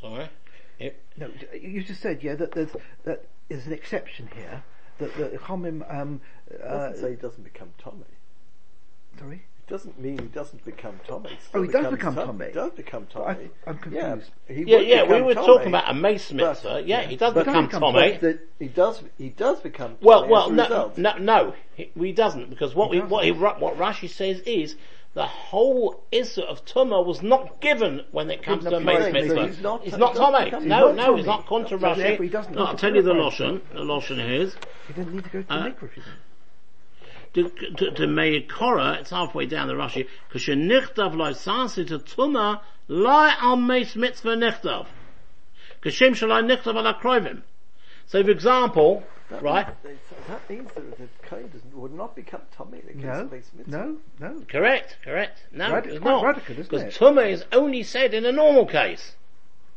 Sorry? 0.00 0.28
Yep. 0.78 0.96
No, 1.16 1.30
you 1.60 1.82
just 1.82 2.00
said, 2.00 2.22
yeah, 2.22 2.34
that 2.36 2.52
there's, 2.52 2.70
that 3.04 3.24
is 3.48 3.66
an 3.66 3.72
exception 3.72 4.28
here, 4.34 4.62
that 4.98 5.14
the 5.16 5.38
Chomim, 5.38 5.82
um, 5.92 6.20
uh, 6.62 6.68
doesn't 6.90 7.02
say 7.02 7.10
he 7.10 7.16
doesn't 7.16 7.42
become 7.44 7.70
Tommy. 7.78 8.04
sorry? 9.18 9.42
It 9.66 9.70
doesn't 9.70 10.00
mean 10.00 10.18
he 10.18 10.26
doesn't 10.28 10.64
become 10.64 10.98
Tommy. 11.06 11.36
Oh, 11.52 11.60
he 11.62 11.68
does 11.68 11.82
becomes 11.90 11.96
become 11.96 12.14
Tom- 12.14 12.26
Tommy. 12.28 12.46
He 12.46 12.52
does 12.52 12.72
become 12.72 13.06
But 13.12 13.20
I- 13.22 13.34
Tommy. 13.34 13.50
I'm 13.66 13.74
Yeah, 13.92 14.00
confused. 14.12 14.30
he 14.46 14.62
Yeah, 14.64 14.78
yeah, 14.78 15.02
we 15.02 15.20
were 15.20 15.34
Tommy, 15.34 15.46
talking 15.46 15.68
about 15.68 15.90
a 15.90 15.94
mace 15.94 16.28
but- 16.28 16.36
mitzvah. 16.36 16.82
yeah, 16.86 17.02
he 17.02 17.16
does 17.16 17.34
But 17.34 17.44
become 17.44 17.66
become 17.66 17.80
Tommy. 17.82 18.00
Tommy. 18.00 18.16
that 18.18 18.38
he 18.58 18.68
does. 18.68 19.02
He 19.18 19.28
does 19.28 19.60
become. 19.60 19.96
Tommy 19.96 19.98
Well, 20.06 20.24
as 20.24 20.30
well, 20.30 20.48
a 20.48 20.52
no, 20.52 20.62
result. 20.62 20.98
no, 20.98 21.18
no, 21.18 21.54
he, 21.74 21.90
he 21.94 22.12
doesn't 22.12 22.48
because 22.48 22.74
what 22.74 22.92
He 22.94 23.00
we, 23.00 23.06
what 23.06 23.24
he, 23.26 23.32
what 23.32 23.76
Rashi 23.76 24.08
says 24.08 24.40
is 24.40 24.74
the 25.18 25.26
whole 25.26 26.04
issue 26.12 26.42
of 26.42 26.64
tumah 26.64 27.04
was 27.04 27.22
not 27.24 27.60
given 27.60 28.02
when 28.12 28.30
it 28.30 28.40
comes 28.40 28.62
to 28.62 28.68
a 28.76 28.78
Didn't 28.78 29.12
mitzvah. 29.12 29.34
So 29.34 29.46
he's 29.48 29.60
not- 29.60 29.82
he's 29.82 29.98
not 29.98 30.14
doesn't 30.14 30.32
Tomei. 30.32 30.44
become- 30.44 30.68
No, 30.68 30.86
he's 30.88 30.96
not 30.96 31.06
no, 31.08 31.16
he's 31.16 31.24
Tomei. 31.24 31.26
not 31.26 31.46
contra 31.46 31.80
So 31.80 31.94
therefore 31.96 32.24
he 32.24 32.30
Rashi. 32.30 32.32
doesn't 32.32 32.54
No, 32.54 32.64
I'll 32.66 32.76
tell 32.76 32.94
you 32.94 33.02
the 33.02 33.12
purify 33.14 33.44
loshon. 33.44 33.60
The 33.72 33.80
loshon 33.80 34.30
is 34.42 34.56
He 34.86 34.92
didn't 34.92 35.14
need 35.14 35.24
to 35.24 35.30
go 35.30 35.42
to 35.42 35.52
Uh, 35.52 35.62
the 35.64 35.70
mikveh, 35.70 35.90
he 35.92 36.02
didn't. 37.34 37.56
to, 37.56 37.72
to, 37.74 37.90
to 37.96 38.02
Meikora, 38.06 39.00
it's 39.00 39.10
halfway 39.10 39.46
down 39.46 39.66
the 39.66 39.74
Rashi, 39.74 40.06
Kashenichtav 40.32 41.16
loy 41.16 41.32
sasi 41.32 41.84
to 41.88 41.98
tuma, 41.98 42.60
loy 42.86 43.30
al 43.40 43.56
meis 43.56 43.96
mitzvah 43.96 44.36
nichtav. 44.36 44.86
Kashem 45.82 46.12
shalai 46.12 46.44
nichtav 46.48 46.76
ala 46.76 46.94
kroivim. 47.02 47.42
So 48.06 48.22
for 48.22 48.30
example, 48.30 49.02
That 49.30 49.42
right, 49.42 49.66
means- 49.84 49.98
That 50.28 50.48
means 50.48 50.70
that 50.74 50.98
the 50.98 51.06
Kohen 51.22 51.48
doesn't, 51.52 51.74
would 51.76 51.92
not 51.92 52.16
become 52.16 52.40
Tommy 52.50 52.78
in 52.80 52.86
the 52.86 52.92
case 52.94 53.02
No, 53.04 53.20
of 53.20 53.30
Beis 53.30 53.52
Mitzvah. 53.54 53.70
no, 53.70 53.96
no. 54.20 54.40
correct, 54.48 54.96
correct. 55.04 55.42
No, 55.52 55.72
Rad- 55.72 55.84
it's 55.84 55.94
it's 55.96 56.02
quite 56.02 56.10
not. 56.12 56.24
radical, 56.24 56.52
isn't 56.52 56.70
Because 56.70 56.82
it? 56.82 56.94
tuma 56.98 57.28
is 57.30 57.44
only 57.52 57.82
said 57.82 58.14
in 58.14 58.24
a 58.24 58.32
normal 58.32 58.64
case. 58.64 59.16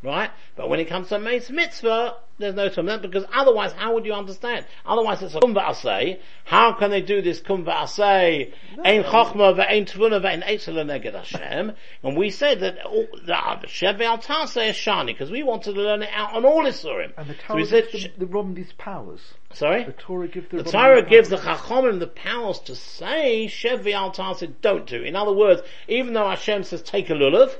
Right? 0.04 0.32
But 0.56 0.70
when 0.70 0.80
it 0.80 0.86
comes 0.86 1.10
to 1.10 1.20
meis 1.20 1.50
mitzvah, 1.52 2.16
there's 2.40 2.56
no 2.56 2.70
tumah, 2.70 3.02
because 3.02 3.24
otherwise 3.32 3.72
how 3.74 3.94
would 3.94 4.06
you 4.06 4.14
understand? 4.14 4.66
Otherwise 4.84 5.22
it's 5.22 5.36
a 5.36 5.40
kumva 5.40 5.64
asay. 5.64 6.20
How 6.44 6.74
can 6.74 6.90
they 6.90 7.02
do 7.02 7.22
this 7.22 7.40
kumva 7.40 7.84
asay? 7.84 8.52
Ein 8.84 9.04
chochma 9.04 9.56
ve'ein 9.56 9.86
tvuna 9.86 10.20
ve'ein 10.20 10.44
eitzel 10.44 10.74
neged 10.84 11.14
Hashem. 11.14 11.74
And 12.04 12.18
we 12.18 12.32
said 12.32 12.62
that 12.62 12.84
all- 12.84 13.08
the 13.24 13.38
uh, 13.38 13.62
Shev 13.62 14.02
al 14.02 14.16
is 14.18 14.76
shani, 14.76 15.08
because 15.08 15.30
we 15.30 15.44
wanted 15.44 15.76
to 15.76 15.82
learn 15.82 16.02
it 16.02 16.10
out 16.12 16.34
on 16.34 16.46
all 16.46 16.64
Isurim. 16.64 17.12
And 17.16 17.30
the 17.30 17.36
So 17.36 17.40
Torah 17.48 17.60
we 17.60 17.66
said, 17.66 17.90
gives 17.92 18.04
the, 18.06 18.12
the 18.18 18.26
Rom 18.26 18.56
these 18.56 18.74
powers. 18.74 19.22
sorry? 19.54 19.84
The 19.84 19.92
Torah 19.92 20.28
gives 20.28 20.50
the, 20.50 20.64
The 20.64 20.72
Torah 20.72 21.04
gives 21.04 21.30
the 21.30 21.38
powers. 21.38 21.60
Chachomim 21.60 22.00
the 22.00 22.08
powers 22.08 22.60
to 22.62 22.76
say 22.76 23.46
Shevi 23.48 23.94
al 23.94 24.12
don't 24.62 24.88
do. 24.88 25.04
In 25.04 25.16
other 25.16 25.34
words, 25.34 25.62
even 25.88 26.14
though 26.14 26.28
Hashem 26.28 26.64
says 26.64 26.82
take 26.82 27.12
a 27.12 27.14
lulav, 27.14 27.56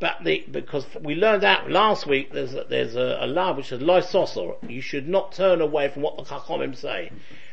but 0.00 0.22
the, 0.24 0.44
because 0.50 0.86
we 1.00 1.14
learned 1.14 1.44
out 1.44 1.70
last 1.70 2.06
week, 2.06 2.32
there's 2.32 2.54
a, 2.54 2.64
there's 2.68 2.96
a, 2.96 3.18
a 3.20 3.26
law 3.26 3.54
which 3.54 3.68
says 3.68 3.80
loy 3.80 4.00
sosor. 4.00 4.56
You 4.68 4.80
should 4.80 5.08
not 5.08 5.32
turn 5.32 5.60
away 5.60 5.88
from 5.88 6.02
what 6.02 6.16
the 6.16 6.24
Chachomim 6.24 6.76
say. 6.76 7.10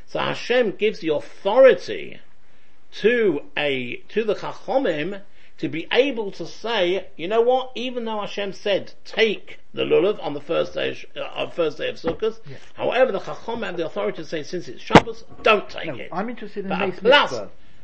So 0.08 0.20
Hashem 0.20 0.72
gives 0.72 1.00
the 1.00 1.10
authority 1.14 2.20
to 3.00 3.42
a, 3.58 3.98
to 4.10 4.24
the 4.24 4.36
Chachomim 4.36 5.22
to 5.58 5.70
be 5.70 5.88
able 5.92 6.32
to 6.34 6.46
say, 6.46 7.08
you 7.16 7.28
know 7.28 7.42
what, 7.42 7.72
even 7.76 8.06
though 8.06 8.20
Hashem 8.20 8.52
said, 8.54 8.94
take 9.06 9.60
the 9.74 9.84
lulav 9.84 10.22
on 10.22 10.34
the 10.34 10.42
first 10.42 10.74
day, 10.74 10.90
of, 10.90 11.06
uh, 11.16 11.50
first 11.50 11.78
day 11.78 11.90
of 11.90 11.96
Sukkot, 11.96 12.40
however 12.74 13.12
the 13.12 13.20
Chachom 13.20 13.66
have 13.66 13.78
the 13.78 13.86
authority 13.86 14.18
to 14.18 14.26
say, 14.26 14.44
since 14.44 14.68
it's 14.68 14.82
Shabbos, 14.82 15.24
don't 15.44 15.70
take 15.70 15.88
No, 15.88 15.96
it. 15.96 16.10
I'm 16.12 16.30
interested 16.30 16.66
in 16.66 16.70
But 16.70 16.80
Mace 16.80 17.00
plus, 17.00 17.34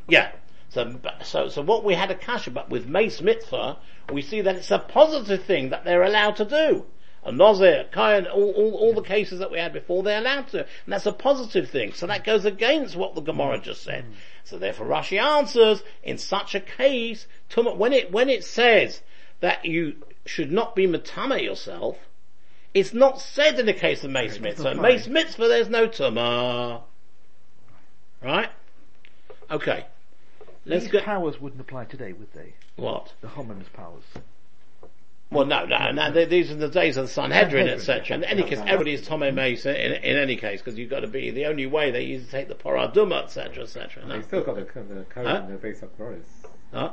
yeah. 0.10 0.32
So, 0.72 1.00
so, 1.24 1.50
so 1.50 1.62
what 1.62 1.84
we 1.84 1.96
had 1.96 2.12
a 2.12 2.16
kasha, 2.16 2.50
but 2.50 2.70
with 2.70 2.88
Mace 2.88 3.22
Mitzvah, 3.22 3.78
we 4.12 4.22
see 4.22 4.40
that 4.42 4.56
it's 4.56 4.72
a 4.72 4.80
positive 4.80 5.44
thing 5.44 5.70
that 5.70 5.84
they're 5.84 6.04
allowed 6.04 6.38
to 6.38 6.46
do. 6.46 6.86
A 7.24 7.32
Nozir, 7.32 7.92
Kayan, 7.92 8.26
all, 8.26 8.52
all, 8.52 8.74
all 8.76 8.94
the 8.94 9.02
cases 9.02 9.40
that 9.40 9.52
we 9.52 9.60
had 9.60 9.74
before, 9.74 10.02
they're 10.02 10.20
allowed 10.20 10.48
to. 10.50 10.60
And 10.60 10.68
that's 10.88 11.06
a 11.06 11.12
positive 11.12 11.70
thing. 11.70 11.94
So 11.94 12.08
that 12.08 12.24
goes 12.24 12.46
against 12.46 12.96
what 12.96 13.16
the 13.16 13.22
Gemara 13.22 13.60
just 13.60 13.84
said. 13.84 14.06
So 14.46 14.58
therefore 14.58 14.88
Rashi 14.88 15.22
answers, 15.22 15.84
in 16.04 16.18
such 16.18 16.56
a 16.56 16.62
case, 16.62 17.28
when 17.54 17.92
it, 17.92 18.12
when 18.12 18.30
it 18.30 18.46
says 18.46 19.02
that 19.42 19.66
you 19.66 19.98
should 20.26 20.52
not 20.54 20.74
be 20.74 20.88
Matame 20.88 21.44
yourself, 21.44 21.98
it's 22.74 22.94
not 22.94 23.20
said 23.20 23.60
in 23.60 23.66
the 23.66 23.74
case 23.74 24.06
of 24.06 24.12
Mace 24.12 24.40
Mitzvah. 24.40 24.76
Mace. 24.76 25.08
Mitzvah, 25.08 25.50
there's 25.50 25.70
no 25.70 25.88
Tumah. 25.88 26.82
Right? 28.24 28.50
Okay. 29.52 29.86
Let's 30.66 30.84
These 30.84 30.92
go, 30.94 31.02
powers 31.02 31.42
wouldn't 31.42 31.62
apply 31.62 31.86
today, 31.86 32.14
would 32.14 32.32
they? 32.34 32.54
what? 32.76 33.14
The 33.22 33.28
Homim's 33.30 33.68
powers. 33.74 34.04
Well, 35.32 35.46
no, 35.46 35.66
no, 35.66 35.92
no. 35.92 36.12
th- 36.12 36.28
These 36.30 36.52
are 36.52 36.56
the 36.56 36.68
days 36.68 36.98
of 36.98 37.06
the 37.08 37.12
Sanhedrin, 37.12 37.66
Sanhedrin, 37.68 37.70
etc. 37.70 38.18
In 38.18 38.24
any 38.26 38.44
case, 38.44 38.60
everybody 38.60 38.94
is 38.94 39.08
Tomei 39.08 39.34
Mace 39.34 39.66
in, 39.66 39.76
in 39.76 40.18
any 40.18 40.36
case, 40.36 40.60
because 40.62 40.78
you've 40.78 40.90
got 40.90 41.00
to 41.00 41.08
be 41.08 41.32
the 41.32 41.46
only 41.46 41.66
way 41.66 41.90
they 41.90 42.04
used 42.04 42.26
to 42.26 42.32
take 42.32 42.50
the 42.50 42.56
Paraduma, 42.56 43.24
etc., 43.24 43.64
etc. 43.64 44.06
No? 44.06 44.18
They 44.18 44.24
still 44.24 44.44
got 44.44 44.56
the, 44.56 44.62
the 44.84 45.06
code 45.10 45.26
Huh? 45.28 45.44
in 45.46 45.52
the 45.54 45.58
base 45.58 45.82
of 45.84 45.98
Boris. 45.98 46.26
Huh? 46.74 46.92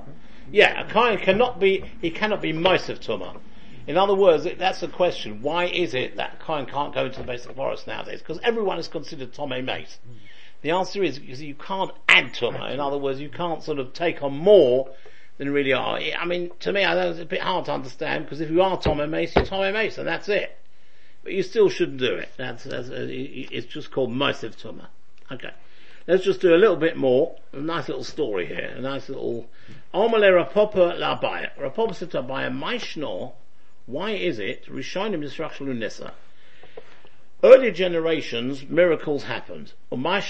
Yeah, 0.53 0.87
a 0.87 0.91
Kayan 0.91 1.19
cannot 1.19 1.59
be, 1.59 1.85
he 2.01 2.11
cannot 2.13 2.41
be 2.41 2.53
mice 2.53 2.89
of 2.89 3.01
Tumah. 3.01 3.39
In 3.89 3.97
other 3.97 4.15
words, 4.15 4.47
that's 4.57 4.81
the 4.81 4.89
question. 4.89 5.43
Why 5.43 5.65
is 5.65 5.95
it 5.95 6.17
that 6.17 6.39
Kayan 6.41 6.67
can't 6.67 6.95
go 6.95 7.07
into 7.07 7.21
the 7.23 7.31
beis 7.33 7.45
hakvoros 7.47 7.87
nowadays? 7.89 8.21
Because 8.21 8.39
everyone 8.45 8.79
is 8.79 8.87
considered 8.87 9.33
Tomei 9.33 9.65
Mace. 9.65 9.99
Hmm. 10.07 10.13
The 10.63 10.71
answer 10.71 11.03
is 11.05 11.19
because 11.19 11.41
you 11.41 11.55
can't 11.55 11.93
add 12.09 12.35
Tumah. 12.35 12.73
In 12.73 12.81
other 12.81 12.99
words, 12.99 13.21
you 13.21 13.29
can't 13.29 13.63
sort 13.63 13.79
of 13.79 13.93
take 13.93 14.23
on 14.23 14.37
more 14.37 14.91
than 15.39 15.51
really 15.51 15.73
are. 15.73 15.99
I 15.99 16.25
mean, 16.25 16.51
to 16.61 16.73
me, 16.73 16.85
I 16.85 16.95
know 16.95 17.11
it's 17.11 17.21
a 17.21 17.25
bit 17.25 17.41
hard 17.41 17.67
to 17.67 17.73
understand 17.73 18.25
because 18.25 18.41
if 18.41 18.51
you 18.51 18.61
are 18.63 18.77
Tomei 18.77 19.09
Mace, 19.09 19.37
you're 19.37 19.45
Tomei 19.45 19.73
Mace, 19.73 19.99
and 19.99 20.07
that's 20.07 20.29
it. 20.29 20.57
But 21.23 21.33
you 21.33 21.43
still 21.43 21.69
shouldn't 21.69 21.99
do 21.99 22.15
it. 22.15 22.31
That's, 22.37 22.65
that's 22.65 22.91
uh, 22.91 23.07
it's 23.09 23.67
just 23.67 23.91
called 23.91 24.11
Massive 24.11 24.57
Tumah. 24.57 24.89
Okay. 25.31 25.51
let's 26.07 26.25
just 26.25 26.41
do 26.41 26.55
a 26.55 26.57
little 26.57 26.77
bit 26.77 26.97
more. 26.97 27.37
A 27.53 27.61
nice 27.61 27.87
little 27.89 28.03
story 28.03 28.47
here. 28.47 28.75
A 28.77 28.81
nice 28.81 29.09
little, 29.09 29.47
Omale 29.95 30.45
Rapopa 30.45 30.99
La 30.99 31.21
Abaya. 31.21 31.51
Rapopa 31.59 31.95
said 31.95 32.11
to 32.13 32.23
Abaya, 32.23 33.33
why 33.87 34.11
is 34.11 34.39
it, 34.39 34.67
Rishonim 34.67 35.23
Yisrach 35.23 35.59
Lunissa? 35.59 36.13
Earlier 37.43 37.71
generations, 37.71 38.69
miracles 38.69 39.25
happened. 39.25 39.73
What 39.91 40.25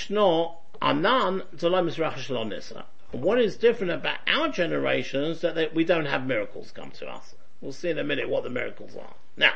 is 3.40 3.56
different 3.56 3.92
about 3.92 4.18
our 4.26 4.48
generations 4.50 5.40
that 5.40 5.54
they, 5.54 5.68
we 5.68 5.84
don't 5.84 6.04
have 6.04 6.26
miracles 6.26 6.70
come 6.70 6.90
to 6.90 7.06
us. 7.06 7.34
We'll 7.62 7.72
see 7.72 7.88
in 7.88 7.98
a 7.98 8.04
minute 8.04 8.28
what 8.28 8.44
the 8.44 8.50
miracles 8.50 8.94
are. 8.94 9.14
Now, 9.38 9.54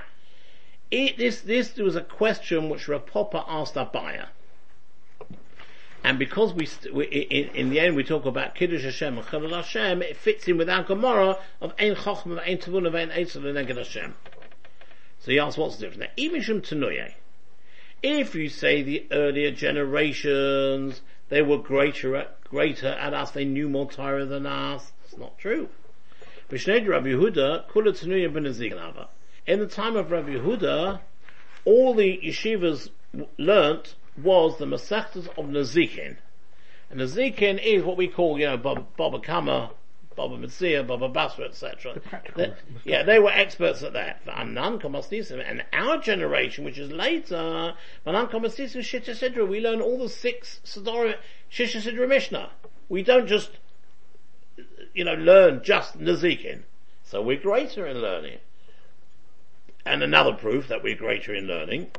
it, 0.90 1.18
this, 1.18 1.42
this 1.42 1.76
was 1.76 1.94
a 1.94 2.00
question 2.00 2.70
which 2.70 2.86
Rapopa 2.86 3.44
asked 3.46 3.74
Abaya. 3.74 4.28
And 6.02 6.18
because 6.18 6.54
we, 6.54 6.66
st- 6.66 6.94
we 6.94 7.04
in, 7.04 7.54
in, 7.54 7.70
the 7.70 7.80
end 7.80 7.94
we 7.94 8.02
talk 8.02 8.24
about 8.24 8.54
Kiddush 8.54 8.82
Hashem 8.82 9.18
and 9.18 9.26
Chilul 9.26 9.54
Hashem, 9.54 10.02
it 10.02 10.16
fits 10.16 10.48
in 10.48 10.56
with 10.56 10.68
our 10.68 10.82
Gemara 10.82 11.38
of 11.60 11.74
Ein 11.78 11.94
Chochm, 11.94 12.40
Ein 12.40 12.58
Tavun, 12.58 12.92
Ein 12.92 13.10
Eitzel, 13.10 13.46
and 13.46 13.56
Neged 13.56 13.76
Hashem. 13.76 14.14
So 15.20 15.30
he 15.30 15.38
asks 15.38 15.58
what's 15.58 15.76
the 15.76 15.86
difference. 15.86 16.10
Now, 16.18 16.40
Shem 16.40 16.62
Tenuye, 16.62 17.12
if 18.02 18.34
you 18.34 18.48
say 18.48 18.82
the 18.82 19.06
earlier 19.10 19.50
generations, 19.52 21.00
they 21.28 21.42
were 21.42 21.58
greater, 21.58 22.16
at, 22.16 22.42
greater 22.44 22.88
at 22.88 23.14
us, 23.14 23.30
they 23.30 23.44
knew 23.44 23.68
more 23.68 23.90
Torah 23.90 24.26
than 24.26 24.46
us, 24.46 24.92
it's 25.04 25.16
not 25.16 25.38
true. 25.38 25.68
In 26.50 26.58
the 29.58 29.66
time 29.70 29.96
of 29.96 30.10
Rabbi 30.10 30.30
Yehuda, 30.30 31.00
all 31.64 31.94
the 31.94 32.20
yeshivas 32.24 32.90
learnt 33.38 33.94
was 34.22 34.58
the 34.58 34.66
Masechtas 34.66 35.28
of 35.38 35.46
Nazikin. 35.46 36.16
And 36.90 37.00
Nazikin 37.00 37.62
is 37.62 37.82
what 37.82 37.96
we 37.96 38.08
call, 38.08 38.38
you 38.38 38.46
know, 38.46 38.56
Baba 38.58 39.20
Kama, 39.20 39.70
Baba 40.16 40.36
Metzia, 40.36 40.86
Baba 40.86 41.08
Basra, 41.08 41.46
etc. 41.46 42.00
The 42.34 42.54
yeah, 42.84 43.02
they 43.02 43.18
were 43.18 43.30
experts 43.30 43.82
at 43.82 43.92
that. 43.94 44.20
And 44.26 44.58
our 45.72 45.98
generation, 45.98 46.64
which 46.64 46.78
is 46.78 46.90
later, 46.90 47.74
we 48.04 48.12
learn 49.60 49.80
all 49.80 49.98
the 49.98 50.08
six 50.08 50.60
Shisha 50.64 51.16
Sidra 51.50 52.08
Mishnah. 52.08 52.50
We 52.88 53.02
don't 53.02 53.26
just, 53.26 53.50
you 54.94 55.04
know, 55.04 55.14
learn 55.14 55.62
just 55.62 55.98
Nazikin. 55.98 56.62
So 57.04 57.20
we're 57.22 57.40
greater 57.40 57.86
in 57.86 58.00
learning. 58.00 58.38
And 59.84 60.02
another 60.02 60.32
proof 60.32 60.68
that 60.68 60.82
we're 60.82 60.96
greater 60.96 61.34
in 61.34 61.46
learning 61.46 61.90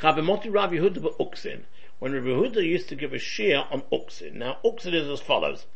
Chavimoti 0.00 0.52
Rav 0.52 0.70
Yehuda 0.70 1.18
Uksin. 1.18 1.64
When 1.98 2.12
Rabbi 2.12 2.26
Yehuda 2.26 2.66
used 2.66 2.88
to 2.88 2.96
give 2.96 3.12
a 3.12 3.18
shiur 3.18 3.70
on 3.70 3.82
Uksin. 3.92 4.34
Now, 4.34 4.58
Uksin 4.64 4.94
is 4.94 5.08
as 5.08 5.20
follows. 5.20 5.66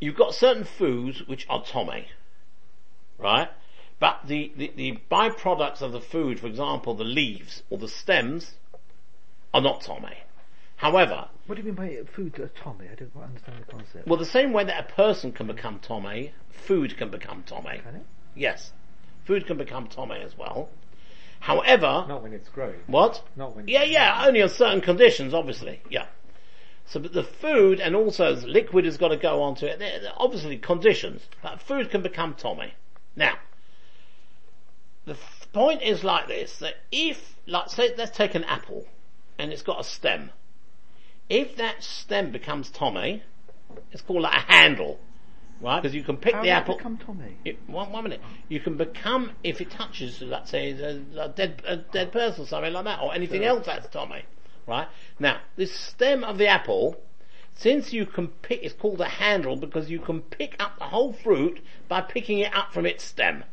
You've 0.00 0.16
got 0.16 0.34
certain 0.34 0.64
foods 0.64 1.26
which 1.26 1.46
are 1.48 1.62
tomei, 1.62 2.06
right? 3.18 3.48
But 4.00 4.20
the, 4.26 4.52
the, 4.56 4.72
the 4.76 4.98
byproducts 5.10 5.82
of 5.82 5.92
the 5.92 6.00
food, 6.00 6.38
for 6.38 6.46
example, 6.46 6.94
the 6.94 7.04
leaves 7.04 7.62
or 7.68 7.78
the 7.78 7.88
stems, 7.88 8.54
are 9.52 9.60
not 9.60 9.82
tomei. 9.82 10.14
However, 10.76 11.28
what 11.46 11.56
do 11.56 11.62
you 11.62 11.72
mean 11.72 11.74
by 11.74 12.04
food 12.12 12.34
that 12.34 12.42
are 12.42 12.48
tomei? 12.48 12.92
I 12.92 12.94
don't 12.94 13.12
quite 13.12 13.24
understand 13.24 13.64
the 13.66 13.72
concept. 13.72 14.06
Well, 14.06 14.18
the 14.18 14.24
same 14.24 14.52
way 14.52 14.64
that 14.64 14.78
a 14.78 14.92
person 14.92 15.32
can 15.32 15.48
become 15.48 15.80
tomei, 15.80 16.30
food 16.50 16.96
can 16.96 17.10
become 17.10 17.42
tomei. 17.42 17.82
Can 17.82 17.96
it? 17.96 18.06
Yes, 18.36 18.72
food 19.24 19.46
can 19.46 19.58
become 19.58 19.88
tomei 19.88 20.24
as 20.24 20.38
well. 20.38 20.68
However, 21.40 22.04
not 22.08 22.22
when 22.22 22.32
it's 22.32 22.48
growing. 22.48 22.80
What? 22.86 23.22
Not 23.34 23.56
when. 23.56 23.66
Yeah, 23.66 23.84
yeah, 23.84 24.24
only 24.26 24.42
on 24.42 24.48
certain 24.48 24.80
conditions, 24.80 25.34
obviously. 25.34 25.80
Yeah. 25.88 26.06
So, 26.88 27.00
but 27.00 27.12
the 27.12 27.22
food 27.22 27.80
and 27.80 27.94
also 27.94 28.34
the 28.34 28.46
liquid 28.46 28.84
has 28.84 28.96
got 28.96 29.08
to 29.08 29.16
go 29.16 29.42
onto 29.42 29.66
it. 29.66 29.78
They're, 29.78 30.00
they're 30.00 30.12
obviously 30.16 30.56
conditions, 30.56 31.22
but 31.42 31.60
food 31.60 31.90
can 31.90 32.02
become 32.02 32.34
tomei. 32.34 32.72
Now, 33.14 33.38
the 35.04 35.12
f- 35.12 35.48
point 35.52 35.82
is 35.82 36.02
like 36.02 36.28
this: 36.28 36.56
that 36.58 36.76
if, 36.90 37.36
like, 37.46 37.68
say, 37.68 37.94
let's 37.96 38.16
take 38.16 38.34
an 38.34 38.44
apple, 38.44 38.86
and 39.38 39.52
it's 39.52 39.62
got 39.62 39.80
a 39.80 39.84
stem. 39.84 40.30
If 41.28 41.56
that 41.56 41.82
stem 41.82 42.32
becomes 42.32 42.70
tomei, 42.70 43.20
it's 43.92 44.00
called 44.02 44.22
like 44.22 44.34
a 44.34 44.52
handle 44.52 44.98
right? 45.60 45.82
Because 45.82 45.94
you 45.94 46.02
can 46.02 46.16
pick 46.16 46.34
How 46.34 46.42
the 46.42 46.50
apple. 46.50 46.76
become 46.76 46.98
tomei? 46.98 47.34
It, 47.44 47.58
one, 47.66 47.92
one 47.92 48.04
minute. 48.04 48.20
You 48.48 48.60
can 48.60 48.76
become 48.76 49.32
if 49.42 49.60
it 49.60 49.70
touches, 49.70 50.20
let's 50.22 50.50
say, 50.50 50.70
a, 50.72 51.20
a 51.20 51.28
dead 51.28 51.62
a 51.66 51.76
dead 51.76 52.12
person, 52.12 52.44
or 52.44 52.46
something 52.46 52.72
like 52.72 52.84
that, 52.84 53.00
or 53.00 53.14
anything 53.14 53.44
else 53.44 53.66
that's 53.66 53.86
tomei, 53.88 54.22
right? 54.68 54.86
Now, 55.18 55.40
this 55.56 55.72
stem 55.72 56.22
of 56.22 56.38
the 56.38 56.46
apple, 56.46 57.00
since 57.54 57.92
you 57.92 58.06
can 58.06 58.28
pick, 58.28 58.62
it's 58.62 58.74
called 58.74 59.00
a 59.00 59.08
handle 59.08 59.56
because 59.56 59.90
you 59.90 59.98
can 59.98 60.20
pick 60.20 60.54
up 60.60 60.78
the 60.78 60.84
whole 60.84 61.12
fruit 61.12 61.60
by 61.88 62.02
picking 62.02 62.38
it 62.38 62.54
up 62.54 62.72
from 62.72 62.86
its 62.86 63.02
stem. 63.02 63.44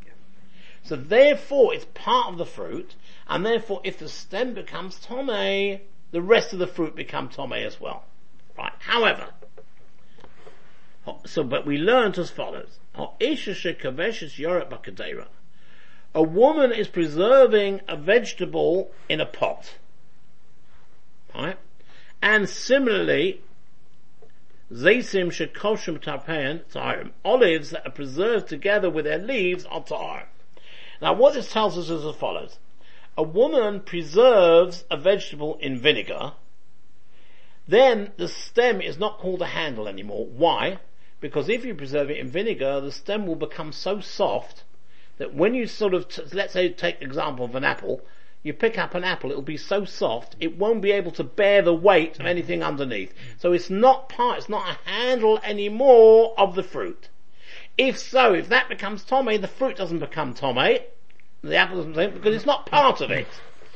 So 0.84 0.94
therefore, 0.94 1.74
it's 1.74 1.86
part 1.94 2.32
of 2.32 2.38
the 2.38 2.46
fruit, 2.46 2.94
and 3.26 3.44
therefore, 3.44 3.80
if 3.82 3.98
the 3.98 4.08
stem 4.08 4.54
becomes 4.54 5.00
tomei, 5.04 5.80
the 6.12 6.22
rest 6.22 6.52
of 6.52 6.60
the 6.60 6.68
fruit 6.68 6.94
become 6.94 7.28
tomei 7.28 7.66
as 7.66 7.80
well. 7.80 8.04
Right? 8.56 8.72
However, 8.78 9.30
so, 11.24 11.42
but 11.42 11.66
we 11.66 11.78
learned 11.78 12.18
as 12.18 12.30
follows. 12.30 12.78
A 16.14 16.22
woman 16.22 16.72
is 16.72 16.88
preserving 16.88 17.80
a 17.88 17.96
vegetable 17.96 18.90
in 19.08 19.20
a 19.20 19.26
pot. 19.26 19.74
Right? 21.36 21.58
And 22.22 22.48
similarly, 22.48 23.42
Zaysim 24.72 25.28
shekoshim 25.28 25.98
tarpein 26.00 27.12
Olives 27.24 27.70
that 27.70 27.86
are 27.86 27.92
preserved 27.92 28.48
together 28.48 28.90
with 28.90 29.04
their 29.04 29.18
leaves 29.18 29.64
are 29.66 29.82
tar. 29.82 30.28
Now 31.00 31.12
what 31.12 31.34
this 31.34 31.52
tells 31.52 31.78
us 31.78 31.90
is 31.90 32.04
as 32.04 32.16
follows. 32.16 32.58
A 33.16 33.22
woman 33.22 33.80
preserves 33.80 34.84
a 34.90 34.96
vegetable 34.96 35.56
in 35.60 35.78
vinegar, 35.78 36.32
then 37.68 38.12
the 38.16 38.28
stem 38.28 38.80
is 38.80 38.98
not 38.98 39.18
called 39.18 39.42
a 39.42 39.46
handle 39.46 39.88
anymore. 39.88 40.26
Why? 40.26 40.78
Because 41.20 41.48
if 41.48 41.64
you 41.64 41.74
preserve 41.74 42.10
it 42.10 42.18
in 42.18 42.28
vinegar, 42.28 42.80
the 42.80 42.92
stem 42.92 43.26
will 43.26 43.36
become 43.36 43.72
so 43.72 44.00
soft 44.00 44.64
that 45.18 45.34
when 45.34 45.54
you 45.54 45.66
sort 45.66 45.94
of, 45.94 46.08
t- 46.08 46.22
let's 46.32 46.52
say 46.52 46.68
take 46.68 47.00
example 47.00 47.44
of 47.44 47.54
an 47.54 47.64
apple, 47.64 48.02
you 48.42 48.52
pick 48.52 48.78
up 48.78 48.94
an 48.94 49.04
apple, 49.04 49.30
it'll 49.30 49.42
be 49.42 49.56
so 49.56 49.84
soft, 49.84 50.36
it 50.40 50.56
won't 50.56 50.80
be 50.82 50.92
able 50.92 51.10
to 51.12 51.24
bear 51.24 51.62
the 51.62 51.74
weight 51.74 52.18
of 52.20 52.26
anything 52.26 52.62
underneath. 52.62 53.12
So 53.38 53.52
it's 53.52 53.70
not 53.70 54.08
part, 54.08 54.38
it's 54.38 54.48
not 54.48 54.68
a 54.68 54.88
handle 54.90 55.38
anymore 55.42 56.34
of 56.38 56.54
the 56.54 56.62
fruit. 56.62 57.08
If 57.76 57.98
so, 57.98 58.34
if 58.34 58.48
that 58.48 58.68
becomes 58.68 59.04
tomei, 59.04 59.40
the 59.40 59.48
fruit 59.48 59.76
doesn't 59.76 59.98
become 59.98 60.34
tomei, 60.34 60.82
the 61.42 61.56
apple 61.56 61.84
doesn't, 61.84 62.14
because 62.14 62.34
it's 62.34 62.46
not 62.46 62.66
part 62.66 63.00
of 63.00 63.10
it. 63.10 63.26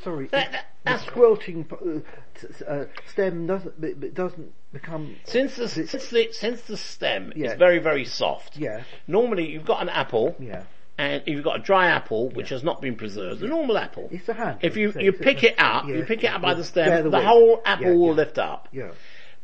Sorry, 0.02 0.26
That- 0.28 0.52
that- 0.52 0.66
the 0.82 0.96
squelching 0.98 1.66
uh, 1.70 2.64
uh, 2.66 2.84
stem 3.06 3.46
doesn't 3.46 4.14
doesn't 4.14 4.52
become 4.72 5.16
Since 5.24 5.56
the, 5.56 5.68
since 5.68 6.08
the, 6.08 6.28
since 6.32 6.62
the 6.62 6.78
stem 6.78 7.34
Yeah. 7.36 7.50
is 7.50 7.58
very, 7.58 7.78
very 7.80 8.06
soft, 8.06 8.56
yeah 8.56 8.84
normally 9.06 9.46
you've 9.50 9.66
got 9.66 9.82
an 9.82 9.90
apple, 9.90 10.36
yeah. 10.38 10.62
And 11.00 11.22
if 11.24 11.28
you've 11.28 11.42
got 11.44 11.60
a 11.60 11.62
dry 11.62 11.86
apple 11.88 12.28
which 12.30 12.50
has 12.50 12.62
not 12.62 12.82
been 12.82 12.94
preserved, 12.94 13.42
a 13.42 13.48
normal 13.48 13.78
apple. 13.78 14.08
It's 14.12 14.28
a 14.28 14.34
hand. 14.34 14.58
If 14.60 14.76
you, 14.76 14.92
you 14.98 15.12
pick 15.12 15.42
it 15.42 15.54
up, 15.58 15.86
yeah, 15.88 15.96
you 15.96 16.04
pick 16.04 16.22
it 16.24 16.26
up 16.26 16.42
by 16.42 16.52
the 16.52 16.62
stem, 16.62 17.04
the, 17.04 17.10
weight. 17.10 17.24
whole 17.24 17.62
apple 17.64 17.86
Yeah, 17.86 17.92
will 17.94 18.12
lift 18.14 18.36
up. 18.38 18.68
Yeah. 18.70 18.90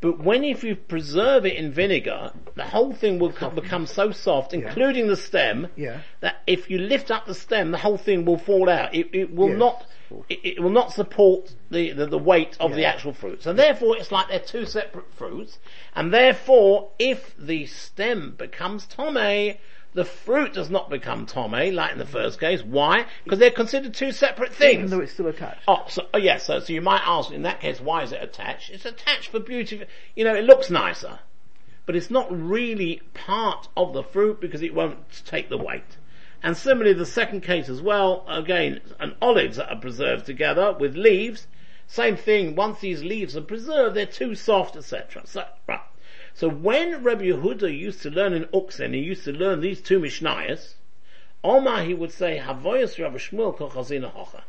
But 0.02 0.18
when 0.18 0.44
if 0.44 0.62
you 0.62 0.76
preserve 0.76 1.46
it 1.46 1.56
in 1.56 1.72
vinegar, 1.72 2.32
the 2.56 2.64
whole 2.64 2.92
thing 2.92 3.18
will 3.18 3.32
co- 3.32 3.48
become 3.48 3.86
so 3.86 4.12
soft, 4.12 4.52
Yeah. 4.52 4.58
including 4.60 5.06
the 5.08 5.16
stem, 5.16 5.68
Yeah. 5.76 6.00
that 6.20 6.42
if 6.46 6.68
you 6.68 6.76
lift 6.78 7.10
up 7.10 7.24
the 7.24 7.34
stem, 7.34 7.70
the 7.70 7.78
whole 7.78 7.96
thing 7.96 8.26
will 8.26 8.36
fall 8.36 8.68
out. 8.68 8.94
It, 8.94 9.08
it 9.14 9.34
will 9.34 9.48
Yes. 9.48 9.58
not, 9.58 9.86
it, 10.28 10.40
it 10.44 10.62
will 10.62 10.76
not 10.80 10.92
support 10.92 11.54
the, 11.70 11.92
the, 11.92 12.04
the 12.06 12.18
weight 12.18 12.58
of 12.60 12.74
the 12.74 12.84
actual 12.84 13.14
fruit. 13.14 13.42
So 13.42 13.54
therefore 13.54 13.96
it's 13.96 14.12
like 14.12 14.28
they're 14.28 14.40
two 14.40 14.66
separate 14.66 15.10
fruits, 15.14 15.58
and 15.94 16.12
therefore 16.12 16.90
if 16.98 17.34
the 17.38 17.64
stem 17.64 18.34
becomes 18.36 18.86
tomei, 18.86 19.56
the 19.96 20.04
fruit 20.04 20.52
does 20.52 20.68
not 20.68 20.90
become 20.90 21.24
tomei, 21.24 21.72
like 21.72 21.92
in 21.92 21.98
the 21.98 22.04
first 22.04 22.38
case. 22.38 22.62
Why? 22.62 23.06
Because 23.24 23.38
they're 23.38 23.50
considered 23.50 23.94
two 23.94 24.12
separate 24.12 24.52
things. 24.52 24.74
Even 24.74 24.90
though 24.90 25.00
it's 25.00 25.14
still 25.14 25.26
attached. 25.26 25.62
Oh, 25.66 25.86
so, 25.88 26.06
oh 26.12 26.18
yes, 26.18 26.44
so, 26.44 26.60
so 26.60 26.74
you 26.74 26.82
might 26.82 27.00
ask, 27.02 27.30
in 27.32 27.42
that 27.42 27.60
case, 27.60 27.80
why 27.80 28.02
is 28.02 28.12
it 28.12 28.22
attached? 28.22 28.68
It's 28.68 28.84
attached 28.84 29.30
for 29.30 29.40
beauty, 29.40 29.84
you 30.14 30.24
know, 30.24 30.34
it 30.34 30.44
looks 30.44 30.68
nicer. 30.68 31.20
But 31.86 31.96
it's 31.96 32.10
not 32.10 32.28
really 32.30 33.00
part 33.14 33.68
of 33.74 33.94
the 33.94 34.02
fruit 34.02 34.38
because 34.38 34.60
it 34.60 34.74
won't 34.74 34.98
take 35.24 35.48
the 35.48 35.56
weight. 35.56 35.96
And 36.42 36.54
similarly, 36.54 36.92
the 36.92 37.06
second 37.06 37.42
case 37.42 37.70
as 37.70 37.80
well, 37.80 38.26
again, 38.28 38.82
an 39.00 39.14
olives 39.22 39.56
that 39.56 39.72
are 39.72 39.80
preserved 39.80 40.26
together 40.26 40.76
with 40.78 40.94
leaves, 40.94 41.46
same 41.86 42.18
thing, 42.18 42.54
once 42.54 42.80
these 42.80 43.02
leaves 43.02 43.34
are 43.34 43.40
preserved, 43.40 43.96
they're 43.96 44.04
too 44.04 44.34
soft, 44.34 44.76
etc. 44.76 45.22
So, 45.24 45.44
right. 45.66 45.80
So 46.38 46.50
when 46.50 47.02
Rabbi 47.02 47.28
Yehuda 47.28 47.74
used 47.74 48.02
to 48.02 48.10
learn 48.10 48.34
in 48.34 48.44
Uksin, 48.48 48.92
he 48.92 49.00
used 49.00 49.24
to 49.24 49.32
learn 49.32 49.62
these 49.62 49.80
two 49.80 49.98
Mishnayos, 49.98 50.74
Omar 51.42 51.82
he 51.84 51.94
would 51.94 52.12
say, 52.12 52.36
Havoyas 52.36 53.02
Rabbi 53.02 53.16
Shmuel 53.16 53.56
Kochazina 53.56 54.12
Hocha. 54.12 54.42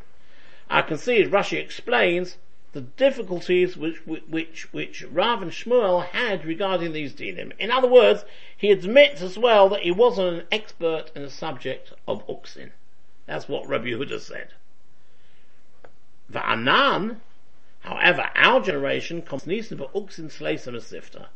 I 0.69 0.81
can 0.81 0.97
see 0.97 1.21
as 1.23 1.29
Rashi 1.29 1.57
explains, 1.57 2.39
the 2.73 2.81
difficulties 2.81 3.77
which, 3.77 4.05
which, 4.05 4.73
which 4.73 5.03
Rav 5.03 5.41
and 5.41 5.51
Shmuel 5.51 6.07
had 6.07 6.43
regarding 6.43 6.91
these 6.91 7.13
dinim. 7.13 7.53
In 7.57 7.71
other 7.71 7.87
words, 7.87 8.25
he 8.57 8.69
admits 8.69 9.21
as 9.21 9.37
well 9.37 9.69
that 9.69 9.83
he 9.83 9.91
wasn't 9.91 10.41
an 10.41 10.47
expert 10.51 11.05
in 11.15 11.21
the 11.21 11.29
subject 11.29 11.93
of 12.05 12.27
uksin. 12.27 12.71
That's 13.27 13.47
what 13.47 13.65
Rabbi 13.65 13.91
Yehuda 13.91 14.19
said. 14.19 14.49
Va'anan, 16.29 17.21
however, 17.79 18.29
our 18.35 18.59
generation 18.59 19.21
comes 19.21 19.43
for 19.43 19.89
uksin, 19.95 20.29
slace, 20.29 20.67
and 20.67 20.75
a 20.75 20.81
sifter. 20.81 21.27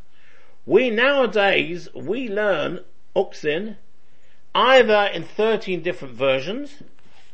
We 0.66 0.92
nowadays, 0.92 1.90
we 1.96 2.30
learn 2.30 2.82
uksin 3.16 3.78
either 4.54 5.10
in 5.12 5.24
13 5.24 5.82
different 5.82 6.14
versions 6.14 6.84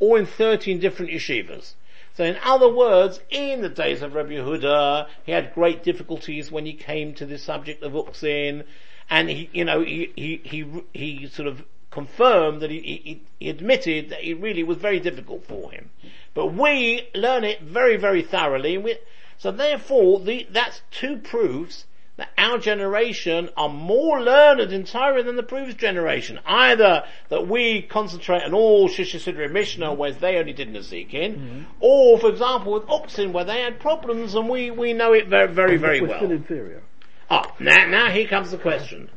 or 0.00 0.18
in 0.18 0.24
13 0.24 0.78
different 0.78 1.12
yeshivas. 1.12 1.74
So 2.14 2.24
in 2.24 2.38
other 2.42 2.72
words, 2.72 3.20
in 3.28 3.60
the 3.60 3.68
days 3.68 4.00
of 4.00 4.14
Rabbi 4.14 4.30
Yehuda, 4.30 5.08
he 5.24 5.32
had 5.32 5.54
great 5.54 5.82
difficulties 5.82 6.50
when 6.50 6.64
he 6.64 6.72
came 6.72 7.12
to 7.14 7.26
the 7.26 7.36
subject 7.36 7.82
of 7.82 7.92
Uksin, 7.92 8.64
and 9.10 9.28
he, 9.28 9.50
you 9.52 9.64
know, 9.64 9.82
he, 9.82 10.10
he, 10.16 10.40
he, 10.42 10.82
he 10.94 11.28
sort 11.28 11.48
of 11.48 11.64
confirmed 11.90 12.62
that 12.62 12.70
he, 12.70 13.22
he, 13.38 13.48
admitted 13.50 14.08
that 14.08 14.26
it 14.26 14.40
really 14.40 14.62
was 14.62 14.78
very 14.78 15.00
difficult 15.00 15.44
for 15.44 15.70
him. 15.70 15.90
But 16.32 16.54
we 16.54 17.08
learn 17.14 17.44
it 17.44 17.60
very, 17.60 17.96
very 17.96 18.22
thoroughly. 18.22 18.78
We, 18.78 18.96
so 19.36 19.52
therefore, 19.52 20.20
the, 20.20 20.46
that's 20.50 20.80
two 20.90 21.18
proofs 21.18 21.84
that 22.18 22.30
our 22.36 22.58
generation 22.58 23.48
are 23.56 23.68
more 23.68 24.20
learned 24.20 24.72
in 24.72 24.84
Torah 24.84 25.22
than 25.22 25.36
the 25.36 25.42
previous 25.42 25.76
generation. 25.76 26.40
Either 26.44 27.04
that 27.28 27.46
we 27.46 27.80
concentrate 27.82 28.42
on 28.42 28.52
all 28.52 28.88
Shishisidri 28.88 29.50
Mishnah, 29.50 29.94
whereas 29.94 30.18
they 30.18 30.36
only 30.36 30.52
did 30.52 30.68
Nazikin, 30.68 31.36
mm-hmm. 31.36 31.62
or 31.78 32.18
for 32.18 32.28
example 32.28 32.72
with 32.72 32.82
Uksin, 32.86 33.32
where 33.32 33.44
they 33.44 33.60
had 33.60 33.78
problems 33.78 34.34
and 34.34 34.48
we, 34.48 34.72
we 34.72 34.92
know 34.92 35.12
it 35.12 35.28
very, 35.28 35.46
very, 35.46 35.76
very 35.76 36.00
well. 36.00 36.18
still 36.18 36.32
inferior. 36.32 36.82
Ah, 37.30 37.54
now, 37.60 37.86
now 37.86 38.10
here 38.10 38.26
comes 38.26 38.50
the 38.50 38.58
question. 38.58 39.10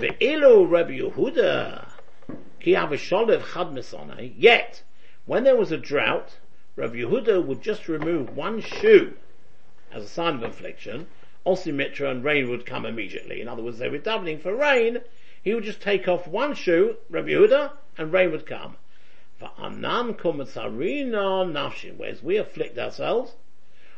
The 0.00 0.12
ilu 0.24 0.66
Rabbi 0.66 0.98
Yehuda, 0.98 1.88
ki 2.60 2.74
chad 2.96 4.32
Yet, 4.34 4.82
when 5.26 5.44
there 5.44 5.56
was 5.56 5.72
a 5.72 5.76
drought, 5.76 6.38
Rabbi 6.74 6.96
Yehuda 6.96 7.44
would 7.44 7.60
just 7.60 7.86
remove 7.86 8.34
one 8.34 8.62
shoe 8.62 9.14
as 9.92 10.04
a 10.04 10.08
sign 10.08 10.36
of 10.36 10.42
affliction, 10.42 11.06
osimitra 11.46 12.10
and 12.10 12.24
rain 12.24 12.50
would 12.50 12.66
come 12.66 12.84
immediately. 12.84 13.40
In 13.40 13.48
other 13.48 13.62
words, 13.62 13.78
they 13.78 13.88
were 13.88 13.98
doubling 13.98 14.40
for 14.40 14.54
rain. 14.54 14.98
He 15.42 15.54
would 15.54 15.64
just 15.64 15.80
take 15.80 16.08
off 16.08 16.26
one 16.26 16.54
shoe, 16.54 16.96
Rabbi 17.08 17.28
Yehuda, 17.28 17.70
and 17.96 18.12
rain 18.12 18.32
would 18.32 18.46
come. 18.46 18.76
Anan 19.58 20.14
kumatzarina 20.14 21.50
nafshin, 21.52 21.96
whereas 21.96 22.22
we 22.22 22.36
afflict 22.36 22.78
ourselves, 22.78 23.36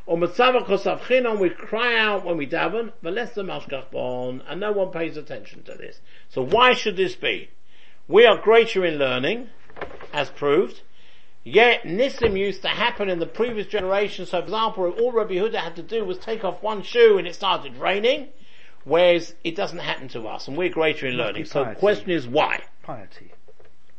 or 0.05 0.17
kosavchinon, 0.17 1.39
we 1.39 1.51
cry 1.51 1.97
out 1.97 2.25
when 2.25 2.37
we 2.37 2.47
daven, 2.47 2.93
v'lesta 3.05 3.45
mashkach 3.45 3.91
bon, 3.91 4.43
and 4.49 4.61
no 4.61 4.73
one 4.73 4.91
pays 4.91 5.17
attention 5.17 5.63
to 5.63 5.75
this. 5.75 6.01
So 6.29 6.43
why 6.43 6.75
should 6.75 6.97
this 6.97 7.15
be? 7.15 7.51
We 8.09 8.25
are 8.25 8.39
greater 8.39 8.85
in 8.85 8.99
learning, 8.99 9.51
as 10.13 10.31
proved, 10.31 10.81
Yet 11.51 11.85
Nisim 11.85 12.39
used 12.39 12.61
to 12.61 12.69
happen 12.69 13.09
in 13.09 13.21
the 13.21 13.27
previous 13.27 13.67
generation. 13.67 14.27
So 14.27 14.39
for 14.41 14.45
example, 14.45 14.91
all 14.91 15.13
Rabbi 15.13 15.37
Huda 15.37 15.57
had 15.57 15.77
to 15.77 15.83
do 15.83 16.05
was 16.05 16.19
take 16.19 16.45
off 16.45 16.63
one 16.63 16.83
shoe 16.83 17.17
and 17.17 17.27
it 17.27 17.35
started 17.35 17.79
raining, 17.79 18.29
whereas 18.85 19.35
it 19.43 19.57
doesn't 19.57 19.79
happen 19.79 20.09
to 20.09 20.29
us 20.29 20.47
and 20.47 20.59
we're 20.59 20.69
greater 20.69 21.07
in 21.07 21.15
learning. 21.15 21.47
So 21.47 21.65
the 21.65 21.75
question 21.75 22.11
is 22.11 22.29
why? 22.29 22.65
Piety. 22.83 23.33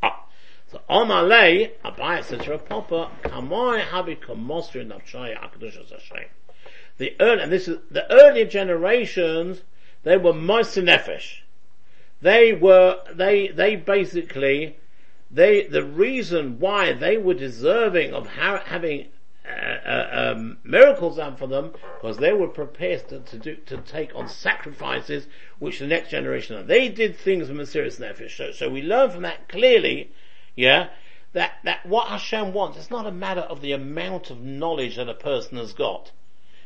Ah. 0.04 0.26
So 0.72 0.80
Omalei, 0.88 1.72
Abai 1.84 2.24
says 2.24 2.46
to 2.46 2.60
Papa, 2.60 3.10
Kamoi 3.24 3.84
Habi 3.84 4.20
Komostri 4.20 4.86
Nafshai 4.86 5.36
Akadush 5.36 5.74
Hashem. 5.90 6.28
The 7.00 7.16
early, 7.20 7.42
and 7.42 7.52
this 7.52 7.68
is, 7.68 7.80
the 7.90 8.12
earlier 8.12 8.46
generations, 8.46 9.64
they 10.04 10.18
were 10.18 10.34
Moser 10.34 10.84
Nefesh. 10.84 11.40
They 12.22 12.54
were, 12.54 13.00
they, 13.12 13.48
they 13.48 13.76
basically, 13.76 14.78
they, 15.32 15.68
the 15.68 15.84
reason 15.84 16.60
why 16.60 16.94
they 16.94 17.18
were 17.18 17.34
deserving 17.34 18.14
of 18.14 18.28
ha- 18.28 18.64
having 18.66 19.08
uh, 19.48 19.52
uh, 19.52 20.34
um, 20.36 20.58
miracles 20.64 21.18
done 21.18 21.36
for 21.36 21.48
them 21.48 21.72
because 21.96 22.18
they 22.18 22.34
were 22.34 22.48
prepared 22.48 23.08
to, 23.10 23.20
to, 23.20 23.38
do 23.38 23.56
to 23.66 23.78
take 23.78 24.14
on 24.16 24.28
sacrifices 24.28 25.26
which 25.58 25.80
the 25.80 25.88
next 25.88 26.10
generation 26.10 26.68
they 26.68 26.88
did 26.88 27.18
things 27.18 27.50
with 27.50 27.70
serious 27.70 27.98
nefesh. 28.00 28.38
So, 28.38 28.52
so 28.52 28.70
we 28.70 28.82
learn 28.82 29.12
from 29.12 29.24
that 29.24 29.48
clearly, 29.50 30.12
yeah, 30.56 30.90
that 31.34 31.54
that 31.64 31.86
what 31.86 32.08
Hashem 32.08 32.54
wants. 32.54 32.78
It's 32.78 32.92
not 32.92 33.08
a 33.08 33.12
matter 33.12 33.42
of 33.42 33.62
the 33.62 33.72
amount 33.72 34.30
of 34.30 34.42
knowledge 34.42 34.98
that 34.98 35.10
a 35.10 35.14
person 35.14 35.58
has 35.58 35.74
got. 35.74 36.12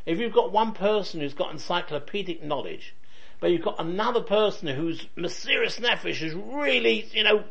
If 0.06 0.20
you've 0.20 0.34
got 0.34 0.52
one 0.52 0.74
person 0.74 1.22
who's 1.22 1.34
got 1.34 1.52
encyclopedic 1.52 2.44
knowledge, 2.44 2.94
but 3.40 3.52
you've 3.52 3.64
got 3.64 3.80
another 3.80 4.22
person 4.22 4.68
whose 4.68 5.08
Mesiris 5.18 5.80
Nefesh 5.80 6.22
is 6.22 6.34
really, 6.34 7.08
you 7.14 7.24
know, 7.24 7.44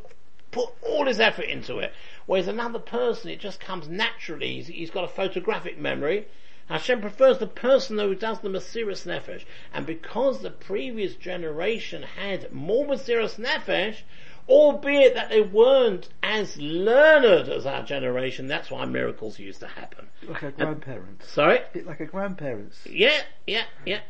put 0.53 0.69
all 0.83 1.07
his 1.07 1.19
effort 1.19 1.47
into 1.47 1.79
it. 1.79 1.93
Whereas 2.27 2.47
another 2.47 2.79
person, 2.79 3.31
it 3.31 3.41
just 3.41 3.59
comes 3.59 3.89
naturally. 3.89 4.55
he's, 4.55 4.69
he's 4.69 4.91
got 4.91 5.05
a 5.05 5.09
photographic 5.09 5.79
memory. 5.79 6.27
Hashem 6.69 7.01
prefers 7.01 7.39
the 7.39 7.49
person 7.49 7.99
who 7.99 8.15
does 8.15 8.41
the 8.41 8.49
Mesiris 8.49 9.05
Nefesh. 9.05 9.45
And 9.75 9.85
because 9.85 10.41
the 10.41 10.51
previous 10.51 11.17
generation 11.17 12.03
had 12.03 12.53
more 12.53 12.87
Mesiris 12.87 13.39
Nefesh, 13.39 14.03
albeit 14.49 15.15
that 15.15 15.29
they 15.29 15.41
weren't 15.41 16.09
as 16.23 16.57
learned 16.59 17.49
as 17.49 17.67
our 17.67 17.83
generation, 17.83 18.47
that's 18.47 18.71
why 18.71 18.85
miracles 18.85 19.39
used 19.39 19.61
to 19.61 19.67
happen. 19.67 20.07
Like 20.29 20.43
a 20.43 20.53
grandparent. 20.53 21.23
sorry? 21.25 21.59
A 21.59 21.67
bit 21.73 21.87
like 21.87 22.01
a 22.01 22.07
grandparents. 22.07 22.87
Yeah, 22.89 23.23
yeah, 23.47 23.65
yeah. 23.85 24.01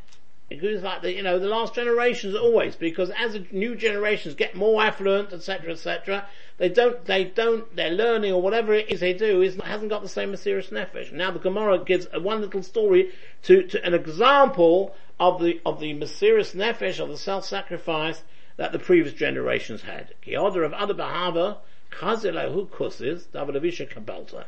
It's 0.60 0.82
like 0.82 1.02
the, 1.02 1.12
you 1.12 1.22
know, 1.22 1.38
the 1.38 1.46
last 1.46 1.74
generations 1.74 2.34
always, 2.34 2.76
because 2.76 3.10
as 3.10 3.34
the 3.34 3.46
new 3.52 3.76
generations 3.76 4.34
get 4.34 4.54
more 4.54 4.82
affluent, 4.82 5.32
etc., 5.32 5.72
etc., 5.72 6.26
they 6.58 6.68
don't, 6.68 7.04
they 7.06 7.24
don't, 7.24 7.74
their 7.74 7.90
learning 7.90 8.32
or 8.32 8.42
whatever 8.42 8.74
it 8.74 8.90
is 8.90 9.00
they 9.00 9.14
do 9.14 9.42
is, 9.42 9.56
hasn't 9.56 9.90
got 9.90 10.02
the 10.02 10.08
same 10.08 10.32
as 10.32 10.42
serious 10.42 10.68
nefesh. 10.68 11.12
Now 11.12 11.30
the 11.30 11.38
Gemara 11.38 11.84
gives 11.84 12.06
one 12.12 12.40
little 12.40 12.62
story 12.62 13.10
to, 13.44 13.62
to 13.68 13.84
an 13.84 13.94
example 13.94 14.94
of 15.18 15.40
the, 15.40 15.60
of 15.64 15.80
the 15.80 15.94
Mesiris 15.94 16.54
Nefesh, 16.54 16.98
of 16.98 17.08
the 17.08 17.16
self-sacrifice 17.16 18.22
that 18.56 18.72
the 18.72 18.78
previous 18.78 19.14
generations 19.14 19.82
had. 19.82 20.14
The 20.24 20.36
order 20.36 20.64
of 20.64 20.72
Ada 20.72 20.94
Bahava, 20.94 21.58
Chazilahu 21.92 22.68
Kusis, 22.68 23.30
David 23.32 23.54
Avisha 23.54 23.88
Kabalta. 23.88 24.44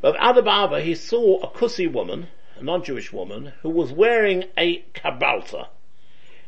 But 0.00 0.16
Ada 0.16 0.42
Bahava, 0.42 0.82
he 0.82 0.94
saw 0.94 1.40
a 1.40 1.48
Kusi 1.48 1.90
woman, 1.90 2.28
a 2.56 2.62
non-Jewish 2.62 3.12
woman, 3.12 3.52
who 3.62 3.70
was 3.70 3.92
wearing 3.92 4.44
a 4.56 4.84
kabalta. 4.94 5.68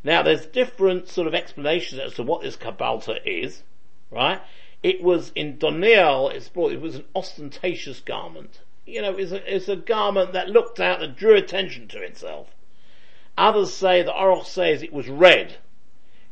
Now 0.05 0.23
there's 0.23 0.47
different 0.47 1.09
sort 1.09 1.27
of 1.27 1.35
explanations 1.35 2.01
as 2.01 2.15
to 2.15 2.23
what 2.23 2.43
this 2.43 2.57
kabalta 2.57 3.19
is, 3.25 3.63
right? 4.11 4.41
It 4.83 5.03
was 5.03 5.33
in 5.35 5.59
Doniel, 5.59 6.33
it's 6.33 6.49
brought, 6.49 6.73
it 6.73 6.81
was 6.81 6.95
an 6.97 7.05
ostentatious 7.15 8.01
garment. 8.01 8.61
You 8.87 9.03
know, 9.03 9.17
it's 9.17 9.33
a, 9.33 9.55
it's 9.55 9.69
a 9.69 9.77
garment 9.77 10.33
that 10.33 10.49
looked 10.49 10.79
out, 10.79 11.01
that 11.01 11.17
drew 11.17 11.35
attention 11.35 11.89
to 11.89 12.03
itself. 12.03 12.55
Others 13.37 13.73
say, 13.73 14.03
the 14.03 14.13
Aruch 14.13 14.47
says 14.47 14.83
it 14.83 14.93
was 14.93 15.09
red. 15.09 15.57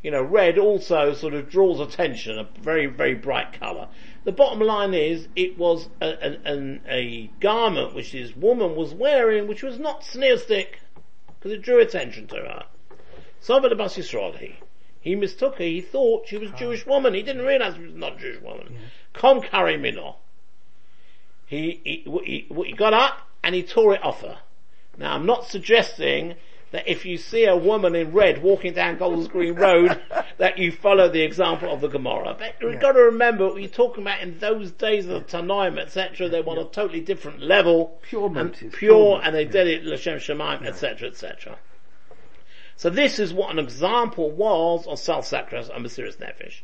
You 0.02 0.10
know, 0.10 0.22
red 0.22 0.58
also 0.58 1.14
sort 1.14 1.34
of 1.34 1.50
draws 1.50 1.80
attention, 1.80 2.38
a 2.38 2.44
very, 2.60 2.86
very 2.86 3.14
bright 3.14 3.58
colour. 3.58 3.88
The 4.24 4.32
bottom 4.32 4.60
line 4.60 4.94
is, 4.94 5.28
it 5.36 5.58
was 5.58 5.88
a, 6.00 6.38
a, 6.46 6.80
a 6.88 7.30
garment 7.40 7.94
which 7.94 8.12
this 8.12 8.34
woman 8.34 8.74
was 8.74 8.94
wearing, 8.94 9.46
which 9.46 9.62
was 9.62 9.78
not 9.78 10.02
sneer 10.02 10.38
stick, 10.38 10.80
because 11.38 11.52
it 11.52 11.62
drew 11.62 11.78
attention 11.78 12.26
to 12.28 12.36
her. 12.36 12.64
so 13.40 13.54
Somebody 13.54 13.74
Bas 13.74 13.96
Yisrael, 13.96 14.36
he. 14.36 14.56
He 14.98 15.14
mistook 15.14 15.58
her, 15.58 15.64
he 15.64 15.82
thought 15.82 16.26
she 16.26 16.38
was 16.38 16.50
a 16.50 16.56
Jewish 16.56 16.86
woman, 16.86 17.12
he 17.12 17.22
didn't 17.22 17.44
realize 17.44 17.74
she 17.74 17.82
was 17.82 17.94
not 17.94 18.14
a 18.14 18.18
Jewish 18.18 18.40
woman. 18.40 18.74
Come 19.12 19.42
carry 19.42 19.76
me 19.76 19.94
He, 21.44 21.80
he, 21.84 22.04
he, 22.24 22.64
he 22.64 22.72
got 22.72 22.94
up 22.94 23.28
and 23.42 23.54
he 23.54 23.62
tore 23.62 23.94
it 23.94 24.02
off 24.02 24.22
her. 24.22 24.38
Now 24.96 25.14
I'm 25.14 25.26
not 25.26 25.46
suggesting 25.46 26.36
that 26.70 26.88
if 26.88 27.04
you 27.04 27.18
see 27.18 27.44
a 27.44 27.56
woman 27.56 27.94
in 27.94 28.12
red 28.12 28.42
walking 28.42 28.72
down 28.72 28.96
Golders 28.96 29.28
Green 29.28 29.54
Road, 29.54 30.00
that 30.38 30.58
you 30.58 30.72
follow 30.72 31.08
the 31.08 31.22
example 31.22 31.72
of 31.72 31.80
the 31.80 31.88
Gemara. 31.88 32.36
But 32.38 32.56
you've 32.60 32.74
yeah. 32.74 32.80
got 32.80 32.92
to 32.92 33.00
remember 33.00 33.48
what 33.48 33.60
you're 33.60 33.68
talking 33.68 34.02
about 34.02 34.20
in 34.20 34.38
those 34.38 34.70
days 34.72 35.06
of 35.06 35.26
the 35.26 35.38
Tanaim, 35.38 35.78
etc. 35.78 36.28
They 36.28 36.40
want 36.40 36.58
yeah. 36.58 36.66
a 36.66 36.68
totally 36.70 37.00
different 37.00 37.40
level. 37.40 37.98
Pure 38.02 38.38
and 38.38 38.72
Pure, 38.72 39.20
and 39.22 39.34
they 39.34 39.44
did 39.44 39.66
it 39.68 39.84
L'Shem 39.84 40.18
Shemaim, 40.18 40.66
etc., 40.66 41.08
etc. 41.08 41.58
So 42.76 42.90
this 42.90 43.18
is 43.18 43.32
what 43.32 43.50
an 43.50 43.58
example 43.58 44.30
was 44.30 44.86
of 44.86 44.98
self-sacrifice 44.98 45.70
and 45.72 45.84
Mesiris 45.84 46.16
Nefesh. 46.16 46.62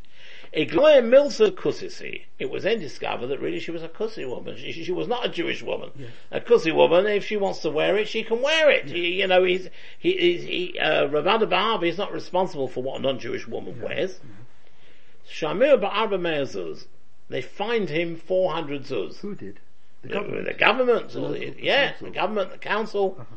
Igloya 0.52 1.00
Milsa 1.02 1.50
Kusisi. 1.52 2.22
It 2.38 2.50
was 2.50 2.64
then 2.64 2.80
discovered 2.80 3.28
that 3.28 3.40
really 3.40 3.60
she 3.60 3.70
was 3.70 3.82
a 3.84 3.88
Kusi 3.88 4.28
woman. 4.28 4.56
She, 4.56 4.72
she 4.72 4.90
was 4.92 5.06
not 5.06 5.24
a 5.24 5.28
Jewish 5.28 5.62
woman. 5.62 5.90
Yes. 5.96 6.10
A 6.32 6.40
Kusi 6.40 6.74
woman, 6.74 7.06
if 7.06 7.24
she 7.24 7.36
wants 7.36 7.60
to 7.60 7.70
wear 7.70 7.96
it, 7.96 8.08
she 8.08 8.24
can 8.24 8.42
wear 8.42 8.68
it. 8.68 8.86
Yes. 8.86 8.94
He, 8.94 9.20
you 9.20 9.26
know, 9.28 9.44
he's, 9.44 9.68
he, 9.98 10.12
he's, 10.16 10.42
he, 10.42 10.78
uh, 10.78 11.06
Rav 11.06 11.26
Ada 11.26 11.86
is 11.86 11.98
not 11.98 12.12
responsible 12.12 12.66
for 12.66 12.82
what 12.82 12.98
a 12.98 13.02
non-Jewish 13.02 13.46
woman 13.46 13.76
yes. 13.76 13.84
wears. 13.84 14.20
Shamir 15.30 15.80
Ba'arba 15.80 16.18
Zuz. 16.42 16.86
They 17.28 17.42
fined 17.42 17.88
him 17.90 18.16
400 18.16 18.82
zuz. 18.82 19.18
Who 19.20 19.36
did? 19.36 19.60
The 20.02 20.08
government. 20.08 20.46
the 20.46 20.54
government, 20.54 21.12
The 21.12 21.54
yeah, 21.60 21.90
council. 21.90 22.06
the 22.06 22.12
government, 22.12 22.50
the 22.50 22.58
council, 22.58 23.16
Uh-huh. 23.20 23.36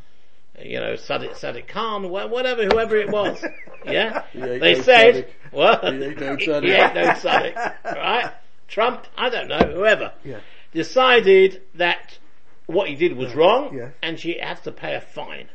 You 0.62 0.80
know, 0.80 0.94
Sadiq, 0.94 1.32
Sadiq 1.32 1.68
Khan, 1.68 2.10
wha- 2.10 2.28
whatever, 2.28 2.64
whoever 2.66 2.96
it 2.98 3.10
was. 3.10 3.44
Yeah? 3.86 4.24
They 4.34 4.76
no 4.76 4.82
said, 4.82 5.16
Sadiq. 5.16 5.28
what? 5.52 5.84
He 5.84 5.90
ain't 5.90 6.20
no 6.22 6.36
He 6.38 6.46
Sadiq. 6.48 6.80
ain't 6.80 6.96
no 6.96 7.02
Sadiq. 7.14 7.74
Right? 7.86 8.32
Trump, 8.70 9.06
I 9.18 9.30
don't 9.30 9.50
know, 9.50 9.60
whoever. 9.60 10.14
Yeah. 10.24 10.40
Decided 10.74 11.62
that 11.76 12.18
what 12.66 12.88
he 12.88 12.96
did 12.96 13.18
was 13.18 13.36
wrong, 13.36 13.76
Yes. 13.76 13.92
and 14.02 14.18
she 14.20 14.38
had 14.40 14.64
to 14.64 14.72
pay 14.72 14.96
a 14.96 15.02
fine. 15.02 15.50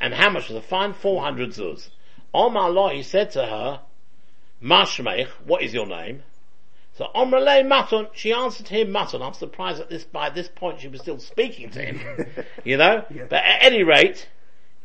And 0.00 0.14
how 0.14 0.30
much 0.30 0.48
was 0.48 0.54
the 0.54 0.66
fine? 0.66 0.94
400 0.94 1.50
zuz. 1.50 1.90
On 2.32 2.50
my 2.54 2.66
law, 2.66 2.88
he 2.88 3.02
said 3.02 3.30
to 3.32 3.44
her, 3.44 3.80
Mashmech, 4.62 5.28
what 5.44 5.62
is 5.62 5.74
your 5.74 5.86
name? 5.86 6.22
So 6.94 7.08
Omrele 7.14 7.66
Maton, 7.66 8.08
she 8.14 8.32
answered 8.32 8.68
him 8.68 8.92
Maton. 8.92 9.20
I'm 9.20 9.34
surprised 9.34 9.80
that 9.80 9.90
this, 9.90 10.04
by 10.04 10.30
this 10.30 10.48
point 10.48 10.80
she 10.80 10.88
was 10.88 11.00
still 11.00 11.18
speaking 11.18 11.70
to 11.70 11.80
him. 11.80 12.26
you 12.64 12.76
know? 12.76 13.04
Yes. 13.12 13.26
But 13.28 13.42
at 13.42 13.62
any 13.64 13.82
rate, 13.82 14.28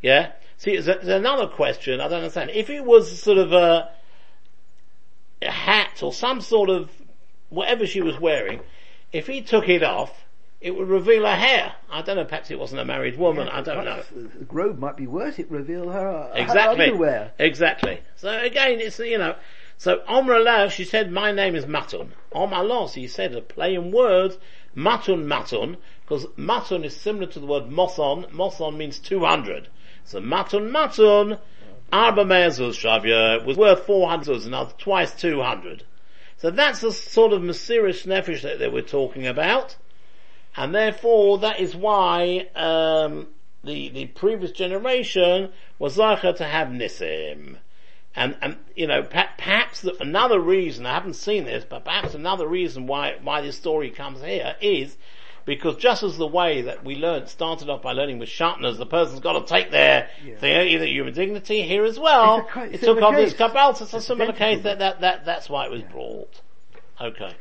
yeah. 0.01 0.32
See, 0.57 0.74
there's, 0.74 0.88
a, 0.88 0.93
there's 0.95 1.07
another 1.07 1.47
question, 1.47 2.01
I 2.01 2.07
don't 2.07 2.20
understand. 2.20 2.49
If 2.49 2.70
it 2.70 2.84
was 2.84 3.22
sort 3.22 3.38
of 3.38 3.53
a, 3.53 3.91
a 5.41 5.51
hat 5.51 6.01
or 6.01 6.12
some 6.12 6.41
sort 6.41 6.70
of, 6.70 6.89
whatever 7.49 7.86
she 7.86 8.01
was 8.01 8.20
wearing, 8.20 8.62
if 9.14 9.28
he 9.28 9.41
took 9.41 9.70
it 9.70 9.84
off, 9.84 10.12
it 10.62 10.76
would 10.76 10.89
reveal 10.89 11.26
her 11.26 11.36
hair. 11.36 11.74
I 11.91 12.01
don't 12.01 12.18
know, 12.18 12.26
perhaps 12.26 12.49
it 12.49 12.60
wasn't 12.60 12.82
a 12.82 12.86
married 12.86 13.18
woman, 13.18 13.47
I 13.47 13.62
don't 13.62 13.86
know. 13.86 14.03
The 14.14 14.45
grove 14.45 14.80
might 14.80 14.97
be 14.97 15.07
worse. 15.07 15.39
It 15.39 15.49
reveal 15.49 15.89
her, 15.89 16.01
her 16.01 16.32
Exactly. 16.34 16.86
underwear. 16.88 17.32
Exactly. 17.38 18.01
So 18.16 18.30
again, 18.30 18.80
it's, 18.80 18.99
you 18.99 19.20
know, 19.20 19.36
so 19.80 19.99
Omra 20.09 20.45
Allah, 20.45 20.69
she 20.69 20.84
said, 20.84 21.09
my 21.09 21.32
name 21.32 21.55
is 21.55 21.65
Matun. 21.65 22.09
Om 22.34 22.53
Allah, 22.53 22.89
she 22.89 23.07
said 23.07 23.34
a 23.34 23.39
play 23.39 23.75
in 23.75 23.93
words, 23.93 24.38
Matun 24.75 25.23
Matun, 25.23 25.77
because 26.01 26.25
Matun 26.38 26.84
is 26.84 26.93
similar 26.93 27.27
to 27.27 27.39
the 27.39 27.45
word 27.45 27.69
Moson. 27.69 28.30
Moson 28.32 28.75
means 28.75 28.99
200. 28.99 29.69
So 30.03 30.19
Matun 30.19 30.69
Matun, 30.69 31.39
Arba 31.93 32.25
Me'ezuz 32.25 32.75
Shavya, 32.75 33.45
was 33.45 33.55
worth 33.55 33.86
400, 33.86 34.41
and 34.41 34.51
now 34.51 34.65
twice 34.65 35.13
200. 35.13 35.86
So 36.36 36.51
that's 36.51 36.82
the 36.82 36.91
sort 36.91 37.32
of 37.32 37.41
Mesiris 37.41 38.05
Nefesh 38.05 38.41
that 38.41 38.59
they 38.59 38.67
were 38.67 38.82
talking 38.82 39.25
about. 39.27 39.77
And 40.57 40.75
therefore, 40.75 41.38
that 41.38 41.61
is 41.61 41.73
why, 41.73 42.49
um, 42.53 43.27
the, 43.63 43.88
the 43.88 44.07
previous 44.07 44.51
generation 44.51 45.53
was 45.77 45.95
Zacha 45.95 46.36
to 46.36 46.43
have 46.43 46.67
Nisim. 46.67 47.59
And, 48.16 48.36
and, 48.41 48.57
you 48.76 48.88
know, 48.88 49.03
per- 49.03 49.30
perhaps 49.38 49.82
the, 49.82 49.95
another 50.01 50.39
reason, 50.39 50.86
I 50.86 50.93
haven't 50.95 51.14
seen 51.14 51.43
this, 51.45 51.64
but 51.64 51.86
perhaps 51.86 52.16
another 52.16 52.47
reason 52.47 52.88
why, 52.88 53.18
why 53.22 53.41
this 53.41 53.55
story 53.55 53.91
comes 53.91 54.22
here 54.22 54.55
is 54.62 54.97
because 55.45 55.78
just 55.78 56.03
as 56.03 56.18
the 56.18 56.28
way 56.28 56.64
that 56.64 56.84
we 56.84 56.95
learned, 56.95 57.30
started 57.30 57.70
off 57.70 57.82
by 57.82 57.93
learning 57.93 58.20
with 58.20 58.30
sharpness, 58.30 58.78
the 58.78 58.86
person's 58.86 59.20
got 59.20 59.34
to 59.39 59.51
take 59.51 59.72
their, 59.72 60.10
Yeah. 60.26 60.36
their 60.39 60.66
either 60.68 60.86
human 60.86 61.14
dignity 61.14 61.62
here 61.62 61.86
as 61.86 61.99
well. 61.99 62.39
It's 62.39 62.55
a 62.55 62.68
ki- 62.70 62.76
it 62.76 62.82
took 62.82 63.01
off 63.01 63.16
this 63.16 63.34
cabal, 63.34 63.72
it's 63.72 63.93
a 63.93 64.01
similar 64.01 64.34
case 64.34 64.64
that, 64.64 64.80
that, 64.80 65.01
that, 65.01 65.26
that's 65.26 65.49
why 65.49 65.66
it 65.66 65.72
was 65.72 65.84
brought. 65.84 66.41
Okay. 67.01 67.34